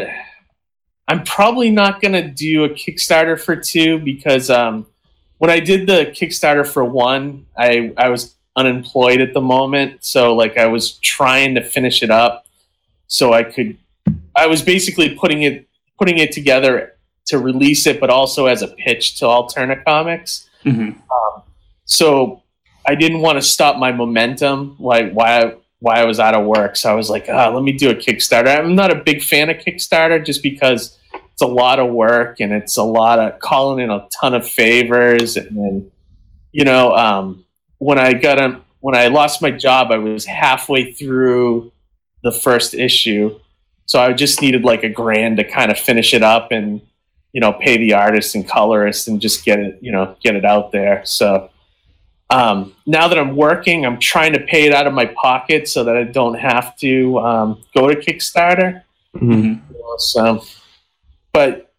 I'm 1.08 1.24
probably 1.24 1.70
not 1.70 2.00
going 2.00 2.12
to 2.12 2.28
do 2.28 2.64
a 2.64 2.68
Kickstarter 2.68 3.40
for 3.40 3.56
two 3.56 3.98
because 3.98 4.48
um, 4.48 4.87
when 5.42 5.50
I 5.50 5.59
did 5.59 5.88
the 5.88 6.07
Kickstarter 6.16 6.64
for 6.64 6.85
one, 6.85 7.46
I 7.59 7.92
I 7.96 8.11
was 8.11 8.37
unemployed 8.55 9.20
at 9.20 9.35
the 9.35 9.40
moment, 9.40 10.05
so 10.05 10.37
like 10.37 10.57
I 10.57 10.66
was 10.66 10.98
trying 10.98 11.57
to 11.57 11.64
finish 11.64 12.00
it 12.05 12.12
up 12.12 12.46
so 13.09 13.33
I 13.33 13.42
could. 13.42 13.76
I 14.37 14.46
was 14.46 14.62
basically 14.62 15.16
putting 15.16 15.42
it 15.42 15.68
putting 15.98 16.18
it 16.18 16.31
together 16.31 16.92
to 17.26 17.40
release 17.40 17.88
it, 17.88 17.98
but 17.98 18.09
also 18.09 18.46
as 18.46 18.62
a 18.62 18.68
pitch 18.68 19.18
to 19.18 19.24
Alterna 19.24 19.85
Comics. 19.85 20.48
Mm-hmm. 20.64 20.96
so 21.87 22.44
I 22.87 22.94
didn't 22.94 23.20
want 23.20 23.37
to 23.37 23.42
stop 23.42 23.78
my 23.78 23.90
momentum, 23.90 24.76
like 24.78 25.11
why 25.11 25.42
I, 25.42 25.55
why 25.81 25.94
I 26.02 26.05
was 26.05 26.20
out 26.20 26.37
of 26.37 26.46
work. 26.46 26.76
So 26.76 26.88
I 26.88 26.94
was 26.94 27.11
like, 27.11 27.26
ah, 27.28 27.48
let 27.48 27.64
me 27.64 27.72
do 27.72 27.90
a 27.90 27.96
Kickstarter. 27.96 28.57
I'm 28.57 28.76
not 28.76 28.92
a 28.92 29.02
big 29.02 29.20
fan 29.20 29.50
of 29.50 29.57
Kickstarter 29.57 30.24
just 30.24 30.40
because 30.40 30.98
a 31.42 31.46
lot 31.46 31.78
of 31.78 31.90
work 31.92 32.40
and 32.40 32.52
it's 32.52 32.76
a 32.76 32.83
lot 32.83 33.18
of 33.18 33.38
calling 33.40 33.85
in 33.85 33.90
a 33.90 34.09
ton 34.20 34.35
of 34.35 34.48
favors. 34.48 35.37
And 35.37 35.57
then, 35.57 35.90
you 36.52 36.64
know, 36.64 36.92
um, 36.92 37.44
when 37.78 37.98
I 37.98 38.14
got 38.14 38.38
a, 38.38 38.61
when 38.81 38.96
I 38.96 39.09
lost 39.09 39.42
my 39.42 39.50
job, 39.50 39.92
I 39.92 39.98
was 39.98 40.24
halfway 40.24 40.92
through 40.92 41.70
the 42.22 42.33
first 42.33 42.74
issue. 42.74 43.38
So 43.87 44.00
I 44.00 44.12
just 44.12 44.40
needed 44.40 44.64
like 44.64 44.85
a 44.85 44.88
grand 44.88 45.37
to 45.37 45.44
kind 45.44 45.70
of 45.70 45.78
finish 45.78 46.14
it 46.14 46.22
up 46.22 46.50
and, 46.50 46.81
you 47.33 47.40
know, 47.40 47.52
pay 47.52 47.76
the 47.76 47.94
artist 47.94 48.35
and 48.35 48.48
colorist 48.48 49.09
and 49.09 49.20
just 49.20 49.44
get 49.44 49.59
it, 49.59 49.78
you 49.83 49.92
know, 49.92 50.16
get 50.22 50.35
it 50.35 50.44
out 50.44 50.72
there. 50.72 51.02
So, 51.05 51.50
um, 52.31 52.74
now 52.87 53.09
that 53.09 53.18
I'm 53.18 53.37
working, 53.37 53.85
I'm 53.85 53.98
trying 53.98 54.33
to 54.33 54.40
pay 54.40 54.64
it 54.64 54.72
out 54.72 54.87
of 54.87 54.94
my 54.94 55.07
pocket 55.07 55.68
so 55.68 55.85
that 55.85 55.96
I 55.96 56.05
don't 56.05 56.38
have 56.38 56.76
to 56.78 57.18
um, 57.18 57.62
go 57.74 57.88
to 57.88 57.94
Kickstarter. 57.94 58.83
Mhm. 59.14 59.61
Know, 59.70 59.96
So, 59.98 60.44
but 61.33 61.73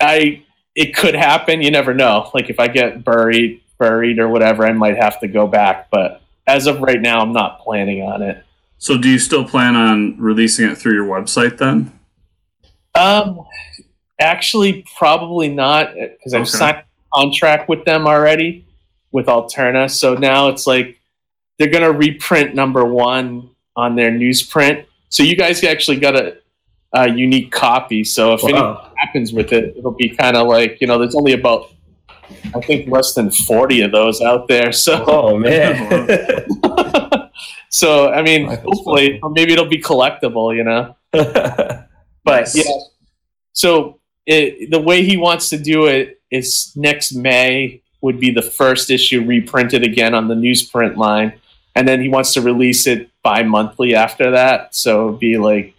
I 0.00 0.42
it 0.74 0.94
could 0.94 1.14
happen. 1.14 1.60
You 1.62 1.70
never 1.70 1.94
know. 1.94 2.30
Like 2.34 2.50
if 2.50 2.60
I 2.60 2.68
get 2.68 3.04
buried, 3.04 3.60
buried 3.78 4.18
or 4.18 4.28
whatever, 4.28 4.64
I 4.64 4.72
might 4.72 4.96
have 4.96 5.18
to 5.20 5.28
go 5.28 5.46
back. 5.46 5.90
But 5.90 6.22
as 6.46 6.66
of 6.66 6.80
right 6.80 7.00
now, 7.00 7.20
I'm 7.20 7.32
not 7.32 7.60
planning 7.60 8.02
on 8.02 8.22
it. 8.22 8.44
So 8.78 8.96
do 8.96 9.08
you 9.08 9.18
still 9.18 9.44
plan 9.44 9.74
on 9.74 10.16
releasing 10.20 10.68
it 10.70 10.78
through 10.78 10.94
your 10.94 11.06
website 11.06 11.58
then? 11.58 11.92
Um, 12.94 13.44
actually, 14.20 14.84
probably 14.96 15.48
not 15.48 15.94
because 15.94 16.32
I've 16.34 16.42
Okay. 16.42 16.50
signed 16.50 16.76
a 16.78 16.84
contract 17.16 17.68
with 17.68 17.84
them 17.84 18.06
already 18.06 18.64
with 19.10 19.26
Alterna. 19.26 19.90
So 19.90 20.14
now 20.14 20.48
it's 20.48 20.66
like 20.66 21.00
they're 21.58 21.70
gonna 21.70 21.90
reprint 21.92 22.54
number 22.54 22.84
one 22.84 23.50
on 23.74 23.96
their 23.96 24.12
newsprint. 24.12 24.84
So 25.08 25.22
you 25.24 25.34
guys 25.36 25.64
actually 25.64 25.98
got 25.98 26.14
a, 26.14 26.36
a 26.92 27.08
unique 27.08 27.50
copy. 27.50 28.04
So 28.04 28.34
if 28.34 28.44
anything 28.44 28.62
Wow. 28.62 28.87
Happens 28.98 29.32
with 29.32 29.52
it, 29.52 29.74
it'll 29.76 29.92
be 29.92 30.08
kind 30.10 30.36
of 30.36 30.46
like 30.46 30.78
you 30.80 30.86
know, 30.86 30.98
there's 30.98 31.14
only 31.14 31.32
about 31.32 31.70
I 32.54 32.60
think 32.60 32.90
less 32.90 33.14
than 33.14 33.30
forty 33.30 33.80
of 33.82 33.92
those 33.92 34.20
out 34.20 34.48
there. 34.48 34.72
So 34.72 35.04
Oh 35.06 35.38
man. 35.38 36.46
so 37.70 38.10
I 38.12 38.22
mean, 38.22 38.46
hopefully, 38.46 39.20
maybe 39.32 39.52
it'll 39.52 39.66
be 39.66 39.80
collectible. 39.82 40.54
You 40.54 40.64
know. 40.64 40.96
But 42.24 42.40
Nice. 42.40 42.56
yeah, 42.56 42.64
so 43.54 44.00
it, 44.26 44.70
the 44.70 44.78
way 44.80 45.02
he 45.02 45.16
wants 45.16 45.48
to 45.48 45.56
do 45.58 45.86
it 45.86 46.20
is 46.30 46.72
next 46.76 47.14
May 47.14 47.80
would 48.02 48.20
be 48.20 48.30
the 48.30 48.42
first 48.42 48.90
issue 48.90 49.24
reprinted 49.24 49.82
again 49.82 50.14
on 50.14 50.28
the 50.28 50.34
newsprint 50.34 50.96
line, 50.96 51.32
and 51.74 51.88
then 51.88 52.02
he 52.02 52.10
wants 52.10 52.34
to 52.34 52.42
release 52.42 52.86
it 52.86 53.08
bi-monthly 53.22 53.94
after 53.94 54.30
that. 54.32 54.74
So 54.74 55.08
it'd 55.08 55.20
be 55.20 55.38
like, 55.38 55.74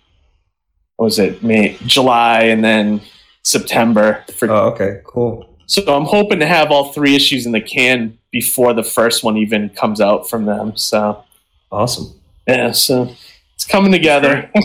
what 1.00 1.06
was 1.06 1.18
it, 1.18 1.42
May, 1.42 1.78
July, 1.86 2.42
and 2.42 2.62
then 2.62 3.00
September. 3.44 4.22
For, 4.36 4.52
oh, 4.52 4.72
okay, 4.72 5.00
cool. 5.06 5.56
so 5.66 5.82
I'm 5.96 6.04
hoping 6.04 6.40
to 6.40 6.46
have 6.46 6.72
all 6.72 6.92
three 6.92 7.16
issues 7.16 7.46
in 7.46 7.54
the 7.54 7.62
can 7.62 8.18
before 8.32 8.74
the 8.74 8.84
first 8.84 9.24
one 9.24 9.38
even 9.38 9.70
comes 9.70 10.02
out 10.02 10.30
from 10.30 10.44
them. 10.44 10.76
So 10.76 11.24
Awesome. 11.72 12.20
yeah, 12.46 12.74
so 12.74 13.16
it's 13.56 13.64
coming 13.66 13.94
together. 13.94 14.52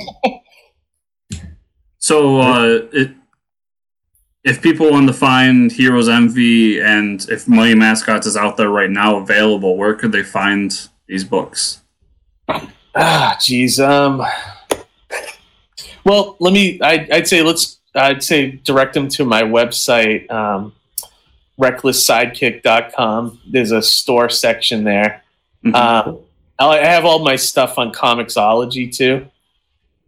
So 1.99 2.38
uh, 2.38 2.81
it, 2.92 3.12
if 4.42 4.61
people 4.61 4.90
want 4.90 5.07
to 5.07 5.14
find 5.14 5.73
Heroes 5.73 6.07
Envy 6.07 6.79
and 6.79 7.27
if 7.31 7.49
Mighty 7.49 7.75
Mascots 7.75 8.27
is 8.27 8.37
out 8.37 8.59
there 8.59 8.68
right 8.68 8.90
now 8.90 9.16
available, 9.16 9.79
where 9.79 9.94
could 9.94 10.12
they 10.12 10.23
find 10.23 10.70
these 11.07 11.25
books? 11.25 11.81
Ah, 12.94 13.38
geez. 13.40 13.81
Um. 13.81 14.23
Well, 16.05 16.37
let 16.40 16.53
me. 16.53 16.81
I, 16.83 17.07
I'd 17.12 17.29
say 17.29 17.43
let's. 17.43 17.79
I'd 17.95 18.23
say 18.23 18.53
direct 18.64 18.95
them 18.95 19.09
to 19.11 19.25
my 19.25 19.43
website, 19.43 20.29
um, 20.31 20.73
recklesssidekick.com. 21.61 23.40
There's 23.47 23.71
a 23.71 23.83
store 23.83 24.29
section 24.29 24.85
there. 24.85 25.23
Mhm. 25.64 25.75
Um, 25.75 26.19
I 26.59 26.79
I 26.81 26.87
have 26.87 27.05
all 27.05 27.21
my 27.21 27.37
stuff 27.37 27.79
on 27.79 27.93
Comixology 27.93 28.95
too. 28.95 29.27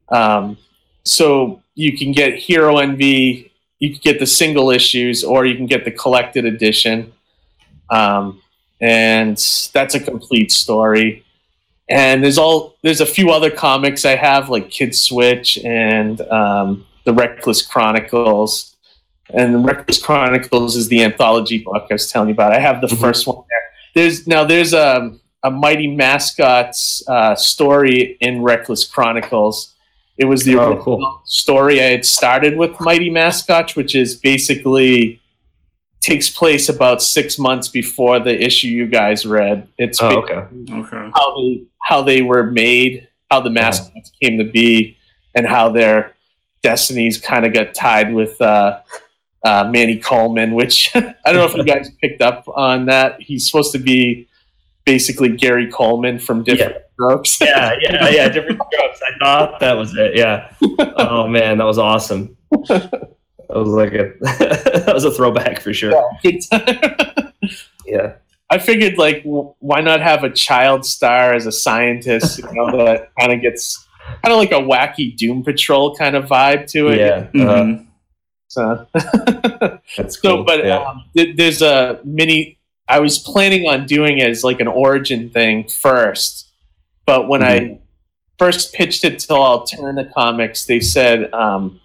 Um, 0.08 0.56
so 1.04 1.62
you 1.74 1.96
can 1.96 2.12
get 2.12 2.34
Hero 2.34 2.78
Envy. 2.78 3.52
You 3.78 3.90
can 3.90 4.00
get 4.02 4.18
the 4.18 4.26
single 4.26 4.70
issues, 4.70 5.22
or 5.22 5.46
you 5.46 5.54
can 5.56 5.66
get 5.66 5.84
the 5.84 5.90
collected 5.90 6.44
edition. 6.44 7.12
Um, 7.90 8.42
and 8.80 9.36
that's 9.72 9.94
a 9.94 10.00
complete 10.00 10.50
story 10.50 11.24
and 11.88 12.22
there's 12.24 12.38
all 12.38 12.76
there's 12.82 13.00
a 13.00 13.06
few 13.06 13.30
other 13.30 13.50
comics 13.50 14.04
I 14.04 14.16
have 14.16 14.48
like 14.48 14.70
Kid 14.70 14.94
Switch 14.94 15.58
and 15.64 16.20
um, 16.22 16.84
the 17.04 17.12
Reckless 17.14 17.62
Chronicles. 17.62 18.72
And 19.30 19.54
the 19.54 19.58
Reckless 19.58 20.00
Chronicles 20.02 20.76
is 20.76 20.88
the 20.88 21.02
anthology 21.02 21.58
book 21.58 21.86
I 21.90 21.94
was 21.94 22.10
telling 22.10 22.28
you 22.28 22.34
about. 22.34 22.52
I 22.52 22.60
have 22.60 22.80
the 22.80 22.86
Mhm. 22.86 23.00
first 23.00 23.26
one 23.26 23.38
there. 23.48 23.62
There's 24.04 24.26
now 24.26 24.44
there's 24.44 24.72
a 24.72 25.12
a 25.42 25.50
Mighty 25.50 25.86
Mascots 25.88 27.02
uh, 27.08 27.34
story 27.36 28.16
in 28.20 28.42
Reckless 28.42 28.84
Chronicles. 28.84 29.74
It 30.18 30.24
was 30.24 30.44
the 30.44 30.56
Oh, 30.56 30.60
original 30.70 30.82
cool. 30.84 31.20
story 31.24 31.80
I 31.80 31.90
had 31.90 32.04
started 32.04 32.56
with 32.56 32.80
Mighty 32.80 33.10
Mascots, 33.10 33.76
which 33.76 33.94
is 33.94 34.14
basically 34.16 35.20
takes 36.06 36.30
place 36.30 36.68
about 36.68 37.02
six 37.02 37.36
months 37.36 37.66
before 37.68 38.20
the 38.20 38.40
issue 38.40 38.68
you 38.68 38.86
guys 38.86 39.26
read. 39.26 39.66
It's 39.76 40.00
Oh, 40.00 40.18
okay. 40.22 40.46
Okay. 40.70 41.10
how 41.14 41.36
they 41.36 41.62
how 41.82 42.02
they 42.02 42.22
were 42.22 42.44
made, 42.44 43.08
how 43.30 43.40
the 43.40 43.50
mascots 43.50 44.12
came 44.22 44.38
to 44.38 44.44
be, 44.44 44.96
and 45.34 45.46
how 45.46 45.68
their 45.70 46.14
destinies 46.62 47.18
kind 47.20 47.44
of 47.44 47.52
got 47.52 47.74
tied 47.74 48.14
with 48.14 48.40
uh, 48.40 48.80
uh, 49.44 49.68
Manny 49.70 49.98
Coleman. 49.98 50.54
Which 50.54 50.92
I 50.94 51.00
don't 51.24 51.34
know 51.36 51.44
if 51.46 51.54
you 51.54 51.64
guys 51.64 51.90
picked 52.00 52.22
up 52.22 52.44
on 52.54 52.86
that. 52.86 53.20
He's 53.20 53.44
supposed 53.50 53.72
to 53.72 53.78
be 53.80 54.28
basically 54.84 55.30
Gary 55.36 55.68
Coleman 55.70 56.20
from 56.20 56.44
different 56.44 56.76
strokes. 56.92 57.40
Yeah, 57.40 57.74
yeah, 57.80 58.08
yeah. 58.10 58.28
Different 58.28 58.60
strokes. 58.72 59.00
I 59.02 59.18
thought 59.18 59.58
that 59.58 59.72
was 59.72 59.92
it. 59.96 60.14
Yeah. 60.16 60.52
Oh 60.98 61.26
man, 61.28 61.58
that 61.58 61.64
was 61.64 61.78
awesome. 61.78 62.36
That 63.48 63.56
was 63.58 63.68
like 63.68 63.92
a 63.92 64.12
that 64.20 64.90
was 64.94 65.04
a 65.04 65.10
throwback 65.10 65.60
for 65.60 65.72
sure. 65.72 65.92
Good 66.22 66.40
time. 66.50 67.32
Yeah. 67.86 68.14
I 68.50 68.58
figured, 68.58 68.98
like, 68.98 69.22
why 69.24 69.80
not 69.80 70.00
have 70.00 70.24
a 70.24 70.30
child 70.30 70.84
star 70.84 71.32
as 71.34 71.46
a 71.46 71.52
scientist? 71.52 72.38
You 72.38 72.52
know, 72.52 72.76
that 72.84 73.10
kind 73.18 73.32
of 73.32 73.40
gets 73.40 73.86
kind 74.24 74.32
of 74.32 74.38
like 74.38 74.50
a 74.50 74.54
wacky 74.56 75.16
Doom 75.16 75.44
Patrol 75.44 75.94
kind 75.94 76.16
of 76.16 76.24
vibe 76.24 76.68
to 76.72 76.88
it. 76.88 76.98
Yeah. 76.98 77.42
uh, 77.44 77.54
Mhm. 77.62 77.86
So, 78.48 78.86
That's 79.96 80.20
so 80.20 80.36
cool. 80.38 80.44
but 80.44 80.64
yeah. 80.64 80.78
um, 80.78 81.04
th- 81.16 81.36
there's 81.36 81.62
a 81.62 82.00
mini. 82.04 82.58
I 82.88 82.98
was 83.00 83.18
planning 83.18 83.68
on 83.68 83.86
doing 83.86 84.18
it 84.18 84.28
as 84.28 84.42
like 84.44 84.60
an 84.60 84.68
origin 84.68 85.30
thing 85.30 85.68
first, 85.68 86.48
but 87.04 87.28
when 87.28 87.42
I 87.44 87.78
first 88.38 88.72
pitched 88.74 89.04
it 89.04 89.18
to 89.20 89.28
Alterna 89.34 90.12
Comics, 90.12 90.66
they 90.66 90.80
said, 90.80 91.32
um, 91.32 91.80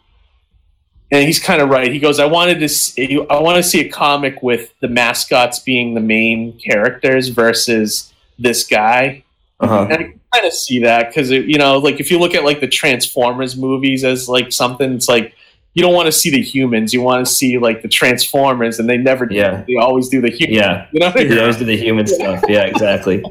and 1.12 1.26
he's 1.26 1.40
kind 1.40 1.62
of 1.62 1.70
right. 1.70 1.92
He 1.92 2.00
goes, 2.00 2.20
"I 2.20 2.26
wanted 2.26 2.60
to, 2.60 2.70
see, 2.70 3.20
I 3.30 3.40
want 3.40 3.58
to 3.58 3.64
see 3.64 3.82
a 3.82 3.90
comic 3.90 4.42
with 4.42 4.74
the 4.80 4.88
mascots 4.88 5.60
being 5.60 5.94
the 5.94 6.02
main 6.02 6.58
characters 6.60 7.30
versus 7.30 8.14
this 8.40 8.66
guy." 8.66 9.24
uh-huh. 9.60 9.88
And 9.90 9.94
I 9.94 10.14
kind 10.34 10.46
of 10.48 10.54
see 10.54 10.80
that 10.80 11.10
because 11.10 11.30
you 11.30 11.58
know, 11.58 11.78
like 11.78 12.00
if 12.00 12.10
you 12.10 12.20
look 12.20 12.34
at 12.34 12.44
like 12.44 12.62
the 12.62 12.68
Transformers 12.68 13.56
movies 13.58 14.04
as 14.04 14.30
like 14.30 14.52
something, 14.52 14.94
it's 14.94 15.10
like 15.10 15.36
you 15.74 15.82
don't 15.82 15.94
want 15.94 16.08
to 16.08 16.12
see 16.12 16.30
the 16.30 16.42
humans, 16.42 16.94
you 16.94 17.02
want 17.02 17.26
to 17.26 17.32
see 17.32 17.58
like 17.58 17.82
the 17.82 17.88
Transformers, 17.88 18.80
and 18.80 18.90
they 18.90 18.98
never, 18.98 19.26
do. 19.26 19.36
Yeah. 19.36 19.64
they 19.68 19.78
always 19.78 20.10
do 20.10 20.20
the 20.20 20.30
humans. 20.30 20.58
yeah. 20.58 20.88
You 20.92 21.00
know 21.00 21.08
what 21.08 21.18
I 21.18 21.24
mean? 21.24 21.32
He 21.32 21.40
always 21.40 21.58
do 21.58 21.66
the 21.66 21.78
human 21.78 22.08
stuff. 22.08 22.44
Yeah, 22.50 22.64
exactly. 22.64 23.24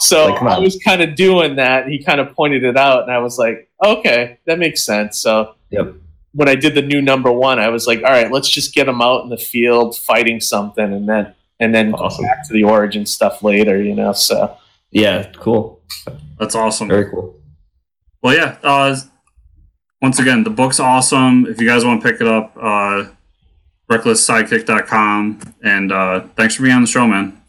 So 0.00 0.26
Like, 0.26 0.42
I 0.42 0.58
was 0.58 0.78
kind 0.84 1.02
of 1.02 1.16
doing 1.16 1.56
that. 1.56 1.88
He 1.88 2.02
kind 2.02 2.20
of 2.20 2.32
pointed 2.34 2.62
it 2.62 2.76
out, 2.76 3.02
and 3.02 3.12
I 3.12 3.18
was 3.18 3.38
like, 3.38 3.68
okay, 3.84 4.38
that 4.46 4.58
makes 4.58 4.84
sense. 4.84 5.18
So 5.18 5.54
Yep. 5.70 5.94
When 6.32 6.48
I 6.48 6.54
did 6.54 6.74
the 6.74 6.82
new 6.82 7.00
number 7.00 7.32
one, 7.32 7.58
I 7.58 7.68
was 7.68 7.86
like, 7.86 7.98
all 7.98 8.10
right, 8.10 8.30
let's 8.30 8.48
just 8.48 8.74
get 8.74 8.84
them 8.86 9.00
out 9.02 9.24
in 9.24 9.30
the 9.30 9.36
field 9.38 9.96
fighting 9.96 10.40
something, 10.40 10.92
and 10.92 11.08
then 11.08 11.34
and 11.60 11.74
then 11.74 11.92
Awesome. 11.94 12.24
go 12.24 12.28
back 12.28 12.46
to 12.46 12.52
the 12.52 12.64
origin 12.64 13.06
stuff 13.06 13.42
later. 13.42 13.82
You 13.82 13.94
know, 13.94 14.12
so 14.12 14.56
Yeah, 14.90 15.30
cool. 15.36 15.82
That's 16.38 16.54
awesome. 16.54 16.88
Very 16.88 17.10
cool. 17.10 17.40
Well, 18.22 18.34
yeah. 18.36 18.58
Uh, 18.62 18.96
once 20.00 20.18
again, 20.20 20.44
the 20.44 20.50
book's 20.50 20.78
awesome. 20.78 21.46
If 21.46 21.60
you 21.60 21.66
guys 21.66 21.84
want 21.84 22.00
to 22.02 22.08
pick 22.10 22.20
it 22.20 22.28
up, 22.28 22.56
uh, 22.60 23.06
recklesssidekick.com. 23.90 25.40
And 25.62 25.92
uh, 25.92 26.20
thanks 26.36 26.54
for 26.54 26.62
being 26.62 26.74
on 26.74 26.82
the 26.82 26.88
show, 26.88 27.06
man. 27.06 27.40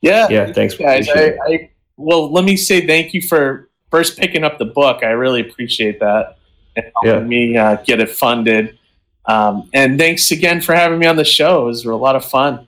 yeah, 0.00 0.28
Yeah, 0.30 0.52
thanks. 0.52 0.74
guys. 0.76 1.08
I. 1.08 1.36
I 1.46 1.70
well, 2.00 2.32
let 2.32 2.44
me 2.44 2.56
say 2.56 2.86
thank 2.86 3.12
you 3.12 3.20
for 3.20 3.68
first 3.90 4.18
picking 4.18 4.44
up 4.44 4.58
the 4.58 4.64
book. 4.64 5.02
I 5.02 5.08
really 5.10 5.40
appreciate 5.40 5.98
that 6.00 6.37
and 6.78 6.92
helping 7.04 7.22
Yeah. 7.22 7.26
me 7.28 7.56
uh, 7.56 7.76
get 7.84 8.00
it 8.00 8.10
funded. 8.10 8.78
Um, 9.26 9.68
and 9.74 9.98
thanks 9.98 10.30
again 10.30 10.60
for 10.60 10.74
having 10.74 10.98
me 10.98 11.06
on 11.06 11.16
the 11.16 11.24
show. 11.24 11.62
It 11.62 11.66
was 11.66 11.84
a 11.84 11.94
lot 11.94 12.16
of 12.16 12.24
fun. 12.24 12.66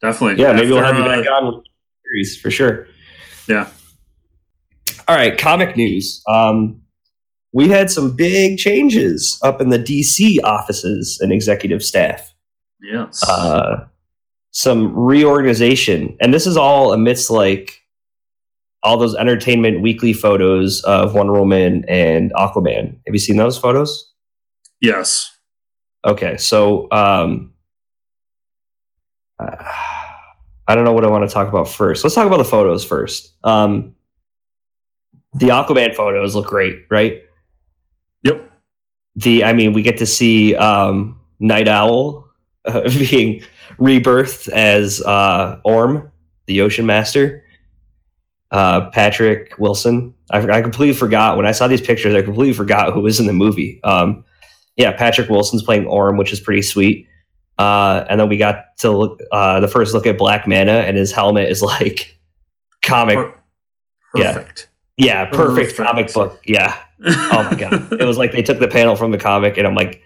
Definitely. 0.00 0.42
Yeah, 0.42 0.52
maybe 0.52 0.68
we'll 0.70 0.78
have 0.82 0.94
After, 0.96 1.04
you 1.04 1.10
uh, 1.20 1.22
back 1.22 1.30
on 1.30 1.46
with 1.46 1.64
the 1.64 1.70
series 2.04 2.40
for 2.40 2.50
sure. 2.50 2.86
Yeah. 3.46 3.68
All 5.08 5.16
right, 5.16 5.36
comic 5.36 5.76
news. 5.76 6.22
Um, 6.28 6.80
we 7.52 7.68
had 7.68 7.90
some 7.90 8.16
big 8.16 8.56
changes 8.58 9.38
up 9.42 9.60
in 9.60 9.68
the 9.68 9.78
DC 9.78 10.38
offices 10.42 11.18
and 11.20 11.32
executive 11.32 11.84
staff. 11.84 12.32
Yes. 12.80 13.22
Uh, 13.28 13.86
some 14.52 14.94
reorganization, 14.96 16.16
and 16.20 16.32
this 16.32 16.46
is 16.46 16.56
all 16.56 16.92
amidst 16.92 17.30
like 17.30 17.81
all 18.82 18.96
those 18.96 19.14
entertainment 19.14 19.80
weekly 19.80 20.12
photos 20.12 20.82
of 20.82 21.14
Wonder 21.14 21.34
Woman 21.34 21.84
and 21.88 22.32
Aquaman. 22.32 22.96
Have 23.06 23.14
you 23.14 23.18
seen 23.18 23.36
those 23.36 23.58
photos? 23.58 24.12
yes. 24.80 25.28
Okay, 26.04 26.36
so 26.36 26.90
um, 26.90 27.52
uh, 29.38 29.54
I 30.66 30.74
don't 30.74 30.84
know 30.84 30.92
what 30.92 31.04
I 31.04 31.08
want 31.08 31.28
to 31.28 31.32
talk 31.32 31.48
about 31.48 31.68
first. 31.68 32.02
Let's 32.02 32.16
talk 32.16 32.26
about 32.26 32.38
the 32.38 32.44
photos 32.44 32.84
first. 32.84 33.34
Um, 33.44 33.94
the 35.34 35.48
Aquaman 35.48 35.94
photos 35.94 36.34
look 36.34 36.48
great, 36.48 36.86
right? 36.90 37.22
Yep. 38.24 38.50
The 39.16 39.44
I 39.44 39.52
mean, 39.52 39.72
we 39.72 39.82
get 39.82 39.98
to 39.98 40.06
see 40.06 40.56
um, 40.56 41.20
Nite 41.38 41.68
Owl 41.68 42.28
uh, 42.64 42.80
being 42.90 43.42
rebirthed 43.78 44.48
as 44.48 45.02
uh, 45.02 45.60
Orm, 45.64 46.10
the 46.46 46.60
Ocean 46.62 46.86
Master. 46.86 47.41
Uh, 48.52 48.90
Patrick 48.90 49.54
Wilson. 49.58 50.14
I, 50.30 50.38
I 50.46 50.60
completely 50.62 50.94
forgot 50.94 51.36
when 51.36 51.46
I 51.46 51.52
saw 51.52 51.66
these 51.66 51.80
pictures. 51.80 52.14
I 52.14 52.22
completely 52.22 52.52
forgot 52.52 52.92
who 52.92 53.00
was 53.00 53.18
in 53.18 53.26
the 53.26 53.32
movie. 53.32 53.80
Um, 53.82 54.24
yeah, 54.76 54.92
Patrick 54.92 55.28
Wilson's 55.28 55.62
playing 55.62 55.86
Orm, 55.86 56.16
which 56.18 56.32
is 56.32 56.38
pretty 56.40 56.62
sweet. 56.62 57.08
Uh, 57.58 58.04
and 58.08 58.20
then 58.20 58.28
we 58.28 58.36
got 58.36 58.76
to 58.78 58.90
look 58.90 59.20
uh, 59.32 59.58
the 59.60 59.68
first 59.68 59.94
look 59.94 60.06
at 60.06 60.16
Black 60.18 60.46
Manta, 60.46 60.72
and 60.86 60.96
his 60.96 61.12
helmet 61.12 61.48
is 61.48 61.62
like 61.62 62.18
comic. 62.82 63.16
Per- 63.16 63.34
Yeah. 64.16 64.32
perfect. 64.34 64.68
yeah, 64.98 65.24
perfect, 65.26 65.76
perfect. 65.76 65.76
comic 65.88 66.12
book. 66.12 66.40
Yeah. 66.46 66.76
Oh 67.04 67.48
my 67.50 67.56
god, 67.58 67.92
it 68.00 68.04
was 68.04 68.16
like 68.18 68.32
they 68.32 68.42
took 68.42 68.58
the 68.60 68.68
panel 68.68 68.94
from 68.96 69.10
the 69.10 69.18
comic, 69.18 69.56
and 69.58 69.66
I'm 69.66 69.74
like, 69.74 70.02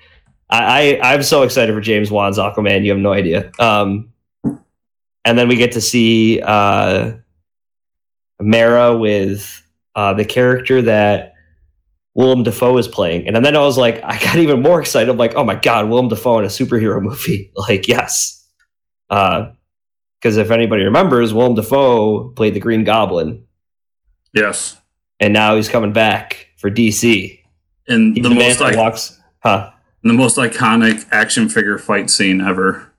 I, 0.51 0.97
I 1.03 1.12
I'm 1.14 1.22
so 1.22 1.42
excited 1.42 1.74
for 1.74 1.80
James 1.80 2.11
Wan's 2.11 2.38
Aquaman. 2.38 2.84
You 2.84 2.92
have 2.92 3.01
no 3.01 3.12
idea. 3.12 3.51
Um, 3.59 4.12
and 5.24 5.36
then 5.38 5.49
we 5.49 5.57
get 5.57 5.72
to 5.72 5.80
see 5.80 6.40
uh, 6.42 7.12
Mera 8.41 8.97
with 8.97 9.62
uh, 9.95 10.14
the 10.14 10.24
character 10.24 10.82
that 10.82 11.34
Willem 12.14 12.43
Dafoe 12.43 12.76
is 12.78 12.89
playing, 12.89 13.26
and 13.26 13.45
then 13.45 13.57
I 13.57 13.61
was 13.61 13.78
like, 13.78 14.03
I 14.03 14.18
got 14.18 14.37
even 14.37 14.62
more 14.62 14.80
excited. 14.80 15.11
I'm 15.11 15.16
like, 15.16 15.34
oh 15.34 15.45
my 15.45 15.55
god, 15.55 15.89
Willem 15.89 16.09
Dafoe 16.09 16.39
in 16.39 16.45
a 16.45 16.49
superhero 16.49 17.01
movie! 17.01 17.53
Like, 17.57 17.89
yes, 17.89 18.47
because 19.09 20.37
if 20.37 20.51
anybody 20.51 20.84
remembers, 20.84 21.34
Willem 21.34 21.55
Dafoe 21.55 22.30
played 22.30 22.55
the 22.55 22.61
Green 22.61 22.84
Goblin, 22.84 23.45
yes. 24.34 24.76
and 25.20 25.32
now 25.32 25.57
he's 25.57 25.68
coming 25.68 25.93
back 25.93 26.49
for 26.57 26.70
DC. 26.70 27.41
And 27.89 28.16
the 28.16 28.22
the, 28.22 28.30
most 28.30 28.61
like 28.61 28.76
walks. 28.76 29.20
Huh? 29.41 29.70
the 30.09 30.12
most 30.12 30.37
iconic 30.37 31.07
action 31.11 31.49
figure 31.49 31.78
fight 31.78 32.11
scene 32.11 32.41
ever. 32.41 32.93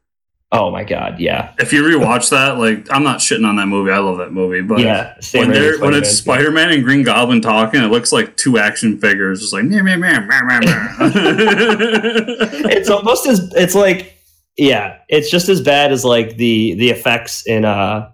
Oh 0.49 0.71
my 0.71 0.85
god, 0.85 1.19
yeah, 1.19 1.51
If 1.59 1.73
you 1.73 1.83
rewatch 1.83 2.29
that, 2.29 2.57
like 2.57 2.87
I'm 2.89 3.03
not 3.03 3.19
shitting 3.19 3.45
on 3.45 3.57
that 3.57 3.65
movie. 3.65 3.91
I 3.91 3.97
love 3.97 4.17
that 4.19 4.31
movie, 4.31 4.61
but 4.61 4.79
yeah. 4.79 5.15
When 5.33 5.51
they're 5.51 5.77
when 5.79 5.93
it's 5.93 6.09
Spider-Man. 6.09 6.15
Spider 6.15 6.51
Man 6.51 6.71
and 6.71 6.83
Green 6.85 7.03
Goblin 7.03 7.41
talking, 7.41 7.83
it 7.83 7.87
looks 7.87 8.13
like 8.13 8.37
two 8.37 8.57
action 8.57 8.97
figures, 8.97 9.41
just 9.41 9.51
like 9.51 9.65
meh, 9.65 9.81
meh, 9.81 9.97
meh, 9.97 10.21
meh, 10.21 10.41
meh, 10.43 10.59
meh. 10.59 10.95
it's 12.71 12.89
almost 12.89 13.27
as 13.27 13.51
it's 13.57 13.75
like 13.75 14.17
yeah, 14.55 14.99
it's 15.09 15.29
just 15.29 15.49
as 15.49 15.59
bad 15.59 15.91
as 15.91 16.05
like 16.05 16.37
the 16.37 16.75
the 16.75 16.91
effects 16.91 17.45
in 17.45 17.65
uh 17.65 18.09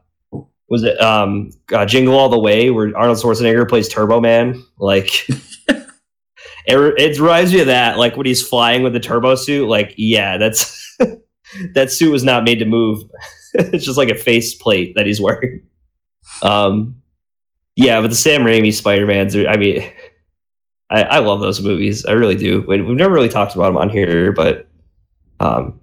was 0.69 0.81
it 0.83 0.99
um 0.99 1.51
uh, 1.71 1.85
Jingle 1.85 2.17
All 2.17 2.29
the 2.29 2.39
Way 2.39 2.71
where 2.71 2.97
Arnold 2.97 3.19
Schwarzenegger 3.19 3.69
plays 3.69 3.87
Turbo 3.87 4.19
Man 4.19 4.63
like. 4.77 5.09
It, 6.65 6.77
it 6.97 7.19
reminds 7.19 7.51
me 7.51 7.59
of 7.59 7.67
that, 7.67 7.97
like 7.97 8.15
when 8.15 8.25
he's 8.25 8.41
flying 8.47 8.83
with 8.83 8.93
the 8.93 8.99
turbo 9.01 9.35
suit. 9.35 9.67
Like, 9.67 9.95
yeah, 9.97 10.37
that's 10.37 10.97
that 11.73 11.91
suit 11.91 12.11
was 12.11 12.23
not 12.23 12.43
made 12.43 12.59
to 12.59 12.65
move. 12.65 13.03
it's 13.53 13.85
just 13.85 13.97
like 13.97 14.09
a 14.09 14.15
face 14.15 14.53
plate 14.55 14.93
that 14.95 15.05
he's 15.05 15.21
wearing. 15.21 15.61
Um, 16.41 17.01
yeah, 17.75 18.01
but 18.01 18.09
the 18.09 18.15
Sam 18.15 18.41
Raimi 18.43 18.73
Spider 18.73 19.05
Mans. 19.05 19.35
I 19.35 19.57
mean, 19.57 19.83
I, 20.89 21.03
I 21.03 21.19
love 21.19 21.39
those 21.39 21.61
movies. 21.61 22.05
I 22.05 22.11
really 22.13 22.35
do. 22.35 22.63
We- 22.67 22.81
We've 22.81 22.97
never 22.97 23.13
really 23.13 23.29
talked 23.29 23.55
about 23.55 23.67
them 23.67 23.77
on 23.77 23.89
here, 23.89 24.31
but 24.31 24.67
um, 25.39 25.79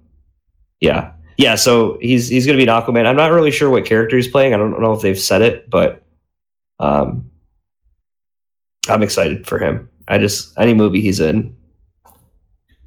yeah, 0.81 1.13
yeah. 1.37 1.55
So 1.57 1.99
he's 2.01 2.29
he's 2.29 2.47
gonna 2.47 2.57
be 2.59 2.65
an 2.65 2.69
Aquaman. 2.69 3.07
I'm 3.07 3.17
not 3.17 3.33
really 3.33 3.51
sure 3.51 3.71
what 3.71 3.85
character 3.87 4.17
he's 4.17 4.29
playing. 4.29 4.55
I 4.55 4.57
don't 4.57 4.81
know 4.81 4.93
if 4.93 5.03
they've 5.03 5.19
said 5.19 5.43
it, 5.43 5.69
but 5.69 6.03
um, 6.79 7.31
I'm 8.89 9.03
excited 9.03 9.47
for 9.47 9.59
him. 9.59 9.89
I 10.09 10.19
just 10.19 10.59
any 10.59 10.75
movie 10.75 11.01
he's 11.01 11.21
in. 11.21 11.55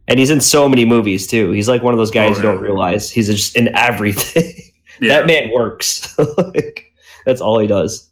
And 0.07 0.19
he's 0.19 0.29
in 0.29 0.41
so 0.41 0.67
many 0.67 0.85
movies 0.85 1.27
too. 1.27 1.51
He's 1.51 1.69
like 1.69 1.81
one 1.81 1.93
of 1.93 1.97
those 1.97 2.11
guys 2.11 2.33
Oh, 2.35 2.37
you 2.37 2.43
don't 2.43 2.61
realize 2.61 3.09
he's 3.09 3.27
just 3.27 3.55
in 3.55 3.73
everything. 3.75 4.53
yeah. 5.01 5.19
That 5.19 5.27
man 5.27 5.51
works. 5.51 6.17
like, 6.37 6.91
that's 7.25 7.39
all 7.41 7.57
he 7.59 7.67
does. 7.67 8.09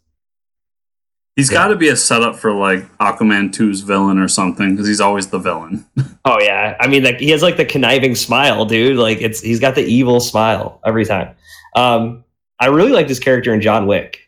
He's 1.36 1.50
Yeah. 1.52 1.58
got 1.60 1.68
to 1.70 1.76
be 1.76 1.88
a 1.90 1.96
setup 1.96 2.36
for 2.38 2.54
like 2.54 2.90
Aquaman 3.00 3.50
2's 3.54 3.82
villain 3.82 4.20
or 4.20 4.28
something 4.28 4.72
because 4.72 4.88
he's 4.88 5.02
always 5.02 5.28
the 5.28 5.40
villain. 5.40 5.86
Oh 6.24 6.40
yeah, 6.40 6.78
I 6.80 6.86
mean, 6.88 7.04
like 7.04 7.18
he 7.18 7.32
has 7.32 7.42
like 7.42 7.58
the 7.58 7.66
conniving 7.66 8.14
smile, 8.14 8.64
dude. 8.64 8.96
Like 8.98 9.22
it's 9.22 9.42
he's 9.42 9.60
got 9.60 9.74
the 9.74 9.82
evil 9.84 10.20
smile 10.20 10.80
every 10.86 11.04
time. 11.04 11.36
Um, 11.76 12.24
I 12.60 12.68
really 12.68 12.92
liked 12.92 13.10
his 13.10 13.20
character 13.20 13.52
in 13.56 13.60
John 13.60 13.88
Wick, 13.88 14.20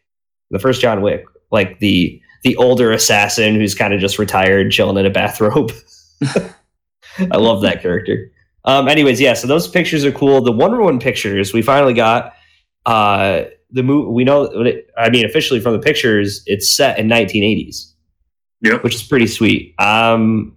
the 0.49 0.57
first 0.57 0.81
John 0.81 1.01
Wick, 1.03 1.25
like 1.51 1.77
the 1.77 2.19
the 2.41 2.55
older 2.57 2.91
assassin 2.91 3.53
who's 3.53 3.75
kind 3.75 3.93
of 3.93 3.99
just 4.01 4.17
retired, 4.17 4.71
chilling 4.71 4.97
in 4.97 5.05
a 5.05 5.11
bathrobe. 5.11 5.71
I 7.19 7.37
love 7.37 7.61
that 7.61 7.81
character. 7.81 8.31
Um, 8.65 8.87
anyways, 8.87 9.19
yeah, 9.19 9.33
so 9.33 9.45
those 9.47 9.67
pictures 9.67 10.05
are 10.05 10.11
cool. 10.11 10.41
The 10.41 10.51
Wonder 10.51 10.77
Woman 10.81 10.99
pictures 10.99 11.53
we 11.53 11.61
finally 11.61 11.93
got. 11.93 12.33
Uh, 12.85 13.43
the 13.71 13.83
movie 13.83 14.09
we 14.11 14.23
know. 14.23 14.65
I 14.97 15.09
mean, 15.09 15.25
officially 15.25 15.59
from 15.59 15.73
the 15.73 15.79
pictures, 15.79 16.43
it's 16.45 16.69
set 16.71 16.99
in 16.99 17.07
1980s 17.07 17.91
Yep. 18.61 18.83
which 18.83 18.95
is 18.95 19.03
pretty 19.03 19.27
sweet. 19.27 19.75
Um, 19.79 20.55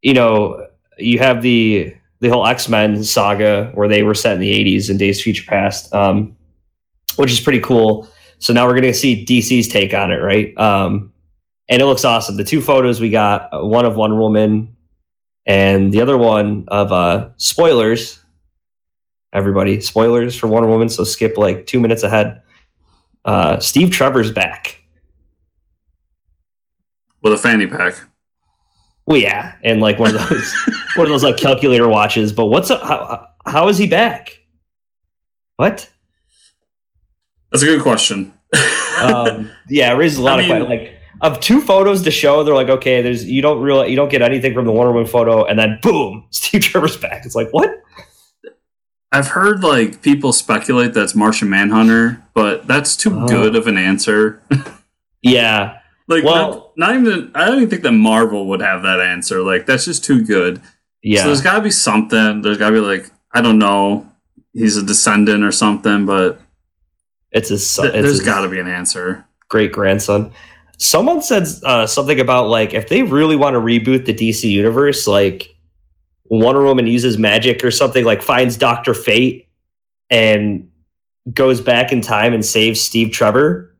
you 0.00 0.14
know, 0.14 0.66
you 0.98 1.18
have 1.18 1.42
the 1.42 1.94
the 2.20 2.28
whole 2.28 2.46
X 2.46 2.68
Men 2.68 3.02
saga 3.04 3.70
where 3.74 3.88
they 3.88 4.02
were 4.02 4.14
set 4.14 4.34
in 4.34 4.40
the 4.40 4.52
'80s 4.52 4.88
in 4.90 4.96
Days 4.96 5.20
Future 5.22 5.44
Past, 5.46 5.92
um, 5.94 6.36
which 7.16 7.30
is 7.32 7.40
pretty 7.40 7.60
cool. 7.60 8.08
So 8.38 8.52
now 8.52 8.66
we're 8.66 8.72
going 8.72 8.84
to 8.84 8.94
see 8.94 9.24
DC's 9.24 9.68
take 9.68 9.94
on 9.94 10.10
it, 10.10 10.16
right? 10.16 10.56
Um, 10.58 11.12
and 11.68 11.80
it 11.80 11.86
looks 11.86 12.04
awesome. 12.04 12.36
The 12.36 12.44
two 12.44 12.60
photos 12.60 13.00
we 13.00 13.08
got, 13.10 13.48
uh, 13.52 13.64
one 13.64 13.84
of 13.84 13.94
Wonder 13.96 14.16
Woman 14.16 14.76
and 15.46 15.92
the 15.92 16.00
other 16.00 16.16
one 16.18 16.64
of 16.68 16.92
uh, 16.92 17.30
spoilers. 17.36 18.18
Everybody, 19.32 19.80
spoilers 19.80 20.36
for 20.36 20.46
Wonder 20.46 20.68
Woman. 20.68 20.88
So 20.90 21.04
skip 21.04 21.38
like 21.38 21.66
two 21.66 21.80
minutes 21.80 22.02
ahead. 22.02 22.42
Uh, 23.24 23.58
Steve 23.60 23.90
Trevor's 23.90 24.30
back. 24.30 24.82
with 27.22 27.32
a 27.32 27.38
fanny 27.38 27.66
pack. 27.66 27.94
Well, 29.06 29.16
yeah, 29.16 29.54
and 29.64 29.80
like 29.80 29.98
one 29.98 30.14
of 30.14 30.28
those 30.28 30.54
one 30.96 31.06
of 31.06 31.10
those 31.10 31.24
like 31.24 31.36
calculator 31.36 31.88
watches. 31.88 32.32
But 32.32 32.46
what's 32.46 32.70
up? 32.70 32.82
How, 32.82 33.28
how 33.46 33.68
is 33.68 33.78
he 33.78 33.86
back? 33.86 34.38
What? 35.56 35.88
That's 37.50 37.62
a 37.62 37.66
good 37.66 37.82
question. 37.82 38.32
um, 39.00 39.50
yeah, 39.68 39.92
it 39.92 39.96
raises 39.96 40.18
a 40.18 40.22
lot 40.22 40.38
I 40.40 40.42
of 40.42 40.48
mean- 40.48 40.66
questions. 40.66 40.88
Like 40.90 40.98
of 41.22 41.40
two 41.40 41.60
photos 41.60 42.02
to 42.02 42.10
show, 42.10 42.44
they're 42.44 42.54
like, 42.54 42.68
okay, 42.68 43.00
there's 43.00 43.24
you 43.24 43.40
don't 43.40 43.60
real 43.62 43.86
you 43.86 43.96
don't 43.96 44.10
get 44.10 44.20
anything 44.22 44.52
from 44.54 44.64
the 44.66 44.72
Wonder 44.72 44.92
Woman 44.92 45.06
photo, 45.08 45.44
and 45.44 45.58
then 45.58 45.78
boom, 45.82 46.26
Steve 46.30 46.60
Trevor's 46.62 46.96
back. 46.96 47.24
It's 47.24 47.34
like 47.34 47.48
what? 47.50 47.70
I've 49.14 49.28
heard 49.28 49.62
like 49.62 50.02
people 50.02 50.32
speculate 50.32 50.94
that's 50.94 51.14
Martian 51.14 51.50
Manhunter, 51.50 52.22
but 52.34 52.66
that's 52.66 52.96
too 52.96 53.10
Oh. 53.14 53.26
good 53.28 53.56
of 53.56 53.66
an 53.66 53.76
answer. 53.76 54.42
Yeah, 55.24 55.78
like, 56.08 56.24
Well- 56.24 56.72
not, 56.76 56.94
not 56.94 57.00
even. 57.00 57.30
I 57.36 57.44
don't 57.46 57.58
even 57.58 57.70
think 57.70 57.82
that 57.82 57.92
Marvel 57.92 58.48
would 58.48 58.60
have 58.60 58.82
that 58.82 59.00
answer. 59.00 59.40
Like, 59.40 59.66
that's 59.66 59.84
just 59.84 60.02
too 60.02 60.24
good. 60.24 60.60
yeah. 61.00 61.20
So 61.20 61.26
there's 61.28 61.40
got 61.42 61.54
to 61.58 61.62
be 61.62 61.70
something. 61.70 62.42
There's 62.42 62.58
got 62.58 62.70
to 62.70 62.74
be 62.74 62.80
like 62.80 63.08
I 63.32 63.40
don't 63.40 63.60
know. 63.60 64.04
He's 64.52 64.76
a 64.76 64.82
descendant 64.82 65.44
or 65.44 65.52
something, 65.52 66.06
but 66.06 66.40
it's 67.30 67.50
his 67.50 67.70
son. 67.70 67.84
th- 67.84 67.94
it's 67.94 68.02
there's 68.02 68.18
his 68.18 68.26
got 68.26 68.40
to 68.40 68.48
be 68.48 68.58
an 68.58 68.66
answer. 68.66 69.24
great 69.48 69.70
grandson. 69.70 70.32
Someone 70.82 71.22
said 71.22 71.46
uh, 71.62 71.86
something 71.86 72.18
about 72.18 72.48
like 72.48 72.74
if 72.74 72.88
they 72.88 73.04
really 73.04 73.36
want 73.36 73.54
to 73.54 73.60
reboot 73.60 74.04
the 74.04 74.12
DC 74.12 74.50
universe, 74.50 75.06
like 75.06 75.54
Wonder 76.24 76.64
Woman 76.64 76.88
uses 76.88 77.18
magic 77.18 77.64
or 77.64 77.70
something, 77.70 78.04
like 78.04 78.20
finds 78.20 78.56
Doctor 78.56 78.92
Fate 78.92 79.48
and 80.10 80.68
goes 81.32 81.60
back 81.60 81.92
in 81.92 82.00
time 82.00 82.34
and 82.34 82.44
saves 82.44 82.80
Steve 82.80 83.12
Trevor, 83.12 83.72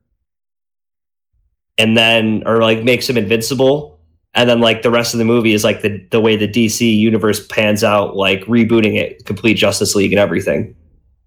and 1.77 1.97
then 1.97 2.45
or 2.47 2.63
like 2.63 2.85
makes 2.85 3.11
him 3.11 3.17
invincible, 3.17 3.99
and 4.33 4.49
then 4.49 4.61
like 4.61 4.83
the 4.83 4.91
rest 4.93 5.13
of 5.13 5.19
the 5.19 5.25
movie 5.25 5.55
is 5.55 5.65
like 5.65 5.83
the 5.83 6.07
the 6.13 6.21
way 6.21 6.37
the 6.37 6.47
DC 6.47 6.97
universe 6.97 7.45
pans 7.49 7.83
out, 7.83 8.15
like 8.15 8.43
rebooting 8.43 8.97
it, 8.97 9.25
complete 9.25 9.55
Justice 9.55 9.97
League 9.97 10.13
and 10.13 10.21
everything. 10.21 10.77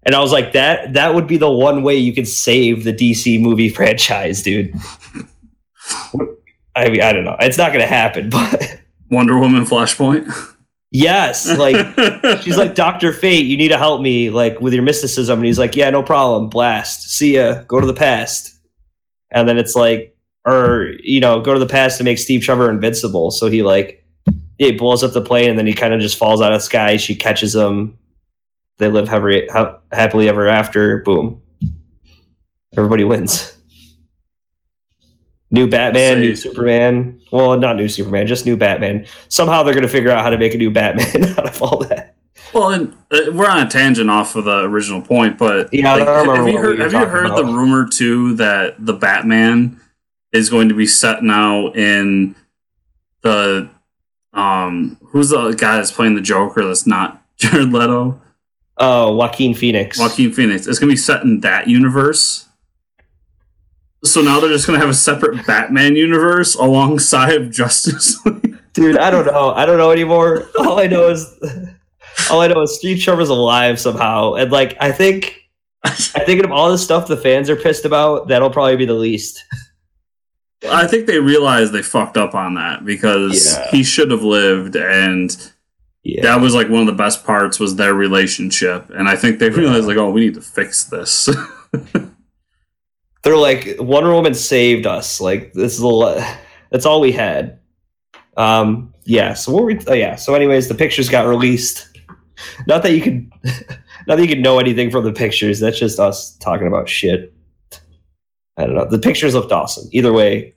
And 0.04 0.14
I 0.14 0.20
was 0.20 0.32
like, 0.32 0.52
that 0.52 0.94
that 0.94 1.14
would 1.14 1.26
be 1.26 1.36
the 1.36 1.50
one 1.50 1.82
way 1.82 1.96
you 1.96 2.14
could 2.14 2.28
save 2.28 2.84
the 2.84 2.94
DC 2.94 3.38
movie 3.38 3.68
franchise, 3.78 4.42
dude. 4.42 4.72
I 6.74 6.88
mean, 6.90 7.00
I 7.00 7.12
don't 7.12 7.24
know. 7.24 7.36
It's 7.40 7.58
not 7.58 7.72
going 7.72 7.80
to 7.80 7.86
happen, 7.86 8.30
but 8.30 8.80
Wonder 9.10 9.38
Woman 9.38 9.64
Flashpoint. 9.64 10.30
yes, 10.90 11.46
like 11.58 11.76
she's 12.42 12.56
like 12.56 12.74
Doctor 12.74 13.12
Fate. 13.12 13.46
You 13.46 13.56
need 13.56 13.68
to 13.68 13.78
help 13.78 14.00
me, 14.00 14.30
like 14.30 14.60
with 14.60 14.72
your 14.74 14.82
mysticism. 14.82 15.38
And 15.38 15.46
he's 15.46 15.58
like, 15.58 15.76
yeah, 15.76 15.90
no 15.90 16.02
problem. 16.02 16.48
Blast. 16.48 17.10
See 17.10 17.36
ya. 17.36 17.62
Go 17.64 17.80
to 17.80 17.86
the 17.86 17.94
past. 17.94 18.52
And 19.30 19.48
then 19.48 19.58
it's 19.58 19.74
like, 19.74 20.16
or 20.46 20.92
you 21.02 21.20
know, 21.20 21.40
go 21.40 21.52
to 21.54 21.60
the 21.60 21.66
past 21.66 21.98
to 21.98 22.04
make 22.04 22.18
Steve 22.18 22.42
Trevor 22.42 22.70
invincible. 22.70 23.30
So 23.30 23.48
he 23.48 23.62
like, 23.62 24.04
yeah, 24.58 24.68
he 24.68 24.72
blows 24.72 25.02
up 25.02 25.12
the 25.12 25.20
plane, 25.20 25.50
and 25.50 25.58
then 25.58 25.66
he 25.66 25.74
kind 25.74 25.92
of 25.92 26.00
just 26.00 26.16
falls 26.16 26.40
out 26.40 26.52
of 26.52 26.60
the 26.60 26.64
sky. 26.64 26.96
She 26.96 27.14
catches 27.14 27.54
him. 27.54 27.98
They 28.78 28.88
live 28.88 29.08
happily, 29.08 29.46
ha- 29.48 29.78
happily 29.92 30.28
ever 30.28 30.48
after. 30.48 30.98
Boom. 30.98 31.40
Everybody 32.76 33.04
wins. 33.04 33.55
New 35.50 35.68
Batman, 35.68 36.20
new 36.20 36.34
Superman. 36.34 37.20
Well, 37.30 37.58
not 37.58 37.76
new 37.76 37.88
Superman, 37.88 38.26
just 38.26 38.46
new 38.46 38.56
Batman. 38.56 39.06
Somehow 39.28 39.62
they're 39.62 39.74
going 39.74 39.82
to 39.84 39.88
figure 39.88 40.10
out 40.10 40.22
how 40.22 40.30
to 40.30 40.38
make 40.38 40.54
a 40.54 40.58
new 40.58 40.70
Batman 40.70 41.24
out 41.38 41.46
of 41.48 41.62
all 41.62 41.78
that. 41.84 42.16
well, 42.52 42.70
and 42.70 42.92
uh, 43.12 43.30
we're 43.32 43.48
on 43.48 43.66
a 43.66 43.70
tangent 43.70 44.10
off 44.10 44.34
of 44.34 44.44
the 44.44 44.62
original 44.64 45.00
point, 45.00 45.38
but 45.38 45.72
Yeah, 45.72 45.94
like, 45.94 46.06
have 46.06 46.48
you 46.48 46.58
heard? 46.58 46.78
Have 46.80 46.92
you 46.92 46.98
heard 47.06 47.36
the 47.36 47.44
rumor 47.44 47.86
too 47.88 48.34
that 48.36 48.74
the 48.84 48.92
Batman 48.94 49.80
is 50.32 50.50
going 50.50 50.68
to 50.68 50.74
be 50.74 50.86
set 50.86 51.22
now 51.22 51.68
in 51.72 52.34
the 53.22 53.68
um 54.32 54.98
who's 55.06 55.30
the 55.30 55.52
guy 55.52 55.76
that's 55.76 55.92
playing 55.92 56.14
the 56.14 56.20
Joker 56.20 56.64
that's 56.64 56.86
not 56.86 57.22
Jared 57.36 57.72
Leto? 57.72 58.20
Oh, 58.78 59.14
Joaquin 59.16 59.54
Phoenix. 59.54 59.98
Joaquin 59.98 60.32
Phoenix. 60.32 60.66
It's 60.66 60.78
going 60.78 60.90
to 60.90 60.92
be 60.92 60.98
set 60.98 61.22
in 61.22 61.40
that 61.40 61.66
universe. 61.68 62.45
So 64.12 64.22
now 64.22 64.40
they're 64.40 64.50
just 64.50 64.66
going 64.66 64.78
to 64.78 64.84
have 64.84 64.92
a 64.94 64.96
separate 64.98 65.46
Batman 65.46 65.96
universe 65.96 66.54
alongside 66.54 67.34
of 67.34 67.50
Justice 67.50 68.24
League. 68.24 68.56
Dude, 68.72 68.98
I 68.98 69.10
don't 69.10 69.26
know. 69.26 69.52
I 69.52 69.64
don't 69.66 69.78
know 69.78 69.90
anymore. 69.90 70.48
All 70.58 70.78
I 70.78 70.86
know 70.86 71.08
is 71.08 71.26
all 72.30 72.40
I 72.40 72.46
know 72.48 72.62
is 72.62 72.76
Steve 72.78 73.02
Trevor's 73.02 73.28
alive 73.28 73.78
somehow. 73.78 74.34
And 74.34 74.50
like 74.50 74.76
I 74.80 74.90
think 74.90 75.42
I 75.84 75.90
think 75.90 76.42
of 76.44 76.50
all 76.50 76.70
the 76.70 76.78
stuff 76.78 77.06
the 77.06 77.16
fans 77.16 77.48
are 77.50 77.56
pissed 77.56 77.84
about, 77.84 78.28
that'll 78.28 78.50
probably 78.50 78.76
be 78.76 78.86
the 78.86 78.94
least. 78.94 79.44
I 80.68 80.86
think 80.86 81.06
they 81.06 81.20
realized 81.20 81.72
they 81.72 81.82
fucked 81.82 82.16
up 82.16 82.34
on 82.34 82.54
that 82.54 82.84
because 82.84 83.54
Yeah. 83.54 83.70
he 83.70 83.82
should 83.84 84.10
have 84.10 84.22
lived 84.22 84.74
and 84.76 85.34
Yeah. 86.02 86.22
that 86.22 86.40
was 86.40 86.54
like 86.54 86.68
one 86.68 86.80
of 86.80 86.86
the 86.86 86.92
best 86.94 87.24
parts 87.24 87.60
was 87.60 87.76
their 87.76 87.94
relationship 87.94 88.90
and 88.90 89.08
I 89.08 89.14
think 89.16 89.38
they 89.38 89.50
realized 89.50 89.86
like 89.86 89.98
oh 89.98 90.10
we 90.10 90.22
need 90.22 90.34
to 90.34 90.40
fix 90.40 90.84
this. 90.84 91.28
They're 93.26 93.36
like 93.36 93.74
Wonder 93.80 94.12
Woman 94.12 94.34
saved 94.34 94.86
us. 94.86 95.20
Like 95.20 95.52
this 95.52 95.76
is 95.76 95.82
a, 95.82 96.38
that's 96.70 96.86
all 96.86 97.00
we 97.00 97.10
had. 97.10 97.58
Um 98.36 98.94
yeah, 99.04 99.34
so 99.34 99.50
what 99.52 99.62
were 99.64 99.66
we 99.66 99.80
oh 99.88 99.94
yeah. 99.94 100.14
So 100.14 100.34
anyways, 100.36 100.68
the 100.68 100.76
pictures 100.76 101.08
got 101.08 101.26
released. 101.26 101.88
Not 102.68 102.84
that 102.84 102.92
you 102.92 103.00
could 103.00 103.28
not 104.06 104.14
that 104.14 104.20
you 104.20 104.28
could 104.28 104.44
know 104.44 104.60
anything 104.60 104.92
from 104.92 105.02
the 105.02 105.12
pictures. 105.12 105.58
That's 105.58 105.76
just 105.76 105.98
us 105.98 106.36
talking 106.36 106.68
about 106.68 106.88
shit. 106.88 107.34
I 108.58 108.64
don't 108.64 108.76
know. 108.76 108.84
The 108.84 109.00
pictures 109.00 109.34
looked 109.34 109.50
awesome. 109.50 109.88
Either 109.90 110.12
way, 110.12 110.54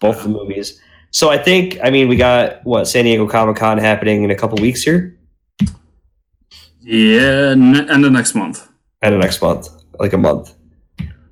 both 0.00 0.22
the 0.22 0.30
movies. 0.30 0.80
So 1.10 1.28
I 1.28 1.36
think 1.36 1.76
I 1.84 1.90
mean 1.90 2.08
we 2.08 2.16
got 2.16 2.64
what 2.64 2.88
San 2.88 3.04
Diego 3.04 3.28
Comic 3.28 3.56
Con 3.56 3.76
happening 3.76 4.22
in 4.22 4.30
a 4.30 4.36
couple 4.36 4.56
weeks 4.56 4.82
here. 4.82 5.18
yeah, 6.80 7.52
ne- 7.54 7.86
end 7.90 8.06
of 8.06 8.12
next 8.12 8.34
month. 8.34 8.66
and 9.02 9.14
the 9.14 9.18
next 9.18 9.42
month, 9.42 9.68
like 9.98 10.14
a 10.14 10.18
month. 10.18 10.54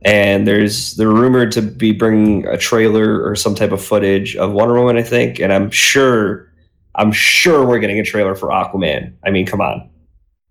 And 0.09 0.46
there's 0.46 0.94
they're 0.96 1.11
rumored 1.11 1.52
to 1.52 1.61
be 1.61 1.92
bringing 1.92 2.46
a 2.46 2.56
trailer 2.56 3.22
or 3.28 3.36
some 3.36 3.54
type 3.54 3.72
of 3.72 3.84
footage 3.84 4.36
of 4.36 4.52
Wonder 4.52 4.74
Woman, 4.80 4.96
I 4.96 5.02
think. 5.02 5.38
And 5.38 5.52
I'm 5.52 5.70
sure, 5.70 6.50
I'm 6.94 7.12
sure 7.12 7.66
we're 7.66 7.78
getting 7.78 7.98
a 8.00 8.04
trailer 8.04 8.34
for 8.34 8.48
Aquaman. 8.48 9.12
I 9.26 9.30
mean, 9.30 9.44
come 9.44 9.61
on, 9.61 9.90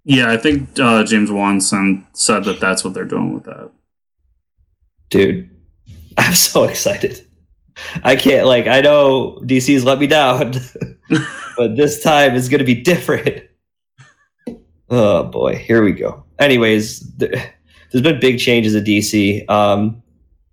Yeah, 0.03 0.31
I 0.31 0.37
think 0.37 0.77
uh, 0.79 1.03
James 1.05 1.31
Wanson 1.31 2.05
said 2.13 2.43
that 2.43 2.59
that's 2.59 2.83
what 2.83 2.93
they're 2.93 3.05
doing 3.05 3.33
with 3.33 3.45
that. 3.45 3.71
dude, 5.09 5.49
I'm 6.17 6.33
so 6.35 6.63
excited. 6.65 7.25
I 8.03 8.15
can't 8.15 8.45
like 8.45 8.67
I 8.67 8.81
know 8.81 9.39
DC's 9.43 9.83
let 9.85 9.97
me 9.99 10.05
down, 10.07 10.53
but 11.57 11.75
this 11.75 12.03
time 12.03 12.35
is 12.35 12.47
going 12.49 12.59
to 12.59 12.65
be 12.65 12.81
different. 12.81 13.43
Oh 14.89 15.23
boy, 15.25 15.55
here 15.57 15.83
we 15.83 15.91
go. 15.91 16.23
Anyways, 16.39 17.01
there, 17.17 17.53
there's 17.91 18.03
been 18.03 18.19
big 18.19 18.39
changes 18.39 18.75
at 18.75 18.83
DC. 18.83 19.49
Um, 19.49 20.01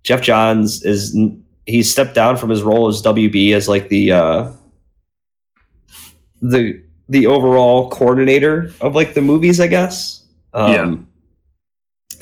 Geoff 0.03 0.21
Johns 0.21 0.83
is 0.83 1.17
he's 1.65 1.91
stepped 1.91 2.15
down 2.15 2.37
from 2.37 2.49
his 2.49 2.63
role 2.63 2.87
as 2.87 3.01
WB 3.01 3.53
as 3.53 3.67
like 3.67 3.89
the 3.89 4.11
uh, 4.11 4.51
the 6.41 6.81
the 7.09 7.27
overall 7.27 7.89
coordinator 7.89 8.71
of 8.81 8.95
like 8.95 9.13
the 9.13 9.21
movies, 9.21 9.59
I 9.59 9.67
guess. 9.67 10.23
Um, 10.53 10.71
Yeah. 10.71 10.95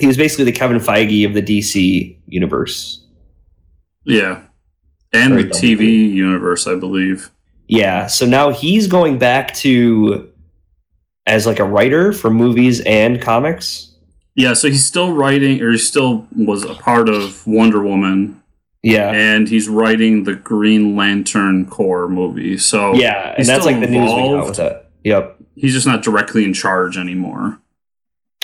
He 0.00 0.08
was 0.08 0.16
basically 0.16 0.44
the 0.44 0.52
Kevin 0.52 0.78
Feige 0.78 1.24
of 1.24 1.34
the 1.34 1.42
DC 1.42 2.16
universe. 2.26 3.00
Yeah, 4.04 4.42
and 5.12 5.38
the. 5.38 5.44
TV 5.44 6.12
universe, 6.12 6.66
I 6.66 6.74
believe. 6.74 7.30
Yeah, 7.68 8.08
so 8.08 8.26
now 8.26 8.50
he's 8.50 8.88
going 8.88 9.18
back 9.18 9.54
to 9.54 10.30
as 11.26 11.46
like 11.46 11.60
a 11.60 11.64
writer 11.64 12.12
for 12.12 12.28
movies 12.28 12.80
and 12.80 13.22
comics. 13.22 13.93
Yeah, 14.36 14.54
so 14.54 14.68
he's 14.68 14.84
still 14.84 15.12
writing, 15.12 15.62
or 15.62 15.70
he 15.70 15.78
still 15.78 16.26
was 16.36 16.64
a 16.64 16.74
part 16.74 17.08
of 17.08 17.46
Wonder 17.46 17.82
Woman, 17.82 18.42
Yeah. 18.82 19.10
and 19.12 19.48
he's 19.48 19.68
writing 19.68 20.24
the 20.24 20.34
Green 20.34 20.96
Lantern 20.96 21.66
Corps 21.66 22.08
movie. 22.08 22.58
So 22.58 22.94
yeah, 22.94 23.28
and 23.28 23.38
he's 23.38 23.46
that's 23.46 23.62
still 23.64 23.72
like 23.78 23.80
the 23.80 23.92
news 23.92 24.10
we 24.12 24.16
got 24.30 24.46
with 24.46 24.56
that. 24.56 24.90
Yep. 25.04 25.36
he's 25.54 25.72
just 25.72 25.86
not 25.86 26.02
directly 26.02 26.44
in 26.44 26.52
charge 26.52 26.96
anymore. 26.96 27.60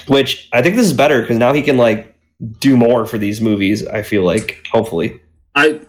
Which 0.06 0.48
I 0.52 0.62
think 0.62 0.76
this 0.76 0.86
is 0.86 0.92
better 0.92 1.20
because 1.22 1.38
now 1.38 1.52
he 1.52 1.62
can 1.62 1.76
like 1.76 2.14
do 2.60 2.76
more 2.76 3.04
for 3.06 3.18
these 3.18 3.40
movies. 3.40 3.86
I 3.86 4.02
feel 4.02 4.24
like 4.24 4.66
hopefully. 4.72 5.20
I 5.54 5.80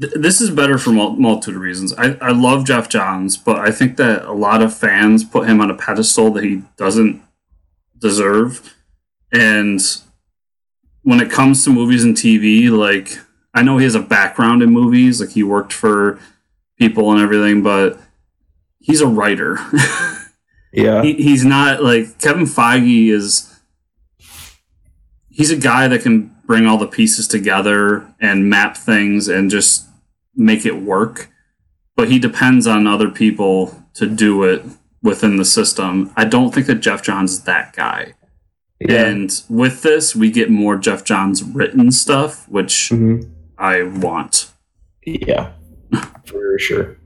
th- 0.00 0.12
this 0.14 0.40
is 0.40 0.50
better 0.50 0.76
for 0.78 0.90
mul- 0.90 1.16
multitude 1.16 1.56
of 1.56 1.62
reasons. 1.62 1.92
I, 1.94 2.16
I 2.20 2.30
love 2.32 2.64
Geoff 2.66 2.88
Johns, 2.90 3.36
but 3.38 3.56
I 3.58 3.70
think 3.70 3.96
that 3.96 4.24
a 4.24 4.32
lot 4.32 4.62
of 4.62 4.76
fans 4.76 5.24
put 5.24 5.48
him 5.48 5.60
on 5.60 5.70
a 5.70 5.74
pedestal 5.74 6.30
that 6.32 6.44
he 6.44 6.62
doesn't 6.76 7.22
deserve. 7.98 8.74
And 9.34 9.80
when 11.02 11.20
it 11.20 11.30
comes 11.30 11.64
to 11.64 11.70
movies 11.70 12.04
and 12.04 12.16
TV, 12.16 12.70
like 12.70 13.18
I 13.52 13.62
know 13.62 13.78
he 13.78 13.84
has 13.84 13.94
a 13.94 14.00
background 14.00 14.62
in 14.62 14.70
movies, 14.70 15.20
like 15.20 15.30
he 15.30 15.42
worked 15.42 15.72
for 15.72 16.18
people 16.78 17.12
and 17.12 17.20
everything, 17.20 17.62
but 17.62 18.00
he's 18.80 19.00
a 19.00 19.06
writer. 19.06 19.58
Yeah. 20.74 21.02
he, 21.02 21.14
he's 21.14 21.44
not 21.44 21.82
like 21.82 22.18
Kevin 22.18 22.46
Feige 22.46 23.08
is. 23.08 23.60
He's 25.28 25.50
a 25.50 25.56
guy 25.56 25.88
that 25.88 26.02
can 26.02 26.34
bring 26.46 26.66
all 26.66 26.78
the 26.78 26.86
pieces 26.86 27.28
together 27.28 28.12
and 28.20 28.50
map 28.50 28.76
things 28.76 29.28
and 29.28 29.50
just 29.50 29.86
make 30.34 30.66
it 30.66 30.82
work. 30.82 31.30
But 31.96 32.10
he 32.10 32.18
depends 32.18 32.66
on 32.66 32.86
other 32.86 33.08
people 33.08 33.84
to 33.94 34.08
do 34.08 34.42
it 34.42 34.64
within 35.02 35.36
the 35.36 35.44
system. 35.44 36.12
I 36.16 36.24
don't 36.24 36.52
think 36.52 36.66
that 36.66 36.76
Geoff 36.76 37.02
Johns 37.02 37.32
is 37.32 37.42
that 37.44 37.72
guy. 37.72 38.14
Yeah. 38.80 39.06
And 39.06 39.42
with 39.48 39.82
this, 39.82 40.14
we 40.16 40.30
get 40.30 40.50
more 40.50 40.76
Geoff 40.76 41.04
Johns 41.04 41.42
written 41.42 41.90
stuff, 41.92 42.48
which 42.48 42.90
Mhm. 42.90 43.30
I 43.56 43.82
want. 43.84 44.50
Yeah. 45.06 45.52
For 46.26 46.58
sure. 46.58 46.96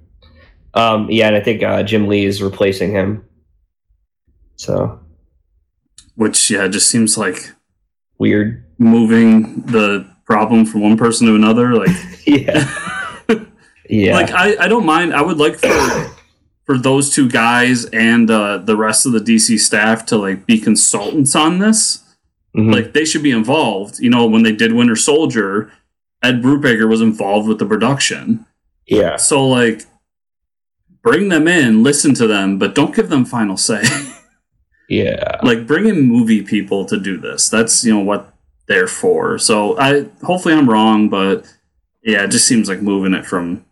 Um, 0.74 1.08
yeah, 1.10 1.26
and 1.28 1.36
I 1.36 1.40
think 1.40 1.62
uh, 1.62 1.82
Jim 1.82 2.08
Lee 2.08 2.24
is 2.24 2.42
replacing 2.42 2.92
him. 2.92 3.24
So 4.56 5.00
Which, 6.14 6.50
yeah, 6.50 6.66
just 6.68 6.88
seems 6.90 7.16
like 7.16 7.50
weird. 8.18 8.64
moving 8.78 9.62
the 9.62 10.06
problem 10.24 10.64
from 10.66 10.82
one 10.82 10.96
person 10.96 11.26
to 11.26 11.34
another. 11.34 11.74
Like, 11.74 11.90
Yeah. 12.26 12.68
Yeah. 13.90 14.12
like 14.14 14.30
I, 14.32 14.56
I 14.64 14.68
don't 14.68 14.84
mind. 14.84 15.14
I 15.14 15.22
would 15.22 15.38
like 15.38 15.58
for 15.58 15.68
for 16.68 16.76
those 16.76 17.08
two 17.14 17.30
guys 17.30 17.86
and 17.86 18.30
uh, 18.30 18.58
the 18.58 18.76
rest 18.76 19.06
of 19.06 19.12
the 19.12 19.20
DC 19.20 19.58
staff 19.58 20.04
to 20.04 20.18
like 20.18 20.44
be 20.44 20.58
consultants 20.60 21.34
on 21.34 21.60
this. 21.60 22.04
Mhm. 22.54 22.70
Like 22.74 22.92
they 22.92 23.06
should 23.06 23.22
be 23.22 23.30
involved. 23.30 23.98
You 24.00 24.10
know, 24.10 24.26
when 24.26 24.42
they 24.42 24.52
did 24.52 24.74
Winter 24.74 24.94
Soldier, 24.94 25.72
Ed 26.22 26.42
Brubaker 26.42 26.86
was 26.86 27.00
involved 27.00 27.48
with 27.48 27.58
the 27.58 27.64
production. 27.64 28.44
yeah. 28.86 29.16
So 29.16 29.46
like, 29.48 29.86
bring 31.02 31.30
them 31.30 31.48
in, 31.48 31.82
listen 31.82 32.12
to 32.16 32.26
them, 32.26 32.58
but 32.58 32.74
don't 32.74 32.94
give 32.94 33.08
them 33.08 33.24
final 33.24 33.56
say. 33.56 33.82
Yeah. 34.90 35.38
like, 35.42 35.66
bring 35.66 35.86
in 35.86 36.02
movie 36.02 36.42
people 36.42 36.84
to 36.86 36.98
do 36.98 37.18
this. 37.18 37.48
That's 37.50 37.84
you 37.84 37.92
know 37.94 38.00
what 38.00 38.32
they're 38.66 38.86
for. 38.86 39.38
So 39.38 39.78
I 39.78 40.06
hopefully 40.22 40.54
I'm 40.54 40.68
wrong, 40.68 41.08
but 41.08 41.44
yeah, 42.02 42.24
it 42.24 42.30
just 42.30 42.46
seems 42.46 42.68
like 42.68 42.80
moving 42.82 43.12
it 43.14 43.26
from 43.26 43.64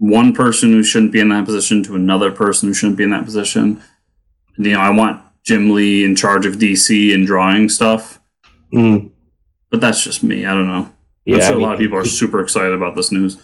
one 0.00 0.32
person 0.32 0.72
who 0.72 0.82
shouldn't 0.82 1.12
be 1.12 1.20
in 1.20 1.28
that 1.28 1.44
position 1.44 1.82
to 1.84 1.94
another 1.94 2.32
person 2.32 2.68
who 2.68 2.74
shouldn't 2.74 2.98
be 2.98 3.04
in 3.04 3.10
that 3.10 3.24
position. 3.24 3.80
And, 4.56 4.66
you 4.66 4.72
know, 4.72 4.80
I 4.80 4.90
want 4.90 5.22
Jim 5.44 5.70
Lee 5.70 6.04
in 6.04 6.16
charge 6.16 6.46
of 6.46 6.54
DC 6.54 7.14
and 7.14 7.26
drawing 7.26 7.68
stuff, 7.68 8.20
Mm, 8.72 9.10
but 9.70 9.80
that's 9.80 10.04
just 10.04 10.22
me. 10.22 10.46
I 10.46 10.54
don't 10.54 10.66
know. 10.66 10.82
I'm 10.82 10.92
yeah. 11.24 11.38
sure 11.40 11.56
I 11.56 11.58
a 11.58 11.60
lot 11.60 11.74
of 11.74 11.80
people 11.80 11.98
are 11.98 12.04
super 12.04 12.40
excited 12.40 12.72
about 12.72 12.94
this 12.94 13.12
news. 13.12 13.36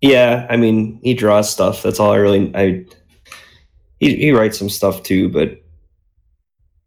Yeah, 0.00 0.46
I 0.48 0.56
mean, 0.56 1.00
he 1.02 1.14
draws 1.14 1.50
stuff. 1.50 1.82
That's 1.82 1.98
all 1.98 2.12
I 2.12 2.16
really. 2.16 2.54
I 2.54 2.84
he 3.98 4.14
he 4.16 4.30
writes 4.30 4.58
some 4.58 4.68
stuff 4.68 5.02
too, 5.02 5.28
but 5.28 5.60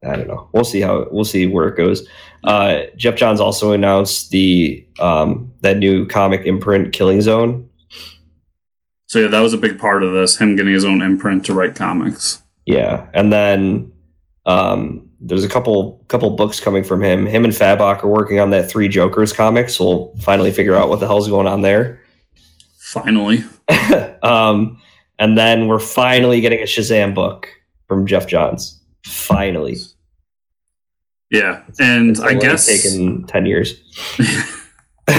I 0.04 0.16
don't 0.16 0.28
know. 0.28 0.50
We'll 0.54 0.64
see 0.64 0.82
how 0.82 1.08
we'll 1.12 1.26
see 1.26 1.48
where 1.48 1.68
it 1.68 1.78
goes. 1.78 2.08
Uh, 2.44 2.84
Geoff 2.96 3.16
Johns 3.16 3.40
also 3.42 3.74
announced 3.74 4.32
the 4.32 4.86
um, 5.00 5.54
that 5.62 5.78
new 5.78 6.06
comic 6.08 6.46
imprint, 6.46 6.94
Killing 6.94 7.22
Zone. 7.22 7.70
So 9.12 9.20
yeah, 9.20 9.28
that 9.28 9.42
was 9.42 9.52
a 9.52 9.58
big 9.58 9.78
part 9.78 10.04
of 10.04 10.14
this. 10.14 10.38
Him 10.38 10.56
getting 10.56 10.72
his 10.72 10.86
own 10.86 11.02
imprint 11.02 11.46
to 11.48 11.54
write 11.54 11.76
comics. 11.76 12.42
Yeah, 12.66 13.10
and 13.14 13.34
then 13.34 13.92
um, 14.46 15.10
there's 15.20 15.44
a 15.44 15.50
couple 15.50 16.02
couple 16.08 16.30
books 16.30 16.62
coming 16.62 16.82
from 16.82 17.04
him. 17.04 17.26
Him 17.26 17.44
and 17.44 17.52
Fabok 17.52 18.06
are 18.06 18.08
working 18.08 18.40
on 18.40 18.52
that 18.52 18.70
Three 18.70 18.88
Jokers 18.88 19.34
comics. 19.34 19.76
So 19.76 19.86
we'll 19.86 20.16
finally 20.22 20.50
figure 20.50 20.78
out 20.78 20.88
what 20.88 21.02
the 21.02 21.08
hell's 21.08 21.28
going 21.28 21.46
on 21.46 21.60
there. 21.60 22.02
Finally, 22.78 23.44
um, 24.24 24.82
and 25.20 25.38
then 25.38 25.68
we're 25.68 25.80
finally 25.80 26.40
getting 26.40 26.62
a 26.62 26.66
Shazam 26.66 27.14
book 27.14 27.50
from 27.90 28.08
Geoff 28.08 28.28
Johns. 28.28 28.82
Finally, 29.06 29.76
yeah, 31.30 31.64
and 31.82 32.12
It's 32.12 32.22
I 32.22 32.36
guess 32.36 32.66
taken 32.66 33.28
ten 33.28 33.46
years. 33.46 33.74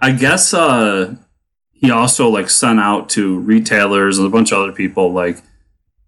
I 0.00 0.10
guess 0.10 0.52
uh, 0.52 1.14
he 1.80 1.90
also 1.90 2.28
like 2.28 2.50
sent 2.50 2.80
out 2.80 3.08
to 3.10 3.38
retailers 3.38 4.18
and 4.18 4.26
a 4.26 4.30
bunch 4.30 4.52
of 4.52 4.58
other 4.58 4.72
people 4.72 5.12
like, 5.12 5.42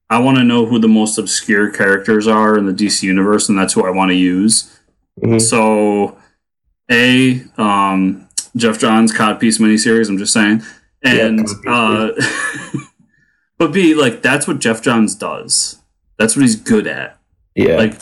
I 0.09 0.19
want 0.19 0.39
to 0.39 0.45
know 0.45 0.67
who 0.67 0.81
the 0.81 0.89
most 0.89 1.17
obscure 1.17 1.71
characters 1.71 2.27
are 2.27 2.59
in 2.59 2.67
the 2.67 2.73
DC 2.73 3.05
universe, 3.05 3.49
and 3.49 3.57
that's 3.57 3.75
who 3.75 3.87
I 3.87 3.91
want 3.91 4.11
to 4.11 4.17
use. 4.17 4.77
Mhm. 5.23 5.41
So, 5.41 6.19
a 6.91 7.45
um, 7.57 8.29
Geoff 8.57 8.81
Johns 8.81 9.13
Codpiece 9.13 9.61
miniseries. 9.61 10.09
I'm 10.09 10.19
just 10.19 10.33
saying, 10.33 10.63
and 11.05 11.47
Codpiece, 11.47 12.75
uh, 12.75 12.81
but 13.59 13.73
b 13.73 13.95
like 13.95 14.21
that's 14.21 14.49
what 14.49 14.59
Geoff 14.59 14.83
Johns 14.83 15.15
does. 15.15 15.81
That's 16.19 16.35
what 16.35 16.43
he's 16.43 16.57
good 16.57 16.89
at. 16.89 17.17
Yeah, 17.55 17.77
Like 17.77 17.95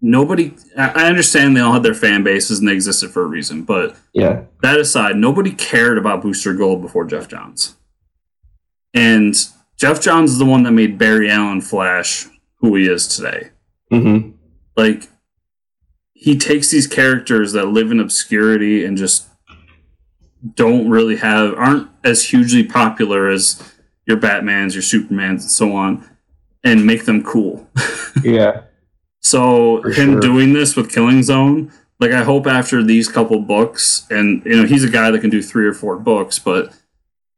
nobody. 0.00 0.54
I 0.76 1.06
understand 1.06 1.56
they 1.56 1.60
all 1.60 1.72
had 1.72 1.82
their 1.82 1.94
fan 1.94 2.22
bases 2.22 2.58
and 2.58 2.68
they 2.68 2.72
existed 2.72 3.10
for 3.10 3.22
a 3.22 3.26
reason, 3.26 3.62
but 3.62 3.96
yeah, 4.12 4.42
that 4.62 4.78
aside, 4.78 5.16
nobody 5.16 5.52
cared 5.52 5.98
about 5.98 6.22
Booster 6.22 6.54
Gold 6.54 6.82
before 6.82 7.04
Geoff 7.04 7.28
Johns. 7.28 7.76
And 8.94 9.34
Geoff 9.76 10.00
Johns 10.00 10.32
is 10.32 10.38
the 10.38 10.44
one 10.44 10.62
that 10.64 10.72
made 10.72 10.98
Barry 10.98 11.30
Allen 11.30 11.60
Flash 11.60 12.26
who 12.60 12.74
he 12.76 12.86
is 12.86 13.08
today. 13.08 13.50
hmm 13.90 14.30
Like, 14.76 15.08
he 16.12 16.36
takes 16.36 16.70
these 16.70 16.86
characters 16.86 17.52
that 17.52 17.66
live 17.66 17.90
in 17.90 17.98
obscurity 17.98 18.84
and 18.84 18.96
just 18.96 19.28
don't 20.54 20.88
really 20.88 21.16
have, 21.16 21.54
aren't 21.54 21.88
as 22.04 22.28
hugely 22.28 22.62
popular 22.62 23.28
as 23.28 23.62
your 24.06 24.18
Batmans, 24.18 24.74
your 24.74 24.82
Supermans, 24.82 25.40
and 25.40 25.50
so 25.50 25.72
on, 25.74 26.08
and 26.62 26.86
make 26.86 27.06
them 27.06 27.22
cool. 27.22 27.68
yeah, 28.22 28.62
So 29.30 29.80
For 29.82 29.90
him 29.92 30.12
sure. 30.12 30.20
doing 30.20 30.52
this 30.52 30.74
with 30.74 30.92
Killing 30.92 31.22
Zone, 31.22 31.70
like 32.00 32.10
I 32.10 32.24
hope 32.24 32.46
after 32.46 32.82
these 32.82 33.08
couple 33.08 33.40
books, 33.40 34.06
and 34.10 34.44
you 34.44 34.56
know 34.56 34.66
he's 34.66 34.84
a 34.84 34.90
guy 34.90 35.10
that 35.10 35.20
can 35.20 35.30
do 35.30 35.42
three 35.42 35.66
or 35.66 35.74
four 35.74 35.96
books, 35.98 36.38
but 36.38 36.74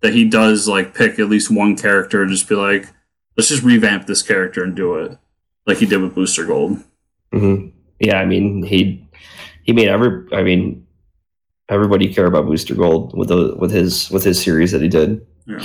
that 0.01 0.14
he 0.14 0.24
does 0.24 0.66
like 0.66 0.95
pick 0.95 1.18
at 1.18 1.28
least 1.28 1.51
one 1.51 1.76
character 1.76 2.22
and 2.22 2.30
just 2.30 2.49
be 2.49 2.55
like, 2.55 2.86
let's 3.36 3.49
just 3.49 3.62
revamp 3.62 4.07
this 4.07 4.22
character 4.22 4.64
and 4.64 4.74
do 4.74 4.95
it, 4.97 5.18
like 5.66 5.78
he 5.78 5.86
did 5.86 6.01
with 6.01 6.14
Booster 6.14 6.47
Gold. 6.47 6.82
hmm 7.32 7.68
yeah. 7.99 8.16
I 8.18 8.24
mean, 8.24 8.62
he 8.62 9.07
he 9.62 9.72
made 9.72 9.88
every. 9.88 10.26
I 10.32 10.43
mean, 10.43 10.86
everybody 11.68 12.12
care 12.12 12.26
about 12.26 12.47
Booster 12.47 12.74
Gold 12.74 13.16
with 13.16 13.28
the 13.28 13.55
with 13.57 13.70
his 13.70 14.11
with 14.11 14.24
his 14.24 14.43
series 14.43 14.72
that 14.72 14.82
he 14.82 14.88
did. 14.88 15.24
Yeah. 15.47 15.64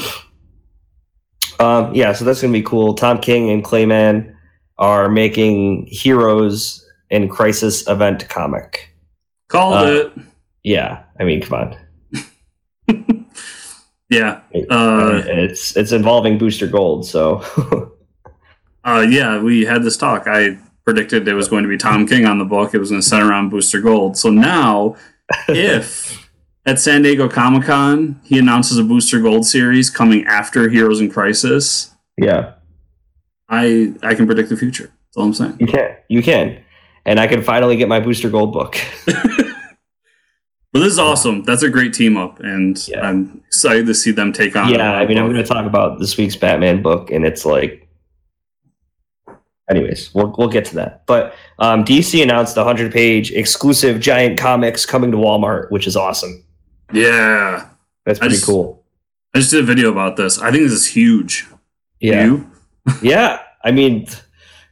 Um, 1.59 1.95
yeah, 1.95 2.13
so 2.13 2.25
that's 2.25 2.41
gonna 2.41 2.53
be 2.53 2.61
cool. 2.61 2.93
Tom 2.93 3.17
King 3.19 3.49
and 3.49 3.63
Clay 3.63 3.85
Mann 3.87 4.36
are 4.79 5.09
making 5.09 5.87
Heroes 5.89 6.85
in 7.09 7.29
Crisis 7.29 7.87
event 7.87 8.27
comic. 8.29 8.93
Called 9.47 9.75
Uh, 9.75 9.91
it. 9.91 10.11
Yeah, 10.63 11.03
I 11.19 11.23
mean, 11.23 11.41
come 11.41 11.59
on. 11.59 11.77
Yeah. 14.09 14.39
Uh, 14.69 15.21
it's 15.25 15.75
it's 15.75 15.91
involving 15.91 16.37
Booster 16.37 16.65
Gold, 16.67 17.05
so 17.05 17.43
uh, 18.85 19.05
yeah, 19.09 19.41
we 19.41 19.65
had 19.65 19.83
this 19.83 19.97
talk. 19.97 20.23
I 20.27 20.57
predicted 20.85 21.27
it 21.27 21.33
was 21.33 21.49
going 21.49 21.63
to 21.63 21.69
be 21.69 21.75
Tom 21.77 22.07
King 22.07 22.25
on 22.25 22.39
the 22.39 22.45
book. 22.45 22.73
It 22.73 22.77
was 22.79 22.89
going 22.89 23.01
to 23.01 23.07
center 23.07 23.27
around 23.29 23.49
Booster 23.49 23.81
Gold. 23.81 24.15
So 24.17 24.29
now, 24.29 24.95
if 25.49 26.29
at 26.65 26.79
San 26.79 27.01
Diego 27.01 27.27
Comic 27.27 27.63
Con 27.65 28.21
he 28.23 28.39
announces 28.39 28.77
a 28.77 28.83
Booster 28.83 29.19
Gold 29.19 29.45
series 29.45 29.89
coming 29.89 30.25
after 30.25 30.69
Heroes 30.69 31.01
in 31.01 31.09
Crisis, 31.11 31.93
yeah, 32.17 32.53
I 33.49 33.93
I 34.03 34.13
can 34.15 34.25
predict 34.25 34.49
the 34.49 34.57
future. 34.57 34.85
That's 34.85 35.17
all 35.17 35.23
I'm 35.23 35.33
saying. 35.33 35.57
you 35.59 35.67
can 35.67 35.95
you 36.09 36.21
can, 36.23 36.61
and 37.05 37.19
I 37.19 37.27
can 37.27 37.41
finally 37.41 37.75
get 37.77 37.87
my 37.87 37.99
Booster 37.99 38.29
Gold 38.29 38.53
book. 38.53 38.77
But 40.73 40.79
this 40.81 40.91
is 40.93 40.99
awesome. 40.99 41.43
That's 41.43 41.63
a 41.63 41.69
great 41.69 41.93
team 41.93 42.17
up, 42.17 42.41
and 42.41 42.77
Yeah. 42.89 42.99
I'm 43.01 43.41
excited 43.47 43.85
to 43.87 43.95
see 43.95 44.11
them 44.11 44.33
take 44.33 44.53
on. 44.55 44.69
yeah, 44.69 44.91
I 44.91 45.07
mean, 45.07 45.17
I'm 45.17 45.23
going 45.25 45.37
to 45.37 45.43
talk 45.47 45.65
about 45.65 45.97
this 45.97 46.17
week's 46.17 46.35
Batman 46.35 46.81
book, 46.83 47.09
and 47.09 47.25
it's 47.25 47.45
like, 47.45 47.87
anyways, 49.69 50.13
we'll 50.13 50.35
we'll 50.37 50.49
get 50.49 50.65
to 50.65 50.75
that. 50.75 51.05
But 51.05 51.33
um, 51.59 51.83
DC 51.85 52.21
announced 52.21 52.57
a 52.57 52.61
100 52.63 52.91
page 52.91 53.31
exclusive 53.31 53.99
giant 54.01 54.37
comics 54.37 54.85
coming 54.85 55.09
to 55.11 55.17
Walmart, 55.17 55.71
which 55.71 55.87
is 55.87 55.95
awesome. 55.95 56.43
Yeah, 56.91 57.69
That's 58.05 58.19
I 58.19 58.23
pretty 58.23 58.35
just- 58.35 58.45
cool. 58.45 58.83
I 59.33 59.39
just 59.39 59.51
did 59.51 59.61
a 59.63 59.65
video 59.67 59.91
about 59.91 60.15
this. 60.17 60.37
I 60.39 60.51
think 60.51 60.63
this 60.63 60.71
is 60.73 60.87
huge. 60.87 61.47
Yeah. 61.99 62.25
You? 62.25 62.51
Yeah, 63.01 63.39
I 63.63 63.71
mean, 63.71 64.07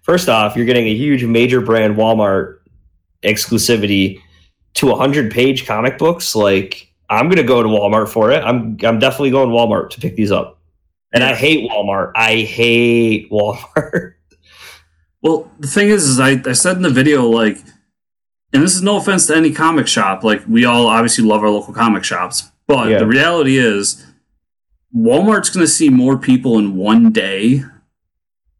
first 0.03 0.29
off, 0.29 0.55
you're 0.55 0.65
getting 0.65 0.87
a 0.87 0.93
huge 0.95 1.23
major 1.23 1.61
brand 1.61 1.95
Walmart 1.95 2.59
exclusivity 3.23 4.19
to 4.75 4.87
100 4.87 5.31
page 5.31 5.65
comic 5.65 5.97
books. 5.97 6.35
Like, 6.35 6.91
I'm 7.09 7.29
gonna 7.29 7.43
go 7.43 7.61
to 7.61 7.69
Walmart 7.69 8.09
for 8.09 8.31
it. 8.31 8.43
I'm 8.43 8.77
I'm 8.83 8.99
definitely 8.99 9.31
going 9.31 9.49
to 9.49 9.55
Walmart 9.55 9.89
to 9.91 10.01
pick 10.01 10.15
these 10.15 10.31
up. 10.31 10.59
And 11.13 11.23
I 11.23 11.33
hate 11.35 11.69
Walmart. 11.69 12.11
I 12.15 12.37
hate 12.41 13.29
Walmart. 13.31 14.13
Well, 15.21 15.49
the 15.59 15.67
thing 15.67 15.89
is, 15.89 16.07
is 16.07 16.19
I, 16.19 16.41
I 16.45 16.53
said 16.53 16.75
in 16.77 16.83
the 16.83 16.89
video, 16.89 17.23
like, 17.25 17.57
and 18.53 18.61
this 18.61 18.75
is 18.75 18.81
no 18.83 18.97
offense 18.97 19.25
to 19.27 19.35
any 19.35 19.51
comic 19.51 19.87
shop. 19.87 20.23
Like, 20.23 20.43
we 20.47 20.65
all 20.65 20.87
obviously 20.87 21.23
love 21.23 21.41
our 21.41 21.49
local 21.49 21.73
comic 21.73 22.03
shops. 22.03 22.51
But 22.67 22.89
Yeah. 22.89 22.99
the 22.99 23.07
reality 23.07 23.57
is, 23.57 24.05
Walmart's 24.95 25.49
going 25.49 25.65
to 25.65 25.71
see 25.71 25.89
more 25.89 26.17
people 26.17 26.57
in 26.59 26.75
one 26.75 27.11
day 27.11 27.63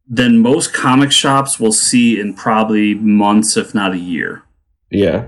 than 0.07 0.39
most 0.39 0.73
comic 0.73 1.11
shops 1.11 1.59
will 1.59 1.71
see 1.71 2.19
in 2.19 2.33
probably 2.33 2.93
months, 2.93 3.57
if 3.57 3.73
not 3.73 3.93
a 3.93 3.97
year. 3.97 4.43
Yeah. 4.91 5.27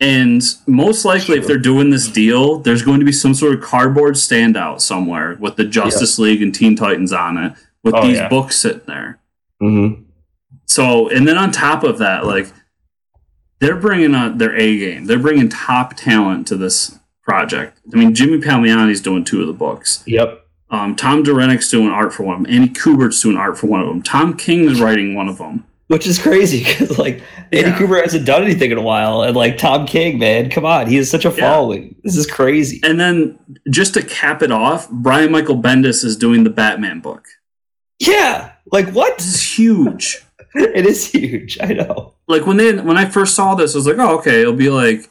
And 0.00 0.42
most 0.66 1.04
likely, 1.04 1.38
if 1.38 1.46
they're 1.46 1.58
doing 1.58 1.90
this 1.90 2.06
deal, 2.08 2.58
there's 2.58 2.82
going 2.82 3.00
to 3.00 3.06
be 3.06 3.12
some 3.12 3.34
sort 3.34 3.54
of 3.54 3.60
cardboard 3.60 4.14
standout 4.14 4.80
somewhere 4.80 5.36
with 5.40 5.56
the 5.56 5.64
Justice 5.64 6.18
League 6.18 6.40
and 6.42 6.54
Teen 6.54 6.76
Titans 6.76 7.12
on 7.12 7.36
it, 7.36 7.52
with 7.82 7.94
Oh, 7.94 8.06
these 8.06 8.18
yeah. 8.18 8.28
books 8.28 8.56
sitting 8.56 8.82
there. 8.86 9.18
Mm-hmm. 9.60 10.02
So, 10.66 11.08
and 11.08 11.26
then 11.26 11.36
on 11.38 11.50
top 11.50 11.82
of 11.82 11.98
that, 11.98 12.26
like 12.26 12.46
they're 13.58 13.76
bringing 13.76 14.14
on 14.14 14.38
their 14.38 14.54
A 14.56 14.78
game. 14.78 15.06
They're 15.06 15.18
bringing 15.18 15.48
top 15.48 15.94
talent 15.96 16.46
to 16.48 16.56
this 16.56 16.96
project. 17.22 17.80
I 17.92 17.96
mean, 17.96 18.14
Jimmy 18.14 18.38
Palmiotti's 18.38 19.00
doing 19.00 19.24
two 19.24 19.40
of 19.40 19.46
the 19.48 19.52
books. 19.52 20.04
Yep. 20.06 20.46
Um, 20.70 20.94
Tom 20.96 21.22
Derenick's 21.22 21.70
doing 21.70 21.88
art 21.88 22.12
for 22.12 22.24
one 22.24 22.36
of 22.36 22.42
them. 22.44 22.52
Andy 22.54 22.68
Kubert's 22.68 23.20
doing 23.22 23.36
art 23.38 23.56
for 23.58 23.66
one 23.68 23.80
of 23.80 23.86
them. 23.88 24.02
Tom 24.02 24.36
King's 24.36 24.80
writing 24.80 25.14
one 25.14 25.28
of 25.28 25.38
them. 25.38 25.64
Which 25.86 26.06
is 26.06 26.18
crazy 26.18 26.58
because 26.64 26.98
like 26.98 27.22
Andy 27.50 27.70
Yeah. 27.70 27.78
Kubert 27.78 28.02
hasn't 28.02 28.26
done 28.26 28.42
anything 28.42 28.70
in 28.70 28.76
a 28.76 28.82
while, 28.82 29.22
and 29.22 29.34
like 29.34 29.56
Tom 29.56 29.86
King, 29.86 30.18
man, 30.18 30.50
come 30.50 30.66
on, 30.66 30.86
he 30.86 30.96
has 30.96 31.10
such 31.10 31.24
a 31.24 31.30
Yeah. 31.30 31.36
following. 31.36 31.94
This 32.04 32.16
is 32.16 32.26
crazy. 32.26 32.78
And 32.82 33.00
then 33.00 33.38
just 33.70 33.94
to 33.94 34.02
cap 34.02 34.42
it 34.42 34.52
off, 34.52 34.90
Brian 34.90 35.32
Michael 35.32 35.56
Bendis 35.56 36.04
is 36.04 36.16
doing 36.16 36.44
the 36.44 36.50
Batman 36.50 37.00
book. 37.00 37.24
Yeah, 37.98 38.52
like 38.70 38.90
what? 38.90 39.16
This 39.16 39.34
is 39.34 39.58
huge. 39.58 40.22
it 40.54 40.84
is 40.86 41.10
huge. 41.10 41.58
I 41.62 41.72
know. 41.72 42.14
like 42.28 42.46
when 42.46 42.58
they 42.58 42.74
when 42.78 42.98
I 42.98 43.06
first 43.06 43.34
saw 43.34 43.54
this, 43.54 43.74
I 43.74 43.78
was 43.78 43.86
like, 43.86 43.96
oh, 43.98 44.18
okay, 44.18 44.42
it'll 44.42 44.52
be 44.52 44.68
like 44.70 45.08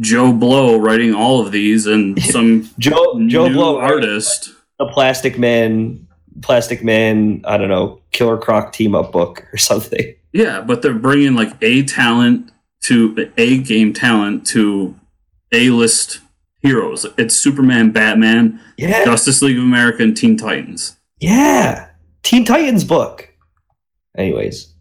Joe 0.00 0.32
Blow 0.32 0.76
writing 0.78 1.14
all 1.14 1.44
of 1.44 1.52
these 1.52 1.86
and 1.86 2.20
some 2.22 2.68
Joe 2.78 3.20
Joe 3.26 3.48
Blow, 3.50 3.78
artist. 3.78 4.52
a 4.78 4.86
Plastic 4.86 5.38
Man, 5.38 6.06
Plastic 6.42 6.82
Man. 6.84 7.42
I 7.46 7.56
don't 7.56 7.68
know, 7.68 8.00
Killer 8.12 8.38
Croc 8.38 8.72
team 8.72 8.94
up 8.94 9.12
book 9.12 9.46
or 9.52 9.56
something. 9.56 10.14
Yeah, 10.32 10.60
but 10.60 10.82
they're 10.82 10.92
bringing 10.94 11.34
like 11.34 11.52
a 11.62 11.82
talent 11.84 12.52
to 12.84 13.30
a 13.38 13.58
game 13.58 13.92
talent 13.92 14.46
to 14.48 14.94
a 15.52 15.70
list 15.70 16.20
heroes. 16.60 17.06
It's 17.16 17.34
Superman, 17.34 17.90
Batman, 17.90 18.60
Yeah, 18.76 19.04
Justice 19.04 19.40
League 19.42 19.56
of 19.56 19.62
America, 19.64 20.02
and 20.02 20.16
Teen 20.16 20.36
Titans. 20.36 20.96
yeah. 21.20 21.88
Teen 22.22 22.44
Titans 22.44 22.82
book. 22.82 23.32
Anyways, 24.18 24.74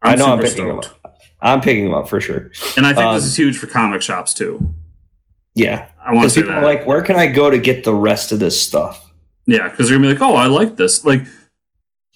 I'm 0.00 0.12
I 0.12 0.14
know 0.14 0.26
I'm 0.32 0.38
picking 0.38 0.68
them 0.68 0.78
up. 0.78 0.95
I'm 1.40 1.60
picking 1.60 1.84
them 1.84 1.94
up 1.94 2.08
for 2.08 2.20
sure. 2.20 2.50
and 2.76 2.86
I 2.86 2.92
think 2.94 3.06
Um, 3.06 3.14
this 3.14 3.24
is 3.24 3.36
huge 3.36 3.58
for 3.58 3.66
comic 3.66 4.02
shops 4.02 4.32
too. 4.34 4.74
Yeah, 5.54 5.86
I 6.04 6.12
want 6.14 6.28
to 6.30 6.34
people 6.34 6.52
that. 6.52 6.62
are 6.62 6.66
like, 6.66 6.86
where 6.86 7.02
can 7.02 7.16
I 7.16 7.26
go 7.26 7.50
to 7.50 7.58
get 7.58 7.84
the 7.84 7.94
rest 7.94 8.32
of 8.32 8.38
this 8.40 8.60
stuff? 8.60 9.10
Yeah, 9.46 9.68
because 9.68 9.88
they're 9.88 9.96
gonna 9.98 10.08
be 10.08 10.14
like, 10.18 10.22
"Oh, 10.22 10.34
I 10.34 10.46
like 10.46 10.76
this." 10.76 11.04
Like, 11.04 11.22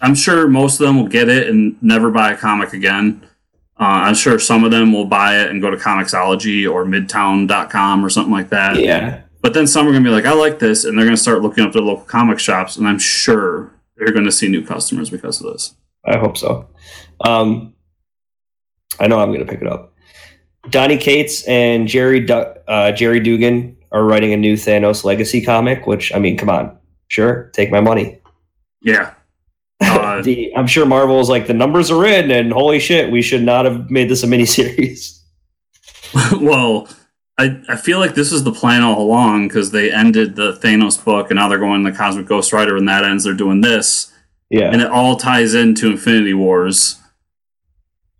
I'm 0.00 0.14
sure 0.14 0.48
most 0.48 0.80
of 0.80 0.86
them 0.86 0.96
will 0.96 1.08
get 1.08 1.28
it 1.28 1.48
and 1.48 1.76
never 1.82 2.10
buy 2.10 2.32
a 2.32 2.36
comic 2.36 2.72
again. 2.72 3.22
Uh, 3.78 3.84
I'm 4.08 4.14
sure 4.14 4.38
some 4.38 4.64
of 4.64 4.70
them 4.72 4.92
will 4.92 5.06
buy 5.06 5.38
it 5.40 5.50
and 5.50 5.62
go 5.62 5.70
to 5.70 5.76
Comixology 5.76 6.70
or 6.70 6.84
Midtown.com 6.84 8.04
or 8.04 8.10
something 8.10 8.32
like 8.32 8.50
that. 8.50 8.78
Yeah, 8.78 9.20
But 9.42 9.54
then 9.54 9.66
some 9.66 9.86
are 9.88 9.92
gonna 9.92 10.04
be 10.04 10.10
like, 10.10 10.26
"I 10.26 10.32
like 10.34 10.58
this," 10.58 10.84
and 10.84 10.98
they're 10.98 11.06
gonna 11.06 11.16
start 11.16 11.40
looking 11.40 11.64
up 11.64 11.72
their 11.72 11.80
local 11.82 12.04
comic 12.04 12.38
shops, 12.38 12.76
and 12.76 12.86
I'm 12.86 12.98
sure 12.98 13.70
they're 13.96 14.12
gonna 14.12 14.32
see 14.32 14.48
new 14.48 14.62
customers 14.62 15.08
because 15.08 15.40
of 15.40 15.50
this. 15.52 15.74
I 16.04 16.18
hope 16.18 16.36
so. 16.36 16.66
Um, 17.24 17.72
I 19.00 19.08
know 19.08 19.18
I'm 19.18 19.30
going 19.30 19.44
to 19.44 19.50
pick 19.50 19.62
it 19.62 19.66
up. 19.66 19.94
Donny 20.68 20.98
Cates 20.98 21.46
and 21.48 21.88
Jerry 21.88 22.20
du- 22.20 22.54
uh, 22.68 22.92
Gerry 22.92 23.20
Duggan 23.20 23.76
are 23.92 24.04
writing 24.04 24.32
a 24.32 24.36
new 24.36 24.54
Thanos 24.54 25.04
Legacy 25.04 25.40
comic. 25.40 25.86
Which 25.86 26.14
I 26.14 26.18
mean, 26.18 26.36
come 26.36 26.50
on, 26.50 26.76
sure, 27.08 27.50
take 27.54 27.70
my 27.70 27.80
money. 27.80 28.20
Yeah. 28.82 29.14
Uh, 29.82 30.20
the, 30.20 30.54
I'm 30.54 30.66
sure 30.66 30.84
Marvel 30.84 31.20
is 31.20 31.30
like 31.30 31.46
the 31.46 31.54
numbers 31.54 31.90
are 31.90 32.04
in, 32.04 32.30
and 32.30 32.52
holy 32.52 32.78
shit, 32.78 33.10
we 33.10 33.22
should 33.22 33.42
not 33.42 33.64
have 33.64 33.90
made 33.90 34.10
this 34.10 34.22
a 34.22 34.26
miniseries. 34.26 35.22
well, 36.40 36.86
I, 37.38 37.62
I 37.70 37.76
feel 37.76 37.98
like 37.98 38.14
this 38.14 38.30
was 38.30 38.44
the 38.44 38.52
plan 38.52 38.82
all 38.82 39.00
along 39.00 39.48
because 39.48 39.70
they 39.70 39.90
ended 39.90 40.36
the 40.36 40.52
Thanos 40.52 41.02
book 41.02 41.30
and 41.30 41.38
now 41.38 41.48
they're 41.48 41.58
going 41.58 41.82
the 41.82 41.92
Cosmic 41.92 42.26
Ghost 42.26 42.52
Rider 42.52 42.76
and 42.76 42.86
that 42.86 43.04
ends. 43.04 43.24
They're 43.24 43.32
doing 43.32 43.62
this. 43.62 44.12
Yeah, 44.50 44.70
and 44.70 44.82
it 44.82 44.90
all 44.90 45.16
ties 45.16 45.54
into 45.54 45.92
Infinity 45.92 46.34
Wars. 46.34 46.99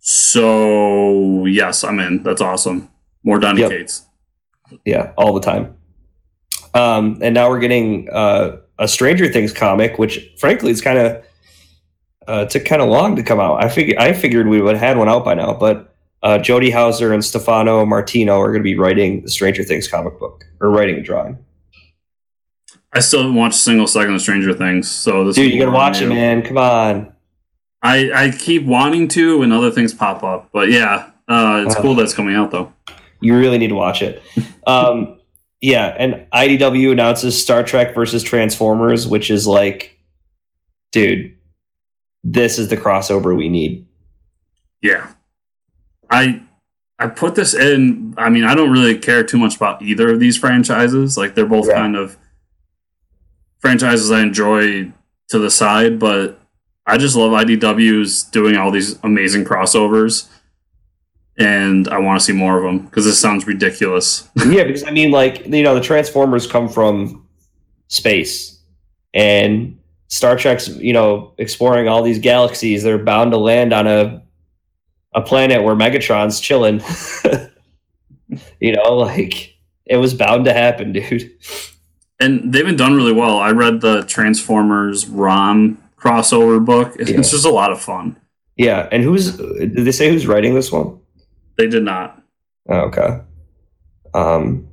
So 0.01 1.45
yes, 1.45 1.83
I'm 1.83 1.99
in. 1.99 2.23
That's 2.23 2.41
awesome. 2.41 2.89
More 3.23 3.39
Donny 3.39 3.61
Yep. 3.61 3.69
Cates. 3.69 4.05
yeah, 4.83 5.13
all 5.17 5.33
the 5.33 5.39
time. 5.41 5.75
Um, 6.73 7.19
and 7.21 7.35
now 7.35 7.49
we're 7.49 7.59
getting 7.59 8.09
uh, 8.11 8.57
a 8.79 8.87
Stranger 8.87 9.31
Things 9.31 9.53
comic, 9.53 9.99
which 9.99 10.31
frankly 10.37 10.71
is 10.71 10.81
kind 10.81 10.97
of 10.97 11.23
uh, 12.27 12.45
took 12.45 12.65
kind 12.65 12.81
of 12.81 12.89
long 12.89 13.15
to 13.15 13.23
come 13.23 13.39
out. 13.39 13.63
I 13.63 13.69
figured 13.69 13.97
I 13.99 14.13
figured 14.13 14.47
we 14.47 14.61
would 14.61 14.75
have 14.75 14.83
had 14.83 14.97
one 14.97 15.07
out 15.07 15.23
by 15.23 15.35
now, 15.35 15.53
but 15.53 15.93
uh, 16.23 16.39
Jody 16.39 16.71
Houser 16.71 17.13
and 17.13 17.23
Stefano 17.23 17.85
Martino 17.85 18.39
are 18.39 18.47
going 18.47 18.59
to 18.61 18.63
be 18.63 18.75
writing 18.77 19.21
the 19.21 19.29
Stranger 19.29 19.63
Things 19.63 19.87
comic 19.87 20.17
book 20.19 20.45
or 20.59 20.69
writing 20.71 20.95
a 20.95 21.01
drawing. 21.01 21.37
I 22.93 22.99
still 23.01 23.21
haven't 23.21 23.35
watched 23.35 23.55
a 23.55 23.59
single 23.59 23.87
second 23.87 24.15
of 24.15 24.21
Stranger 24.21 24.53
Things, 24.53 24.89
so 24.89 25.25
this. 25.25 25.35
Dude, 25.35 25.53
you 25.53 25.59
gotta 25.59 25.71
watch 25.71 26.01
it, 26.01 26.09
man. 26.09 26.41
Come 26.41 26.57
on. 26.57 27.13
I 27.83 28.11
I 28.13 28.31
keep 28.31 28.65
wanting 28.65 29.07
to, 29.09 29.41
and 29.41 29.51
other 29.51 29.71
things 29.71 29.93
pop 29.93 30.23
up, 30.23 30.49
but 30.51 30.69
yeah, 30.69 31.09
uh, 31.27 31.63
it's 31.65 31.75
Oh. 31.75 31.81
cool 31.81 31.95
that's 31.95 32.13
coming 32.13 32.35
out 32.35 32.51
though. 32.51 32.71
You 33.19 33.37
really 33.37 33.57
need 33.57 33.69
to 33.69 33.75
watch 33.75 34.01
it. 34.01 34.21
Um, 34.67 35.17
yeah, 35.59 35.87
and 35.97 36.27
IDW 36.31 36.91
announces 36.91 37.41
Star 37.41 37.63
Trek 37.63 37.95
versus 37.95 38.21
Transformers, 38.21 39.07
which 39.07 39.31
is 39.31 39.47
like, 39.47 39.97
dude, 40.91 41.35
this 42.23 42.59
is 42.59 42.67
the 42.67 42.77
crossover 42.77 43.35
we 43.35 43.49
need. 43.49 43.87
Yeah, 44.83 45.07
I 46.11 46.41
I 46.99 47.07
put 47.07 47.33
this 47.33 47.55
in. 47.55 48.13
I 48.17 48.29
mean, 48.29 48.43
I 48.43 48.53
don't 48.53 48.69
really 48.71 48.97
care 48.99 49.23
too 49.23 49.39
much 49.39 49.55
about 49.55 49.81
either 49.81 50.11
of 50.11 50.19
these 50.19 50.37
franchises. 50.37 51.17
Like 51.17 51.33
they're 51.33 51.47
both 51.47 51.67
Yeah. 51.67 51.73
kind 51.73 51.95
of 51.95 52.17
franchises 53.59 54.11
I 54.11 54.21
enjoy 54.21 54.91
to 55.29 55.39
the 55.39 55.49
side, 55.51 55.97
but 55.99 56.39
I 56.91 56.97
just 56.97 57.15
love 57.15 57.31
IDW's 57.31 58.23
doing 58.23 58.57
all 58.57 58.69
these 58.69 58.99
amazing 59.01 59.45
crossovers, 59.45 60.27
and 61.37 61.87
I 61.87 61.99
want 61.99 62.19
to 62.19 62.25
see 62.25 62.33
more 62.33 62.57
of 62.57 62.63
them 62.65 62.79
because 62.79 63.05
this 63.05 63.17
sounds 63.17 63.47
ridiculous. 63.47 64.27
yeah, 64.45 64.65
because 64.65 64.83
I 64.83 64.91
mean, 64.91 65.09
like 65.09 65.45
you 65.45 65.63
know, 65.63 65.73
the 65.73 65.79
Transformers 65.79 66.45
come 66.45 66.67
from 66.67 67.25
space, 67.87 68.59
and 69.13 69.79
Star 70.09 70.35
Trek's 70.35 70.67
you 70.67 70.91
know 70.91 71.33
exploring 71.37 71.87
all 71.87 72.03
these 72.03 72.19
galaxies. 72.19 72.83
They're 72.83 72.97
bound 72.97 73.31
to 73.31 73.37
land 73.37 73.71
on 73.71 73.87
a 73.87 74.21
a 75.13 75.21
planet 75.21 75.63
where 75.63 75.75
Megatron's 75.75 76.41
chilling. 76.41 76.81
you 78.59 78.75
know, 78.75 78.95
like 78.95 79.55
it 79.85 79.95
was 79.95 80.13
bound 80.13 80.43
to 80.43 80.51
happen, 80.51 80.91
dude. 80.91 81.31
and 82.19 82.51
they've 82.51 82.65
been 82.65 82.75
done 82.75 82.95
really 82.95 83.13
well. 83.13 83.37
I 83.37 83.51
read 83.51 83.79
the 83.79 84.01
Transformers 84.01 85.07
ROM 85.07 85.80
crossover 86.01 86.63
book. 86.63 86.95
It's 86.99 87.09
Yeah. 87.11 87.17
just 87.17 87.45
a 87.45 87.49
lot 87.51 87.71
of 87.71 87.79
fun. 87.81 88.17
Yeah, 88.57 88.87
and 88.91 89.03
who's 89.03 89.37
did 89.37 89.75
they 89.85 89.91
say 89.91 90.09
who's 90.09 90.27
writing 90.27 90.53
this 90.55 90.71
one? 90.71 90.99
They 91.57 91.67
did 91.67 91.83
not. 91.83 92.21
Oh, 92.69 92.79
okay. 92.81 93.19
Um, 94.13 94.67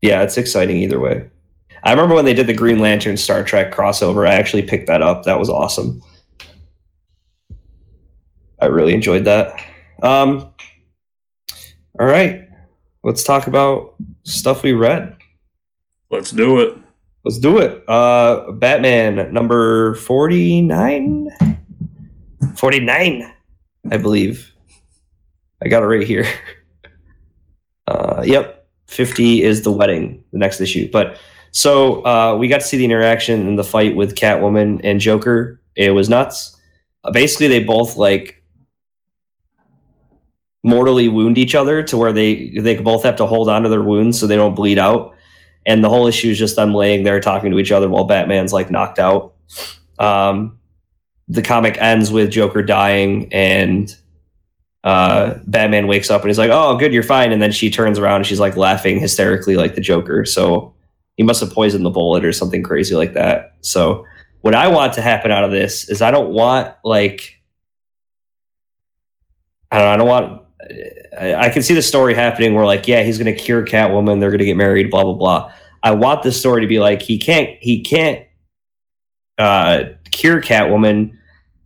yeah, 0.00 0.22
it's 0.22 0.36
exciting 0.36 0.76
either 0.78 1.00
way. 1.00 1.28
I 1.84 1.90
remember 1.90 2.14
when 2.14 2.24
they 2.24 2.34
did 2.34 2.46
the 2.46 2.54
Green 2.54 2.78
Lantern 2.78 3.16
Star 3.16 3.42
Trek 3.42 3.72
crossover. 3.74 4.28
I 4.28 4.34
actually 4.34 4.62
picked 4.62 4.86
that 4.86 5.02
up. 5.02 5.24
That 5.24 5.38
was 5.38 5.48
awesome. 5.48 6.00
I 8.60 8.66
really 8.66 8.94
enjoyed 8.94 9.24
that. 9.24 9.60
Um, 10.02 10.52
all 11.98 12.06
right, 12.06 12.48
let's 13.02 13.24
talk 13.24 13.46
about 13.48 13.94
stuff 14.24 14.62
we 14.62 14.72
read. 14.72 15.16
Let's 16.10 16.30
do 16.30 16.60
it. 16.60 16.76
Let's 17.24 17.38
do 17.38 17.58
it. 17.58 17.88
Uh, 17.88 18.50
Batman 18.52 19.32
number 19.32 19.94
49? 19.96 21.28
49, 22.56 23.34
I 23.90 23.96
believe. 23.96 24.52
I 25.64 25.68
got 25.68 25.82
it 25.82 25.86
right 25.86 26.06
here. 26.06 26.26
Uh, 27.88 28.22
yep. 28.24 28.68
50 28.86 29.42
is 29.42 29.62
the 29.62 29.72
wedding, 29.72 30.22
the 30.32 30.38
next 30.38 30.60
issue. 30.60 30.88
But 30.90 31.18
so 31.50 32.04
uh, 32.06 32.36
we 32.38 32.48
got 32.48 32.60
to 32.60 32.66
see 32.66 32.76
the 32.76 32.84
interaction 32.84 33.46
and 33.46 33.58
the 33.58 33.64
fight 33.64 33.96
with 33.96 34.14
Catwoman 34.14 34.80
and 34.84 35.00
Joker. 35.00 35.60
It 35.74 35.90
was 35.90 36.08
nuts. 36.08 36.56
Uh, 37.04 37.10
basically, 37.10 37.48
they 37.48 37.62
both 37.62 37.96
like 37.96 38.42
mortally 40.62 41.08
wound 41.08 41.38
each 41.38 41.54
other 41.54 41.82
to 41.82 41.96
where 41.96 42.12
they 42.12 42.50
they 42.50 42.76
both 42.76 43.02
have 43.02 43.16
to 43.16 43.26
hold 43.26 43.48
on 43.48 43.62
to 43.62 43.68
their 43.68 43.82
wounds 43.82 44.18
so 44.18 44.26
they 44.26 44.36
don't 44.36 44.54
bleed 44.54 44.78
out 44.78 45.14
and 45.66 45.82
the 45.82 45.88
whole 45.88 46.06
issue 46.06 46.30
is 46.30 46.38
just 46.38 46.56
them 46.56 46.74
laying 46.74 47.04
there 47.04 47.20
talking 47.20 47.50
to 47.50 47.58
each 47.58 47.72
other 47.72 47.88
while 47.88 48.04
Batman's 48.04 48.52
like 48.52 48.70
knocked 48.70 48.98
out. 48.98 49.34
Um, 49.98 50.58
the 51.28 51.42
comic 51.42 51.78
ends 51.78 52.10
with 52.10 52.30
Joker 52.30 52.62
dying 52.62 53.32
and 53.32 53.94
uh, 54.84 55.34
Batman 55.46 55.86
wakes 55.86 56.10
up 56.10 56.22
and 56.22 56.28
he's 56.28 56.38
like, 56.38 56.50
"Oh, 56.52 56.76
good, 56.76 56.92
you're 56.92 57.02
fine." 57.02 57.32
And 57.32 57.40
then 57.40 57.52
she 57.52 57.70
turns 57.70 57.98
around 57.98 58.16
and 58.16 58.26
she's 58.26 58.40
like 58.40 58.56
laughing 58.56 58.98
hysterically 58.98 59.56
like 59.56 59.74
the 59.74 59.80
Joker. 59.80 60.24
So 60.24 60.74
he 61.16 61.22
must 61.22 61.40
have 61.40 61.52
poisoned 61.52 61.84
the 61.84 61.90
bullet 61.90 62.24
or 62.24 62.32
something 62.32 62.62
crazy 62.62 62.94
like 62.94 63.14
that. 63.14 63.54
So 63.60 64.04
what 64.40 64.54
I 64.54 64.68
want 64.68 64.94
to 64.94 65.02
happen 65.02 65.30
out 65.30 65.44
of 65.44 65.52
this 65.52 65.88
is 65.88 66.02
I 66.02 66.10
don't 66.10 66.30
want 66.30 66.74
like 66.84 67.40
I 69.70 69.78
don't 69.78 69.88
I 69.88 69.96
don't 69.96 70.08
want 70.08 70.41
I, 71.18 71.50
can 71.50 71.62
see 71.62 71.74
the 71.74 71.82
story 71.82 72.14
happening 72.14 72.54
where 72.54 72.64
like 72.64 72.86
yeah 72.86 73.02
he's 73.02 73.18
gonna 73.18 73.32
cure 73.32 73.64
Catwoman 73.64 74.20
they're 74.20 74.30
gonna 74.30 74.44
get 74.44 74.56
married 74.56 74.90
blah 74.90 75.04
blah 75.04 75.14
blah. 75.14 75.52
I 75.82 75.92
want 75.92 76.22
this 76.22 76.38
story 76.38 76.60
to 76.60 76.66
be 76.66 76.78
like 76.78 77.02
he 77.02 77.18
can't 77.18 77.50
he 77.60 77.82
can't 77.82 78.24
uh, 79.38 79.84
cure 80.10 80.40
Catwoman 80.40 81.16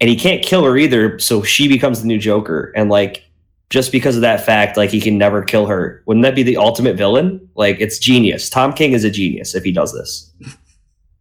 and 0.01 0.11
he 0.11 0.16
can't 0.16 0.42
kill 0.42 0.64
her 0.64 0.76
either 0.76 1.18
so 1.18 1.42
she 1.42 1.68
becomes 1.68 2.01
the 2.01 2.07
new 2.07 2.18
Joker 2.18 2.72
and 2.74 2.88
like 2.88 3.24
just 3.68 3.92
because 3.92 4.14
of 4.16 4.22
that 4.22 4.44
fact 4.44 4.76
like 4.76 4.90
he 4.90 5.01
can 5.01 5.18
never 5.18 5.42
kill 5.42 5.66
her 5.66 6.03
wouldn't 6.07 6.22
that 6.22 6.34
be 6.34 6.42
the 6.42 6.57
ultimate 6.57 6.97
villain 6.97 7.47
like 7.55 7.76
it's 7.80 7.99
genius 7.99 8.49
Tom 8.49 8.72
King 8.72 8.92
is 8.92 9.05
a 9.05 9.11
genius 9.11 9.55
if 9.55 9.64
he 9.64 9.72
does 9.72 9.92
this 9.92 10.32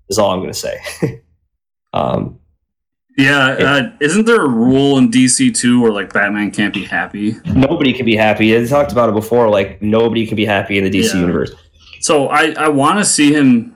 is 0.09 0.17
all 0.19 0.31
I'm 0.31 0.39
gonna 0.39 0.53
say. 0.53 0.79
um 1.93 2.39
Yeah, 3.17 3.47
uh, 3.47 3.91
isn't 4.01 4.25
there 4.25 4.41
a 4.43 4.49
rule 4.49 4.97
in 4.97 5.09
DC 5.09 5.55
too 5.55 5.79
where 5.81 5.91
like 5.91 6.11
Batman 6.11 6.51
can't 6.51 6.73
be 6.73 6.83
happy? 6.83 7.35
nobody 7.45 7.93
can 7.93 8.05
be 8.05 8.15
happy. 8.15 8.51
They 8.51 8.67
talked 8.67 8.91
about 8.91 9.07
it 9.09 9.13
before. 9.15 9.49
Like 9.49 9.81
nobody 9.81 10.27
can 10.27 10.35
be 10.35 10.45
happy 10.45 10.77
in 10.77 10.83
the 10.83 10.89
DC 10.89 11.13
Yeah. 11.13 11.21
universe. 11.21 11.51
So 12.01 12.27
I 12.27 12.51
I 12.57 12.67
want 12.69 12.99
to 12.99 13.05
see 13.05 13.33
him. 13.33 13.71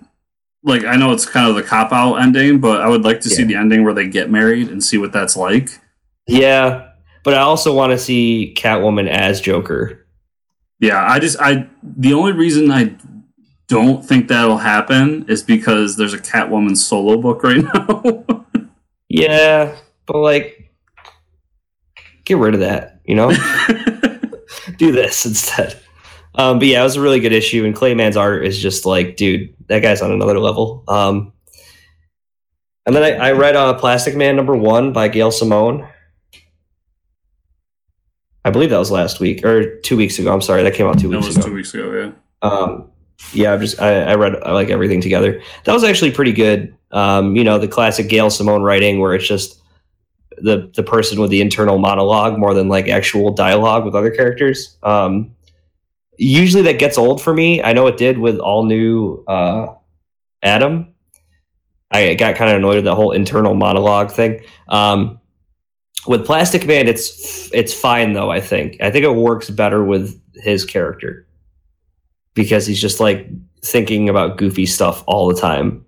Like 0.64 0.84
I 0.84 0.98
know 0.98 1.14
it's 1.14 1.26
kind 1.26 1.48
of 1.50 1.56
the 1.56 1.64
cop 1.64 1.94
out 1.94 2.16
ending, 2.16 2.60
but 2.60 2.82
I 2.82 2.90
would 2.90 3.04
like 3.04 3.22
to 3.22 3.30
see 3.30 3.44
the 3.46 3.56
ending 3.56 3.86
where 3.86 3.94
they 3.94 4.08
get 4.08 4.30
married 4.30 4.68
and 4.68 4.84
see 4.84 4.98
what 4.98 5.14
that's 5.14 5.38
like. 5.38 5.70
Yeah, 6.28 6.90
but 7.24 7.34
I 7.34 7.38
also 7.40 7.74
want 7.74 7.92
to 7.92 7.98
see 7.98 8.54
Catwoman 8.58 9.08
as 9.08 9.40
Joker. 9.40 10.06
Yeah, 10.82 11.02
I 11.02 11.20
just 11.20 11.40
I 11.40 11.68
the 11.82 12.14
only 12.14 12.34
reason 12.34 12.72
I 12.72 12.94
don't 13.70 14.06
think 14.06 14.28
that'll 14.28 14.58
happen 14.58 15.26
is 15.30 15.44
because 15.44 15.96
there's 15.96 16.14
a 16.14 16.18
Catwoman 16.20 16.76
solo 16.76 17.16
book 17.22 17.42
right 17.44 17.64
now. 17.74 18.39
Yeah, 19.10 19.76
but 20.06 20.18
like, 20.18 20.72
get 22.26 22.38
rid 22.38 22.54
of 22.54 22.60
that. 22.62 23.02
You 23.06 23.16
know, 23.16 23.32
do 24.78 24.92
this 24.92 25.26
instead. 25.26 25.80
Um, 26.36 26.60
but 26.60 26.68
yeah, 26.68 26.82
it 26.82 26.84
was 26.84 26.96
a 26.96 27.02
really 27.02 27.20
good 27.20 27.34
issue, 27.34 27.66
and 27.66 27.76
Clay 27.76 27.96
Mann's 27.96 28.16
art 28.16 28.46
is 28.46 28.58
just 28.60 28.86
like, 28.86 29.18
dude, 29.18 29.54
that 29.68 29.82
guy's 29.82 30.02
on 30.02 30.12
another 30.12 30.40
level. 30.40 30.84
Um, 30.88 31.34
and 32.86 32.96
then 32.96 33.04
I, 33.04 33.30
I 33.30 33.32
read 33.34 33.56
uh, 33.56 33.74
Plastic 33.74 34.16
Man 34.16 34.36
number 34.36 34.56
one 34.56 34.94
by 34.94 35.08
Gail 35.10 35.32
Simone. 35.32 35.88
I 38.46 38.52
believe 38.52 38.70
that 38.70 38.78
was 38.78 38.90
last 38.90 39.20
week 39.20 39.44
or 39.44 39.80
two 39.82 39.98
weeks 39.98 40.18
ago. 40.18 40.34
I'm 40.34 40.42
sorry, 40.42 40.64
that 40.64 40.74
came 40.76 40.88
out 40.88 40.98
two 41.00 41.10
that 41.10 41.18
weeks 41.18 41.28
was 41.28 41.38
ago. 41.38 41.48
two 41.48 41.54
weeks 41.54 41.74
ago. 41.74 41.92
Yeah. 42.42 42.48
Um, 42.48 42.90
yeah, 43.34 43.54
I've 43.54 43.60
just 43.60 43.82
I, 43.82 44.04
I 44.04 44.16
read 44.16 44.36
I 44.44 44.54
like 44.54 44.70
everything 44.70 45.02
together. 45.02 45.42
That 45.66 45.74
was 45.74 45.84
actually 45.84 46.12
pretty 46.12 46.32
good. 46.32 46.74
Um, 46.92 47.36
you 47.36 47.44
know, 47.44 47.60
the 47.60 47.68
classic 47.68 48.10
Gail 48.10 48.30
Simone 48.30 48.64
writing 48.64 49.00
where 49.00 49.14
it's 49.14 49.28
just 49.28 49.62
the 50.38 50.72
the 50.76 50.84
person 50.84 51.20
with 51.20 51.30
the 51.30 51.42
internal 51.42 51.78
monologue 51.78 52.38
more 52.38 52.54
than 52.54 52.70
like 52.70 52.88
actual 52.88 53.32
dialogue 53.32 53.86
with 53.86 53.96
other 53.96 54.12
characters. 54.12 54.78
Um, 54.84 55.36
usually 56.18 56.64
that 56.64 56.80
gets 56.80 56.98
old 56.98 57.22
for 57.22 57.34
me. 57.34 57.64
I 57.64 57.74
know 57.74 57.88
it 57.88 57.98
did 57.98 58.18
with 58.18 58.40
all 58.40 58.66
new 58.66 59.24
uh, 59.28 59.74
Atom. 60.44 60.94
I 61.92 62.14
got 62.14 62.36
kind 62.36 62.52
of 62.52 62.58
annoyed 62.58 62.76
with 62.76 62.86
the 62.86 62.96
whole 62.96 63.12
internal 63.12 63.56
monologue 63.56 64.12
thing. 64.12 64.42
Um, 64.68 65.20
with 66.08 66.26
Plastic 66.26 66.66
Man, 66.66 66.88
it's 66.88 67.50
it's 67.54 67.74
fine 67.74 68.14
though. 68.14 68.30
I 68.30 68.42
think 68.42 68.78
I 68.82 68.92
think 68.92 69.06
it 69.06 69.16
works 69.16 69.50
better 69.50 69.84
with 69.84 70.20
his 70.36 70.66
character 70.66 71.28
because 72.34 72.66
he's 72.66 72.82
just 72.82 73.00
like 73.00 73.28
thinking 73.64 74.08
about 74.08 74.38
goofy 74.38 74.66
stuff 74.66 75.04
all 75.08 75.28
the 75.28 75.40
time. 75.40 75.86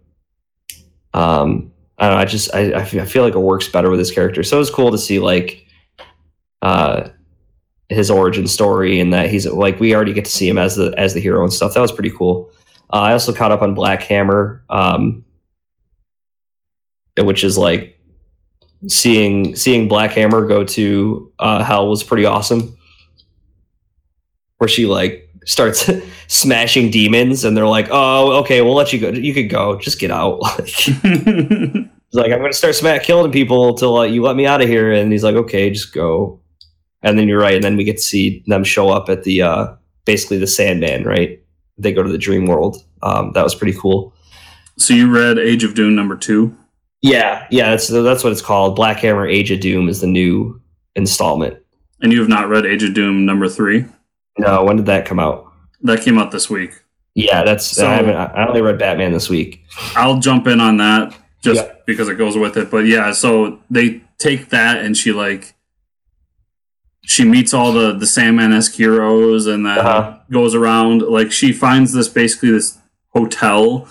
Um, 1.13 1.71
I 1.97 2.07
don't 2.07 2.15
know. 2.15 2.21
I 2.21 2.25
just 2.25 2.53
I, 2.53 2.73
I 2.73 2.85
feel 2.85 3.23
like 3.23 3.35
it 3.35 3.39
works 3.39 3.67
better 3.67 3.89
with 3.89 3.99
his 3.99 4.11
character. 4.11 4.43
So 4.43 4.57
it 4.57 4.59
was 4.59 4.71
cool 4.71 4.91
to 4.91 4.97
see 4.97 5.19
like 5.19 5.65
uh 6.61 7.09
his 7.89 8.09
origin 8.09 8.47
story 8.47 8.99
and 8.99 9.13
that 9.13 9.29
he's 9.29 9.45
like 9.45 9.79
we 9.79 9.93
already 9.93 10.13
get 10.13 10.25
to 10.25 10.31
see 10.31 10.47
him 10.47 10.57
as 10.57 10.75
the 10.75 10.93
as 10.97 11.13
the 11.13 11.19
hero 11.19 11.43
and 11.43 11.53
stuff. 11.53 11.73
That 11.73 11.81
was 11.81 11.91
pretty 11.91 12.11
cool. 12.11 12.51
Uh, 12.91 12.97
I 12.97 13.11
also 13.13 13.33
caught 13.33 13.51
up 13.51 13.61
on 13.61 13.73
Black 13.73 14.01
Hammer, 14.03 14.63
um, 14.69 15.23
which 17.17 17.43
is 17.43 17.57
like 17.57 17.99
seeing 18.87 19.55
seeing 19.55 19.87
Black 19.87 20.11
Hammer 20.11 20.47
go 20.47 20.63
to 20.63 21.31
uh, 21.39 21.63
hell 21.63 21.87
was 21.87 22.03
pretty 22.03 22.25
awesome. 22.25 22.77
Where 24.57 24.67
she 24.67 24.85
like 24.85 25.29
starts 25.45 25.89
smashing 26.27 26.91
demons, 26.91 27.43
and 27.43 27.55
they're 27.55 27.67
like, 27.67 27.87
"Oh, 27.91 28.33
okay, 28.39 28.61
we'll 28.61 28.75
let 28.75 28.93
you 28.93 28.99
go. 28.99 29.09
You 29.09 29.33
could 29.33 29.49
go. 29.49 29.77
Just 29.79 29.99
get 29.99 30.11
out." 30.11 30.39
Like, 30.57 30.67
he's 30.67 30.99
like, 32.13 32.31
"I'm 32.31 32.39
going 32.39 32.51
to 32.51 32.57
start 32.57 32.75
smack 32.75 33.03
killing 33.03 33.31
people 33.31 33.73
till 33.73 33.97
uh, 33.97 34.03
you 34.03 34.21
let 34.21 34.35
me 34.35 34.45
out 34.45 34.61
of 34.61 34.67
here." 34.67 34.91
And 34.91 35.11
he's 35.11 35.23
like, 35.23 35.35
"Okay, 35.35 35.69
just 35.69 35.93
go." 35.93 36.39
And 37.03 37.17
then 37.17 37.27
you're 37.27 37.39
right, 37.39 37.55
and 37.55 37.63
then 37.63 37.77
we 37.77 37.83
get 37.83 37.97
to 37.97 38.03
see 38.03 38.43
them 38.47 38.63
show 38.63 38.89
up 38.89 39.09
at 39.09 39.23
the 39.23 39.41
uh, 39.41 39.73
basically 40.05 40.37
the 40.37 40.47
Sandman. 40.47 41.05
Right? 41.05 41.41
They 41.77 41.93
go 41.93 42.03
to 42.03 42.11
the 42.11 42.17
Dream 42.17 42.45
World. 42.45 42.83
Um, 43.01 43.31
that 43.33 43.43
was 43.43 43.55
pretty 43.55 43.77
cool. 43.77 44.13
so 44.77 44.93
you 44.93 45.11
read 45.11 45.39
Age 45.39 45.63
of 45.63 45.73
Doom 45.73 45.95
number 45.95 46.15
two? 46.15 46.55
Yeah, 47.01 47.47
yeah, 47.49 47.71
that's 47.71 47.87
that's 47.87 48.23
what 48.23 48.33
it's 48.33 48.41
called. 48.41 48.75
Black 48.75 48.97
Hammer: 48.99 49.25
Age 49.25 49.49
of 49.51 49.61
Doom 49.61 49.89
is 49.89 50.01
the 50.01 50.07
new 50.07 50.61
installment. 50.95 51.57
And 52.01 52.11
you 52.11 52.19
have 52.19 52.29
not 52.29 52.49
read 52.49 52.65
Age 52.65 52.83
of 52.83 52.93
Doom 52.93 53.25
number 53.25 53.47
three? 53.47 53.85
No, 54.41 54.63
when 54.63 54.77
did 54.77 54.85
that 54.87 55.05
come 55.05 55.19
out? 55.19 55.51
That 55.83 56.01
came 56.01 56.17
out 56.17 56.31
this 56.31 56.49
week. 56.49 56.71
Yeah, 57.15 57.43
that's 57.43 57.65
So- 57.67 57.87
I 57.87 57.93
haven't. 57.95 58.15
I 58.15 58.47
only 58.47 58.61
read 58.61 58.77
Batman 58.77 59.11
this 59.11 59.29
week. 59.29 59.63
I'll 59.95 60.19
jump 60.19 60.47
in 60.47 60.59
on 60.61 60.77
that 60.77 61.13
just 61.43 61.65
Yeah. 61.65 61.71
because 61.85 62.07
it 62.09 62.15
goes 62.17 62.37
with 62.37 62.55
it. 62.57 62.69
But 62.71 62.85
yeah, 62.85 63.11
so 63.11 63.59
they 63.69 64.01
take 64.17 64.49
that 64.49 64.77
and 64.83 64.95
she 64.95 65.11
like 65.11 65.55
she 67.03 67.23
meets 67.25 67.53
all 67.53 67.71
the 67.73 67.93
the 67.93 68.05
Sandman 68.05 68.53
esque 68.53 68.73
heroes 68.75 69.47
and 69.47 69.65
then 69.65 69.79
Uh-huh. 69.79 70.17
goes 70.31 70.53
around 70.55 71.01
like 71.01 71.31
she 71.31 71.51
finds 71.51 71.93
this 71.93 72.07
basically 72.07 72.51
this 72.51 72.77
hotel 73.09 73.87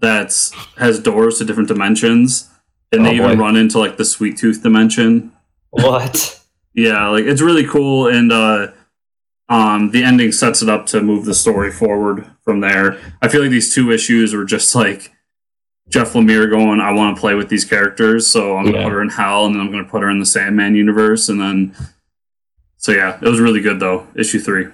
that's 0.00 0.52
has 0.78 0.98
doors 0.98 1.38
to 1.38 1.44
different 1.44 1.68
dimensions 1.68 2.48
and 2.92 3.02
Oh, 3.02 3.04
they 3.04 3.16
even 3.16 3.36
boy. 3.36 3.42
run 3.44 3.56
into 3.56 3.78
like 3.78 3.96
the 3.96 4.04
sweet 4.04 4.36
tooth 4.38 4.62
dimension. 4.62 5.32
What? 5.70 6.38
Yeah, 6.74 7.08
like 7.08 7.24
it's 7.24 7.42
really 7.42 7.64
cool 7.66 8.06
and 8.08 8.32
uh 8.32 8.68
um 9.48 9.90
the 9.90 10.04
ending 10.04 10.32
sets 10.32 10.62
it 10.62 10.68
up 10.68 10.86
to 10.86 11.02
move 11.02 11.24
the 11.24 11.34
story 11.34 11.70
forward 11.70 12.30
from 12.42 12.60
there. 12.60 12.98
I 13.20 13.28
feel 13.28 13.42
like 13.42 13.50
these 13.50 13.74
two 13.74 13.90
issues 13.90 14.34
were 14.34 14.44
just 14.44 14.74
like 14.74 15.12
Jeff 15.88 16.12
Lemire 16.12 16.48
going, 16.48 16.80
I 16.80 16.92
want 16.92 17.16
to 17.16 17.20
play 17.20 17.34
with 17.34 17.48
these 17.48 17.64
characters, 17.64 18.26
so 18.26 18.56
I'm 18.56 18.64
gonna 18.64 18.82
put 18.82 18.92
her 18.92 19.02
in 19.02 19.10
Hell 19.10 19.46
and 19.46 19.54
then 19.54 19.62
I'm 19.62 19.70
gonna 19.70 19.84
put 19.84 20.02
her 20.02 20.10
in 20.10 20.20
the 20.20 20.26
Sandman 20.26 20.74
universe 20.74 21.28
and 21.28 21.40
then 21.40 21.74
so 22.82 22.90
yeah, 22.90 23.16
it 23.22 23.28
was 23.28 23.38
really 23.38 23.60
good 23.60 23.78
though, 23.78 24.08
issue 24.16 24.40
three. 24.40 24.66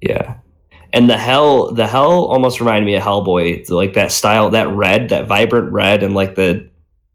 Yeah. 0.00 0.38
And 0.92 1.08
the 1.08 1.16
hell, 1.16 1.72
the 1.72 1.86
hell 1.86 2.26
almost 2.26 2.58
reminded 2.58 2.84
me 2.84 2.96
of 2.96 3.02
Hellboy, 3.04 3.70
like 3.70 3.94
that 3.94 4.10
style, 4.10 4.50
that 4.50 4.68
red, 4.68 5.08
that 5.10 5.28
vibrant 5.28 5.72
red, 5.72 6.02
and 6.02 6.14
like 6.14 6.34
the 6.34 6.68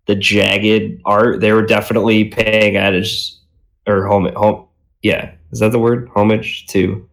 the 0.08 0.16
jagged 0.16 1.02
art. 1.06 1.42
They 1.42 1.52
were 1.52 1.66
definitely 1.66 2.24
paying 2.26 2.78
at 2.78 2.94
his 2.94 3.40
or 3.86 4.08
home, 4.08 4.34
home. 4.34 4.68
Yeah, 5.04 5.34
is 5.52 5.60
that 5.60 5.72
the 5.72 5.80
word? 5.80 6.10
Homage 6.16 6.66
to 6.68 7.08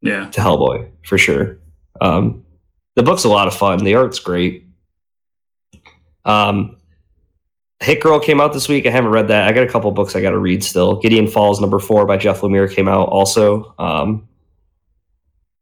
Yeah. 0.00 0.28
to 0.30 0.40
Hellboy 0.40 0.88
for 1.04 1.18
sure. 1.18 1.58
Um, 2.00 2.44
the 2.96 3.02
book's 3.02 3.24
a 3.24 3.28
lot 3.28 3.48
of 3.48 3.54
fun. 3.54 3.78
The 3.84 3.94
art's 3.94 4.18
great. 4.18 4.66
Um, 6.24 6.76
Hit 7.80 8.00
Girl 8.00 8.20
came 8.20 8.40
out 8.40 8.52
this 8.52 8.68
week. 8.68 8.86
I 8.86 8.90
haven't 8.90 9.10
read 9.10 9.28
that. 9.28 9.48
I 9.48 9.52
got 9.52 9.64
a 9.64 9.68
couple 9.68 9.90
books 9.90 10.14
I 10.14 10.22
got 10.22 10.30
to 10.30 10.38
read 10.38 10.62
still. 10.62 10.96
Gideon 11.00 11.26
Falls 11.26 11.60
number 11.60 11.78
four 11.80 12.06
by 12.06 12.16
Jeff 12.16 12.40
Lemire 12.42 12.72
came 12.72 12.86
out 12.88 13.08
also. 13.08 13.74
Um, 13.78 14.28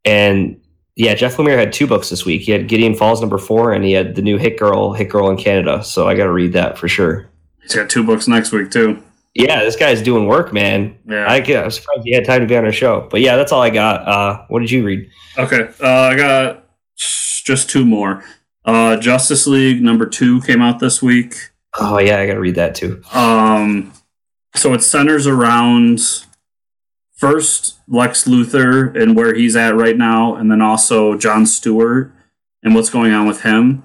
and 0.05 0.61
yeah, 0.95 1.15
Jeff 1.15 1.37
Lemire 1.37 1.57
had 1.57 1.73
two 1.73 1.87
books 1.87 2.09
this 2.09 2.25
week. 2.25 2.41
He 2.41 2.51
had 2.51 2.67
Gideon 2.67 2.93
Falls 2.93 3.21
number 3.21 3.39
four, 3.39 3.73
and 3.73 3.83
he 3.83 3.93
had 3.93 4.13
the 4.15 4.21
new 4.21 4.37
Hit 4.37 4.59
Girl, 4.59 4.93
Hit 4.93 5.09
Girl 5.09 5.29
in 5.31 5.37
Canada. 5.37 5.83
So 5.83 6.07
I 6.07 6.13
got 6.15 6.25
to 6.25 6.31
read 6.31 6.53
that 6.53 6.77
for 6.77 6.87
sure. 6.87 7.27
He's 7.61 7.73
got 7.73 7.89
two 7.89 8.03
books 8.03 8.27
next 8.27 8.51
week 8.51 8.69
too. 8.69 9.01
Yeah, 9.33 9.63
this 9.63 9.77
guy's 9.77 10.01
doing 10.01 10.27
work, 10.27 10.51
man. 10.51 10.97
Yeah. 11.07 11.25
I, 11.25 11.37
I 11.37 11.65
was 11.65 11.75
surprised 11.75 12.01
he 12.03 12.13
had 12.13 12.25
time 12.25 12.41
to 12.41 12.47
be 12.47 12.57
on 12.57 12.65
our 12.65 12.71
show. 12.71 13.07
But 13.09 13.21
yeah, 13.21 13.37
that's 13.37 13.51
all 13.51 13.61
I 13.61 13.69
got. 13.69 14.07
Uh, 14.07 14.45
what 14.49 14.59
did 14.59 14.71
you 14.71 14.83
read? 14.83 15.09
Okay, 15.37 15.69
uh, 15.81 15.87
I 15.87 16.15
got 16.15 16.65
just 16.97 17.69
two 17.69 17.85
more. 17.85 18.23
Uh, 18.65 18.97
Justice 18.97 19.47
League 19.47 19.81
number 19.81 20.05
two 20.05 20.41
came 20.41 20.61
out 20.61 20.79
this 20.79 21.01
week. 21.01 21.35
Oh 21.79 21.97
yeah, 21.99 22.19
I 22.19 22.27
got 22.27 22.33
to 22.33 22.39
read 22.39 22.55
that 22.55 22.75
too. 22.75 23.01
Um, 23.13 23.93
so 24.53 24.73
it 24.73 24.83
centers 24.83 25.25
around 25.25 26.01
first 27.13 27.79
Lex 27.87 28.25
Luthor 28.25 28.99
and 28.99 29.15
where 29.15 29.33
he's 29.33 29.55
at 29.55 29.75
right 29.75 29.97
now, 29.97 30.35
and 30.35 30.51
then 30.51 30.61
also 30.61 31.17
John 31.17 31.45
Stewart 31.45 32.11
and 32.63 32.75
what's 32.75 32.89
going 32.89 33.13
on 33.13 33.27
with 33.27 33.41
him. 33.43 33.83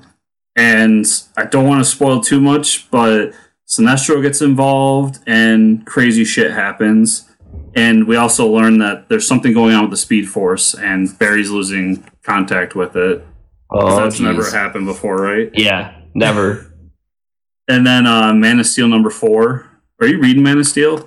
And 0.56 1.06
I 1.36 1.44
don't 1.44 1.66
want 1.68 1.84
to 1.84 1.90
spoil 1.90 2.20
too 2.20 2.40
much, 2.40 2.90
but 2.90 3.32
Sinestro 3.66 4.22
gets 4.22 4.42
involved 4.42 5.18
and 5.26 5.84
crazy 5.86 6.24
shit 6.24 6.52
happens. 6.52 7.28
And 7.74 8.06
we 8.06 8.16
also 8.16 8.46
learn 8.48 8.78
that 8.78 9.08
there's 9.08 9.26
something 9.26 9.52
going 9.52 9.74
on 9.74 9.82
with 9.82 9.90
the 9.90 9.96
Speed 9.96 10.28
Force, 10.28 10.74
and 10.74 11.16
Barry's 11.18 11.50
losing 11.50 12.04
contact 12.22 12.74
with 12.74 12.96
it. 12.96 13.26
Oh, 13.70 14.00
that's 14.00 14.20
never 14.20 14.50
happened 14.50 14.86
before, 14.86 15.20
right? 15.20 15.50
Yeah, 15.52 15.94
never. 16.14 16.72
and 17.68 17.86
then 17.86 18.06
uh, 18.06 18.32
Man 18.32 18.60
of 18.60 18.66
Steel 18.66 18.88
number 18.88 19.10
four. 19.10 19.68
Are 20.00 20.06
you 20.06 20.20
reading 20.20 20.42
Man 20.42 20.58
of 20.58 20.66
Steel? 20.66 21.06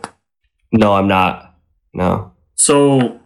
No, 0.71 0.93
I'm 0.93 1.07
not. 1.07 1.55
No. 1.93 2.33
So 2.55 3.19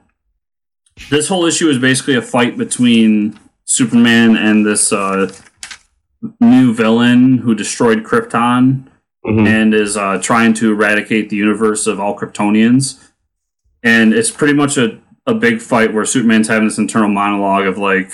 this 1.09 1.27
whole 1.27 1.45
issue 1.45 1.69
is 1.69 1.79
basically 1.79 2.15
a 2.15 2.21
fight 2.21 2.57
between 2.57 3.39
Superman 3.65 4.37
and 4.37 4.65
this 4.65 4.93
uh, 4.93 5.33
new 6.39 6.73
villain 6.73 7.39
who 7.39 7.55
destroyed 7.55 8.03
Krypton 8.03 8.87
Mhm. 9.25 9.47
and 9.47 9.73
is 9.73 9.95
uh, 9.95 10.19
trying 10.21 10.53
to 10.55 10.71
eradicate 10.71 11.29
the 11.29 11.37
universe 11.37 11.87
of 11.87 11.97
all 11.99 12.17
Kryptonians. 12.17 12.99
And 13.81 14.13
it's 14.13 14.29
pretty 14.29 14.53
much 14.53 14.77
a, 14.77 14.99
a 15.25 15.33
big 15.33 15.61
fight 15.61 15.93
where 15.93 16.03
Superman's 16.05 16.49
having 16.49 16.67
this 16.67 16.77
internal 16.77 17.07
monologue 17.09 17.65
of 17.65 17.77
like, 17.77 18.11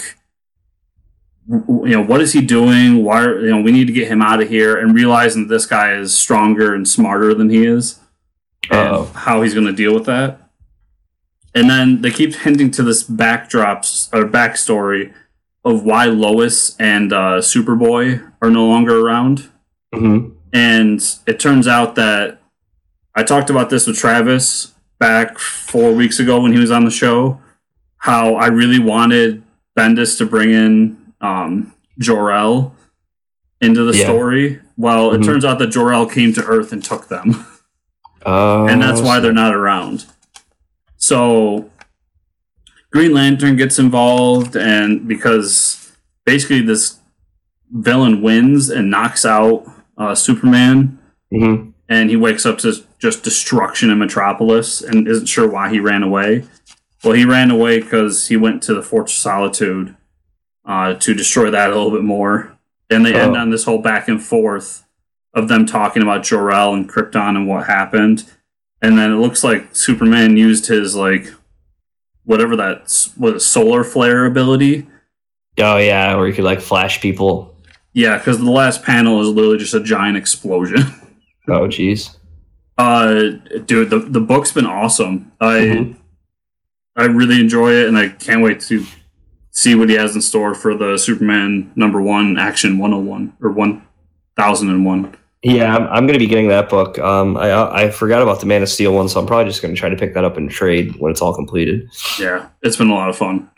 you 1.47 1.89
know, 1.89 2.03
what 2.03 2.21
is 2.21 2.33
he 2.33 2.41
doing? 2.41 3.03
Why, 3.03 3.23
are, 3.23 3.39
you 3.39 3.49
know, 3.49 3.61
we 3.61 3.71
need 3.71 3.87
to 3.87 3.93
get 3.93 4.07
him 4.07 4.21
out 4.21 4.39
of 4.41 4.49
here, 4.49 4.77
and 4.77 4.93
realizing 4.93 5.47
that 5.47 5.53
this 5.53 5.65
guy 5.65 5.93
is 5.93 6.15
stronger 6.15 6.75
and 6.75 6.87
smarter 6.87 7.33
than 7.33 7.49
he 7.49 7.65
is, 7.65 7.99
and 8.69 8.79
Uh-oh. 8.89 9.05
how 9.15 9.41
he's 9.41 9.55
going 9.55 9.65
to 9.65 9.73
deal 9.73 9.93
with 9.95 10.05
that. 10.05 10.51
And 11.55 11.67
then 11.67 12.03
they 12.03 12.11
keep 12.11 12.35
hinting 12.35 12.69
to 12.71 12.83
this 12.83 13.03
backdrops 13.03 14.09
or 14.13 14.25
backstory 14.25 15.11
of 15.65 15.83
why 15.83 16.05
Lois 16.05 16.75
and 16.79 17.11
uh, 17.11 17.39
Superboy 17.41 18.21
are 18.43 18.51
no 18.51 18.67
longer 18.67 18.99
around. 18.99 19.49
Mhm. 19.93 20.33
And 20.53 21.01
it 21.27 21.39
turns 21.39 21.67
out 21.67 21.95
that 21.95 22.39
I 23.15 23.23
talked 23.23 23.49
about 23.49 23.69
this 23.69 23.85
with 23.87 23.97
Travis 23.97 24.73
back 24.99 25.37
four 25.37 25.93
weeks 25.93 26.19
ago 26.19 26.41
when 26.41 26.51
he 26.53 26.59
was 26.59 26.71
on 26.71 26.85
the 26.85 26.91
show. 26.91 27.39
How 27.97 28.35
I 28.35 28.47
really 28.47 28.79
wanted 28.79 29.43
Bendis 29.77 30.17
to 30.17 30.25
bring 30.25 30.51
in 30.51 30.97
um, 31.21 31.73
Jor-El 31.99 32.73
into 33.61 33.83
the 33.83 33.97
Yeah. 33.97 34.05
story. 34.05 34.59
Well, 34.77 35.11
it 35.13 35.19
Mhm. 35.21 35.25
turns 35.25 35.45
out 35.45 35.59
that 35.59 35.67
Jor-El 35.67 36.05
came 36.07 36.31
to 36.33 36.43
Earth 36.45 36.71
and 36.71 36.81
took 36.83 37.09
them, 37.09 37.45
Oh, 38.25 38.65
and 38.67 38.81
that's 38.81 39.01
why 39.01 39.19
they're 39.19 39.33
not 39.33 39.53
around. 39.53 40.05
So 40.95 41.69
Green 42.91 43.13
Lantern 43.13 43.55
gets 43.57 43.77
involved, 43.77 44.55
and 44.55 45.07
because 45.07 45.91
basically 46.25 46.61
this 46.61 46.95
villain 47.71 48.21
wins 48.21 48.69
and 48.69 48.89
knocks 48.89 49.25
out 49.25 49.65
uh, 49.99 50.15
Superman, 50.15 50.97
Mhm. 51.31 51.73
and 51.87 52.09
he 52.09 52.15
wakes 52.15 52.45
up 52.45 52.57
to 52.59 52.73
just 52.97 53.21
destruction 53.23 53.91
in 53.91 53.99
Metropolis 53.99 54.81
and 54.81 55.07
isn't 55.07 55.27
sure 55.27 55.47
why 55.47 55.69
he 55.69 55.79
ran 55.79 56.01
away. 56.01 56.45
Well, 57.03 57.13
he 57.13 57.25
ran 57.25 57.51
away 57.51 57.79
because 57.79 58.27
he 58.29 58.35
went 58.37 58.63
to 58.63 58.73
the 58.73 58.81
Fortress 58.81 59.17
of 59.17 59.21
Solitude 59.21 59.95
uh, 60.65 60.93
to 60.95 61.13
destroy 61.13 61.49
that 61.51 61.69
a 61.71 61.75
little 61.75 61.91
bit 61.91 62.03
more. 62.03 62.51
And 62.89 63.05
they 63.05 63.13
end 63.13 63.35
Oh. 63.35 63.39
on 63.39 63.49
this 63.51 63.63
whole 63.65 63.81
back 63.81 64.07
and 64.07 64.21
forth 64.21 64.83
of 65.33 65.47
them 65.47 65.65
talking 65.65 66.01
about 66.01 66.23
Jor-El 66.23 66.73
and 66.73 66.89
Krypton 66.89 67.35
and 67.35 67.47
what 67.47 67.67
happened. 67.67 68.25
And 68.81 68.97
then 68.97 69.11
it 69.11 69.15
looks 69.17 69.43
like 69.43 69.69
Superman 69.75 70.37
used 70.37 70.67
his 70.67 70.95
like 70.95 71.33
whatever 72.25 72.55
that 72.55 72.81
was 73.17 73.45
solar 73.45 73.83
flare 73.83 74.25
ability. 74.25 74.87
Oh 75.59 75.77
yeah, 75.77 76.15
where 76.15 76.27
you 76.27 76.33
could 76.33 76.43
like 76.45 76.61
flash 76.61 77.01
people. 77.01 77.48
Yeah, 77.99 78.17
because 78.17 78.37
the 78.37 78.49
last 78.49 78.81
panel 78.83 79.19
is 79.21 79.27
literally 79.27 79.57
just 79.57 79.73
a 79.73 79.83
giant 79.83 80.15
explosion. 80.17 80.83
Oh 81.51 81.61
jeez. 81.67 82.15
Uh, 82.77 83.31
dude, 83.65 83.89
the 83.89 83.97
the 83.97 84.19
book's 84.21 84.51
been 84.51 84.67
awesome. 84.67 85.31
I 85.41 85.53
Mhm. 85.61 85.95
I 86.95 87.05
really 87.05 87.39
enjoy 87.41 87.71
it, 87.71 87.87
and 87.87 87.97
I 87.97 88.09
can't 88.09 88.43
wait 88.43 88.59
to 88.69 88.85
see 89.49 89.73
what 89.73 89.89
he 89.89 89.95
has 89.95 90.13
in 90.15 90.21
store 90.21 90.53
for 90.53 90.75
the 90.77 90.95
Superman 90.97 91.71
number 91.75 91.99
one 92.03 92.37
action 92.37 92.77
one 92.77 92.91
hundred 92.91 93.05
one 93.09 93.33
or 93.41 93.49
one 93.51 93.81
thousand 94.37 94.69
and 94.69 94.85
one. 94.85 95.15
Yeah, 95.41 95.75
I'm, 95.75 95.87
I'm 95.87 96.05
going 96.05 96.19
to 96.19 96.25
be 96.25 96.27
getting 96.27 96.49
that 96.49 96.69
book. 96.69 96.99
Um, 96.99 97.35
I 97.35 97.49
I 97.85 97.89
forgot 97.89 98.21
about 98.21 98.41
the 98.41 98.45
Man 98.45 98.61
of 98.61 98.69
Steel 98.69 98.93
one, 98.93 99.09
so 99.09 99.19
I'm 99.19 99.25
probably 99.25 99.49
just 99.49 99.63
going 99.63 99.73
to 99.73 99.79
try 99.79 99.89
to 99.89 99.95
pick 99.95 100.13
that 100.13 100.23
up 100.23 100.37
in 100.37 100.49
trade 100.49 100.95
when 100.99 101.11
it's 101.11 101.21
all 101.23 101.33
completed. 101.33 101.89
Yeah, 102.19 102.49
it's 102.61 102.77
been 102.77 102.91
a 102.91 102.93
lot 102.93 103.09
of 103.09 103.17
fun. 103.17 103.49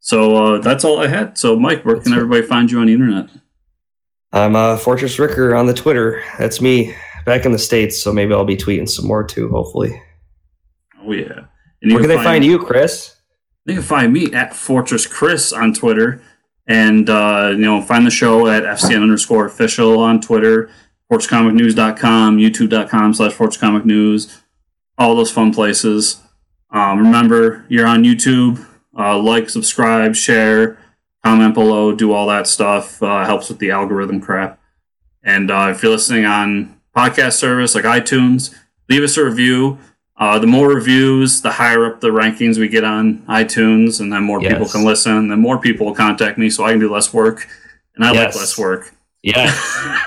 So 0.00 0.36
uh, 0.36 0.58
that's 0.62 0.84
all 0.84 1.00
I 1.00 1.08
had. 1.08 1.36
So, 1.36 1.54
Mike, 1.58 1.84
where 1.84 2.00
can 2.00 2.14
everybody 2.14 2.42
find 2.42 2.70
you 2.70 2.78
on 2.80 2.86
the 2.86 2.94
internet? 2.94 3.28
I'm 4.34 4.56
uh, 4.56 4.76
Fortress 4.76 5.16
Ricker 5.20 5.54
on 5.54 5.66
the 5.66 5.72
Twitter. 5.72 6.20
That's 6.38 6.60
me 6.60 6.92
back 7.24 7.46
in 7.46 7.52
the 7.52 7.58
states, 7.58 8.02
so 8.02 8.12
maybe 8.12 8.34
I'll 8.34 8.44
be 8.44 8.56
tweeting 8.56 8.88
some 8.88 9.06
more 9.06 9.22
too. 9.22 9.48
Hopefully. 9.48 10.02
Oh 11.00 11.12
yeah, 11.12 11.44
and 11.80 11.92
Where 11.92 12.00
can 12.00 12.08
they 12.08 12.16
find 12.16 12.44
you, 12.44 12.58
Chris? 12.58 13.14
They 13.64 13.74
can 13.74 13.82
find 13.82 14.12
me 14.12 14.34
at 14.34 14.52
Fortress 14.52 15.06
Chris 15.06 15.52
on 15.52 15.72
Twitter, 15.72 16.20
and 16.66 17.08
uh, 17.08 17.50
you 17.52 17.58
know 17.58 17.80
find 17.80 18.04
the 18.04 18.10
show 18.10 18.48
at 18.48 18.64
FCN 18.64 19.02
underscore 19.02 19.46
official 19.46 20.00
on 20.00 20.20
Twitter, 20.20 20.68
FortressComicNews.com, 21.12 22.38
YouTube.com 22.38 23.14
slash 23.14 23.32
FortressComicNews, 23.34 24.42
all 24.98 25.14
those 25.14 25.30
fun 25.30 25.54
places. 25.54 26.20
Um, 26.70 26.98
remember, 26.98 27.64
you're 27.68 27.86
on 27.86 28.02
YouTube. 28.02 28.66
Uh, 28.98 29.16
like, 29.16 29.48
subscribe, 29.48 30.16
share, 30.16 30.76
comment 31.24 31.54
below, 31.54 31.94
do 31.94 32.12
all 32.12 32.26
that 32.28 32.46
stuff. 32.46 33.02
Uh, 33.02 33.24
helps 33.24 33.48
with 33.48 33.58
the 33.58 33.70
algorithm 33.70 34.20
crap. 34.20 34.60
And 35.22 35.50
uh, 35.50 35.68
if 35.70 35.82
you're 35.82 35.92
listening 35.92 36.24
on 36.26 36.78
podcast 36.94 37.32
service 37.32 37.74
like 37.74 37.84
iTunes, 37.84 38.54
leave 38.90 39.02
us 39.02 39.16
a 39.16 39.24
review. 39.24 39.78
Uh, 40.16 40.38
the 40.38 40.46
more 40.46 40.68
reviews, 40.68 41.40
the 41.42 41.50
higher 41.50 41.86
up 41.86 42.00
the 42.00 42.08
rankings 42.10 42.58
we 42.58 42.68
get 42.68 42.84
on 42.84 43.18
iTunes, 43.26 44.00
and 44.00 44.12
then 44.12 44.22
more 44.22 44.38
people 44.40 44.68
can 44.68 44.84
listen. 44.84 45.26
Then 45.28 45.40
more 45.40 45.58
people 45.58 45.86
will 45.86 45.94
contact 45.94 46.38
me, 46.38 46.50
so 46.50 46.64
I 46.64 46.70
can 46.70 46.78
do 46.80 46.92
less 46.92 47.12
work, 47.12 47.48
and 47.96 48.04
I 48.04 48.12
Yes. 48.12 48.34
like 48.34 48.40
less 48.42 48.56
work. 48.58 48.94
Yeah, 49.24 49.50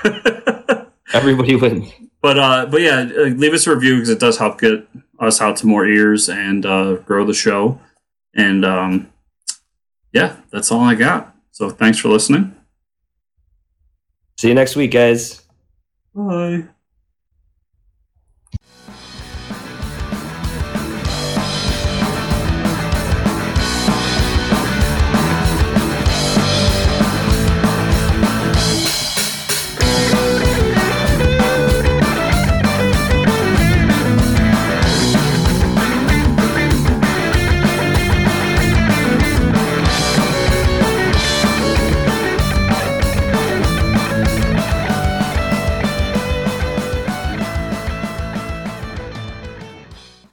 everybody 1.12 1.56
wins. 1.56 1.90
but 2.22 2.38
uh, 2.38 2.66
but 2.66 2.80
yeah, 2.80 3.00
uh, 3.00 3.24
leave 3.24 3.52
us 3.52 3.66
a 3.66 3.74
review 3.74 3.96
because 3.96 4.08
it 4.08 4.20
does 4.20 4.38
help 4.38 4.60
get 4.60 4.86
us 5.18 5.42
out 5.42 5.56
to 5.58 5.66
more 5.66 5.84
ears 5.86 6.28
and 6.30 6.64
uh, 6.64 6.94
grow 7.04 7.26
the 7.26 7.34
show. 7.34 7.78
And 8.34 8.64
um, 8.64 9.10
yeah, 10.12 10.36
that's 10.50 10.70
all 10.72 10.80
I 10.80 10.94
got. 10.94 11.34
So 11.50 11.70
thanks 11.70 11.98
for 11.98 12.08
listening. 12.08 12.54
See 14.38 14.48
you 14.48 14.54
next 14.54 14.76
week, 14.76 14.92
guys. 14.92 15.42
Bye. 16.14 16.68